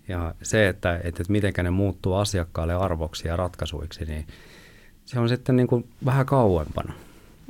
Ja 0.09 0.35
se, 0.43 0.69
että, 0.69 1.01
että 1.05 1.25
miten 1.29 1.53
ne 1.63 1.71
muuttuu 1.71 2.15
asiakkaalle 2.15 2.75
arvoksi 2.75 3.29
ja 3.29 3.37
ratkaisuiksi, 3.37 4.05
niin 4.05 4.27
se 5.05 5.21
on 5.21 5.29
sitten 5.29 5.57
niin 5.57 5.67
kuin 5.67 5.89
vähän 6.05 6.27
kauempana. 6.27 6.93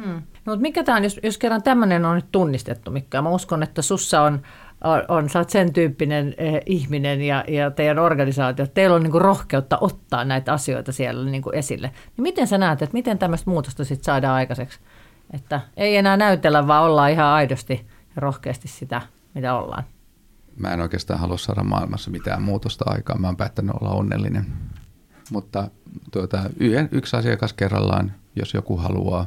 Hmm. 0.05 0.13
No, 0.13 0.53
mutta 0.53 0.63
mikä 0.63 0.85
tämä 0.85 0.97
on, 0.97 1.05
jos, 1.05 1.21
jos 1.23 1.39
kerran 1.39 1.63
tämmöinen 1.63 2.05
on 2.05 2.15
nyt 2.15 2.33
tunnistettu, 2.33 2.91
mikä 2.91 3.23
mä 3.23 3.29
uskon, 3.29 3.63
että 3.63 3.83
sussa 3.83 4.23
on, 4.23 4.43
on, 4.85 5.03
on 5.09 5.29
sä 5.29 5.39
oot 5.39 5.51
sen 5.51 5.73
tyyppinen 5.73 6.35
eh, 6.39 6.61
ihminen 6.67 7.23
ja, 7.23 7.45
ja 7.49 7.71
teidän 7.71 7.99
organisaatio, 7.99 8.67
teillä 8.67 8.97
on 8.97 9.03
niin 9.03 9.11
kuin 9.11 9.23
rohkeutta 9.23 9.79
ottaa 9.81 10.25
näitä 10.25 10.53
asioita 10.53 10.93
siellä 10.93 11.31
niin 11.31 11.43
kuin 11.43 11.55
esille. 11.55 11.91
Niin 12.17 12.23
miten 12.23 12.47
sä 12.47 12.59
näet, 12.59 12.83
että 12.83 12.95
miten 12.95 13.19
tämmöistä 13.19 13.51
muutosta 13.51 13.85
sitten 13.85 14.05
saadaan 14.05 14.35
aikaiseksi? 14.35 14.79
Että 15.31 15.61
ei 15.77 15.97
enää 15.97 16.17
näytellä, 16.17 16.67
vaan 16.67 16.85
ollaan 16.85 17.11
ihan 17.11 17.27
aidosti 17.27 17.87
ja 18.17 18.23
rohkeasti 18.23 18.69
sitä, 18.69 19.03
mitä 19.35 19.55
ollaan. 19.55 19.85
Mä 20.57 20.73
en 20.73 20.81
oikeastaan 20.81 21.21
halua 21.21 21.39
saada 21.39 21.63
maailmassa 21.63 22.11
mitään 22.11 22.43
muutosta 22.43 22.85
aikaan. 22.89 23.21
Mä 23.21 23.27
oon 23.27 23.37
päättänyt 23.37 23.75
olla 23.81 23.91
onnellinen. 23.91 24.47
Mutta 25.31 25.71
tuota, 26.13 26.51
yksi 26.93 27.17
asiakas 27.17 27.53
kerrallaan 27.53 28.13
jos 28.37 28.55
joku 28.55 28.77
haluaa, 28.77 29.27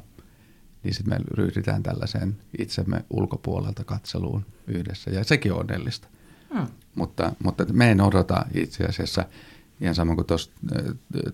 niin 0.84 0.94
sitten 0.94 1.14
me 1.14 1.26
ryhdytään 1.34 1.84
tällaiseen 1.84 2.38
itsemme 2.60 3.06
ulkopuolelta 3.10 3.84
katseluun 3.84 4.46
yhdessä. 4.68 5.12
Ja 5.12 5.24
sekin 5.24 5.54
on 5.54 5.60
onnellista. 5.60 6.08
Hmm. 6.54 6.68
Mutta, 6.96 7.34
mutta 7.44 7.66
me 7.74 7.92
en 7.92 8.02
odota 8.02 8.46
itse 8.54 8.84
asiassa, 8.86 9.26
ihan 9.82 9.96
samoin 9.96 10.16
kuin 10.16 10.28
tuossa 10.28 10.52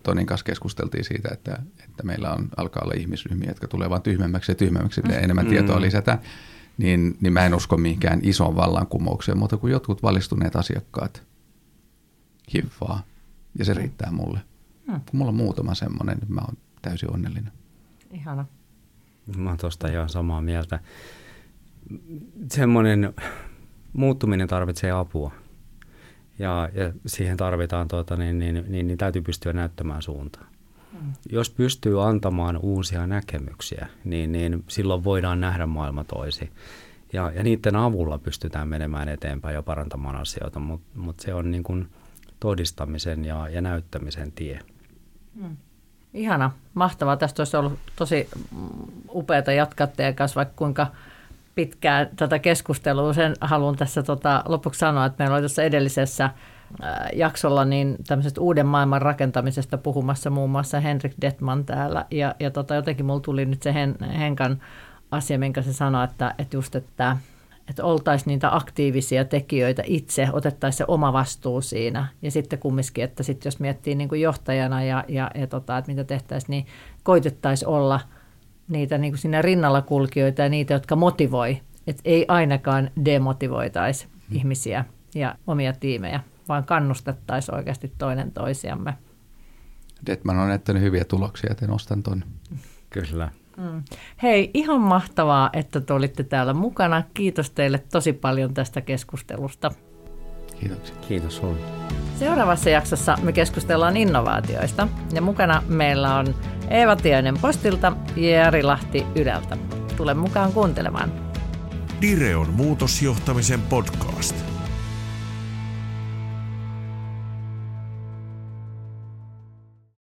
Tonin 0.03 0.25
kanssa 0.25 0.43
keskusteltiin 0.43 1.03
siitä, 1.03 1.29
että, 1.31 1.61
että 1.83 2.03
meillä 2.03 2.33
on, 2.33 2.49
alkaa 2.57 2.83
olla 2.83 2.93
ihmisryhmiä, 2.97 3.49
jotka 3.49 3.67
tulee 3.67 3.89
vain 3.89 4.01
tyhmemmäksi 4.01 4.51
ja 4.51 4.55
tyhmemmäksi, 4.55 5.01
mm. 5.01 5.09
enemmän 5.09 5.47
tietoa 5.47 5.75
hmm. 5.75 5.85
lisätään, 5.85 6.19
niin, 6.77 7.17
niin 7.21 7.33
mä 7.33 7.45
en 7.45 7.55
usko 7.55 7.77
mihinkään 7.77 8.19
isoon 8.23 8.55
vallankumoukseen, 8.55 9.37
mutta 9.37 9.57
kun 9.57 9.71
jotkut 9.71 10.03
valistuneet 10.03 10.55
asiakkaat 10.55 11.23
hivaa, 12.53 13.03
ja 13.59 13.65
se 13.65 13.73
riittää 13.73 14.11
mulle. 14.11 14.39
Hmm. 14.87 14.93
Kun 14.95 15.17
mulla 15.17 15.29
on 15.29 15.35
muutama 15.35 15.75
semmoinen, 15.75 16.17
niin 16.17 16.33
mä 16.33 16.41
oon 16.41 16.57
täysin 16.81 17.13
onnellinen. 17.13 17.51
Ihana. 18.11 18.45
Mä 19.37 19.49
oon 19.49 19.57
tuosta 19.57 19.87
ihan 19.87 20.09
samaa 20.09 20.41
mieltä. 20.41 20.79
Semmoinen 22.51 23.13
muuttuminen 23.93 24.47
tarvitsee 24.47 24.91
apua. 24.91 25.31
Ja, 26.39 26.69
ja 26.73 26.93
siihen 27.05 27.37
tarvitaan, 27.37 27.87
tuota, 27.87 28.15
niin, 28.15 28.39
niin, 28.39 28.65
niin, 28.67 28.87
niin 28.87 28.97
täytyy 28.97 29.21
pystyä 29.21 29.53
näyttämään 29.53 30.01
suuntaa. 30.01 30.45
Hmm. 30.91 31.13
Jos 31.29 31.49
pystyy 31.49 32.07
antamaan 32.07 32.57
uusia 32.57 33.07
näkemyksiä, 33.07 33.87
niin, 34.03 34.31
niin 34.31 34.63
silloin 34.67 35.03
voidaan 35.03 35.41
nähdä 35.41 35.65
maailma 35.65 36.03
toisi. 36.03 36.49
Ja, 37.13 37.31
ja 37.35 37.43
niiden 37.43 37.75
avulla 37.75 38.17
pystytään 38.17 38.67
menemään 38.67 39.09
eteenpäin 39.09 39.53
ja 39.53 39.63
parantamaan 39.63 40.15
asioita, 40.15 40.59
mutta 40.59 40.87
mut 40.99 41.19
se 41.19 41.33
on 41.33 41.51
niin 41.51 41.63
kuin 41.63 41.89
todistamisen 42.39 43.25
ja, 43.25 43.49
ja 43.49 43.61
näyttämisen 43.61 44.31
tie. 44.31 44.59
Hmm. 45.39 45.57
Ihana, 46.13 46.51
mahtavaa. 46.73 47.17
Tästä 47.17 47.41
olisi 47.41 47.57
ollut 47.57 47.79
tosi 47.95 48.29
upeata 49.13 49.51
jatkaa 49.51 49.87
teidän 49.87 50.15
kanssa, 50.15 50.35
vaikka 50.35 50.53
kuinka 50.55 50.87
pitkään 51.55 52.09
tätä 52.15 52.39
keskustelua. 52.39 53.13
Sen 53.13 53.33
haluan 53.41 53.75
tässä 53.75 54.03
tota, 54.03 54.43
lopuksi 54.47 54.79
sanoa, 54.79 55.05
että 55.05 55.23
meillä 55.23 55.33
oli 55.33 55.41
tuossa 55.41 55.63
edellisessä 55.63 56.29
jaksolla 57.13 57.65
niin 57.65 57.95
tämmöisestä 58.07 58.41
uuden 58.41 58.65
maailman 58.65 59.01
rakentamisesta 59.01 59.77
puhumassa 59.77 60.29
muun 60.29 60.49
muassa 60.49 60.79
Henrik 60.79 61.13
Detman 61.21 61.65
täällä. 61.65 62.05
Ja, 62.11 62.35
ja 62.39 62.51
tota, 62.51 62.75
jotenkin 62.75 63.05
mulla 63.05 63.19
tuli 63.19 63.45
nyt 63.45 63.63
se 63.63 63.73
Hen, 63.73 63.95
Henkan 64.19 64.61
asia, 65.11 65.39
minkä 65.39 65.61
se 65.61 65.73
sanoi, 65.73 66.03
että, 66.03 66.35
että 66.37 66.57
just, 66.57 66.75
että 66.75 67.17
että 67.69 67.83
oltaisiin 67.83 68.27
niitä 68.27 68.55
aktiivisia 68.55 69.25
tekijöitä 69.25 69.83
itse, 69.85 70.29
otettaisiin 70.33 70.77
se 70.77 70.85
oma 70.87 71.13
vastuu 71.13 71.61
siinä. 71.61 72.07
Ja 72.21 72.31
sitten 72.31 72.59
kumminkin, 72.59 73.03
että 73.03 73.23
sitten 73.23 73.47
jos 73.47 73.59
miettii 73.59 73.95
niin 73.95 74.09
kuin 74.09 74.21
johtajana 74.21 74.83
ja, 74.83 75.03
ja, 75.07 75.31
ja 75.35 75.47
tota, 75.47 75.77
että 75.77 75.91
mitä 75.91 76.03
tehtäisiin, 76.03 76.49
niin 76.49 76.65
koitettaisiin 77.03 77.69
olla 77.69 77.99
niitä 78.67 78.97
niin 78.97 79.11
kuin 79.11 79.19
siinä 79.19 79.41
rinnalla 79.41 79.81
kulkijoita 79.81 80.41
ja 80.41 80.49
niitä, 80.49 80.73
jotka 80.73 80.95
motivoi. 80.95 81.61
Että 81.87 82.01
ei 82.05 82.25
ainakaan 82.27 82.91
demotivoitaisi 83.05 84.05
hmm. 84.05 84.37
ihmisiä 84.37 84.85
ja 85.15 85.35
omia 85.47 85.73
tiimejä, 85.73 86.19
vaan 86.49 86.63
kannustettaisiin 86.65 87.55
oikeasti 87.55 87.91
toinen 87.97 88.31
toisiamme. 88.31 88.93
Detman 90.05 90.37
on 90.37 90.47
näyttänyt 90.47 90.83
hyviä 90.83 91.05
tuloksia, 91.05 91.51
että 91.51 91.67
nostan 91.67 92.03
tuon. 92.03 92.23
Kyllä. 92.89 93.29
Mm. 93.57 93.83
Hei, 94.23 94.51
ihan 94.53 94.81
mahtavaa, 94.81 95.49
että 95.53 95.81
te 95.81 95.93
olitte 95.93 96.23
täällä 96.23 96.53
mukana. 96.53 97.03
Kiitos 97.13 97.49
teille 97.49 97.83
tosi 97.91 98.13
paljon 98.13 98.53
tästä 98.53 98.81
keskustelusta. 98.81 99.71
Kiitoksia. 100.59 100.95
Kiitos 101.07 101.35
sinulle. 101.37 101.59
Seuraavassa 102.19 102.69
jaksossa 102.69 103.17
me 103.21 103.33
keskustellaan 103.33 103.97
innovaatioista 103.97 104.87
ja 105.13 105.21
mukana 105.21 105.63
meillä 105.67 106.15
on 106.15 106.35
Eeva 106.69 106.95
Tiainen 106.95 107.37
Postilta 107.37 107.93
ja 108.15 108.29
Jari 108.29 108.63
Lahti 108.63 109.05
Yleltä. 109.15 109.57
Tule 109.97 110.13
mukaan 110.13 110.53
kuuntelemaan. 110.53 111.11
Direon 112.01 112.49
muutosjohtamisen 112.49 113.61
podcast. 113.61 114.54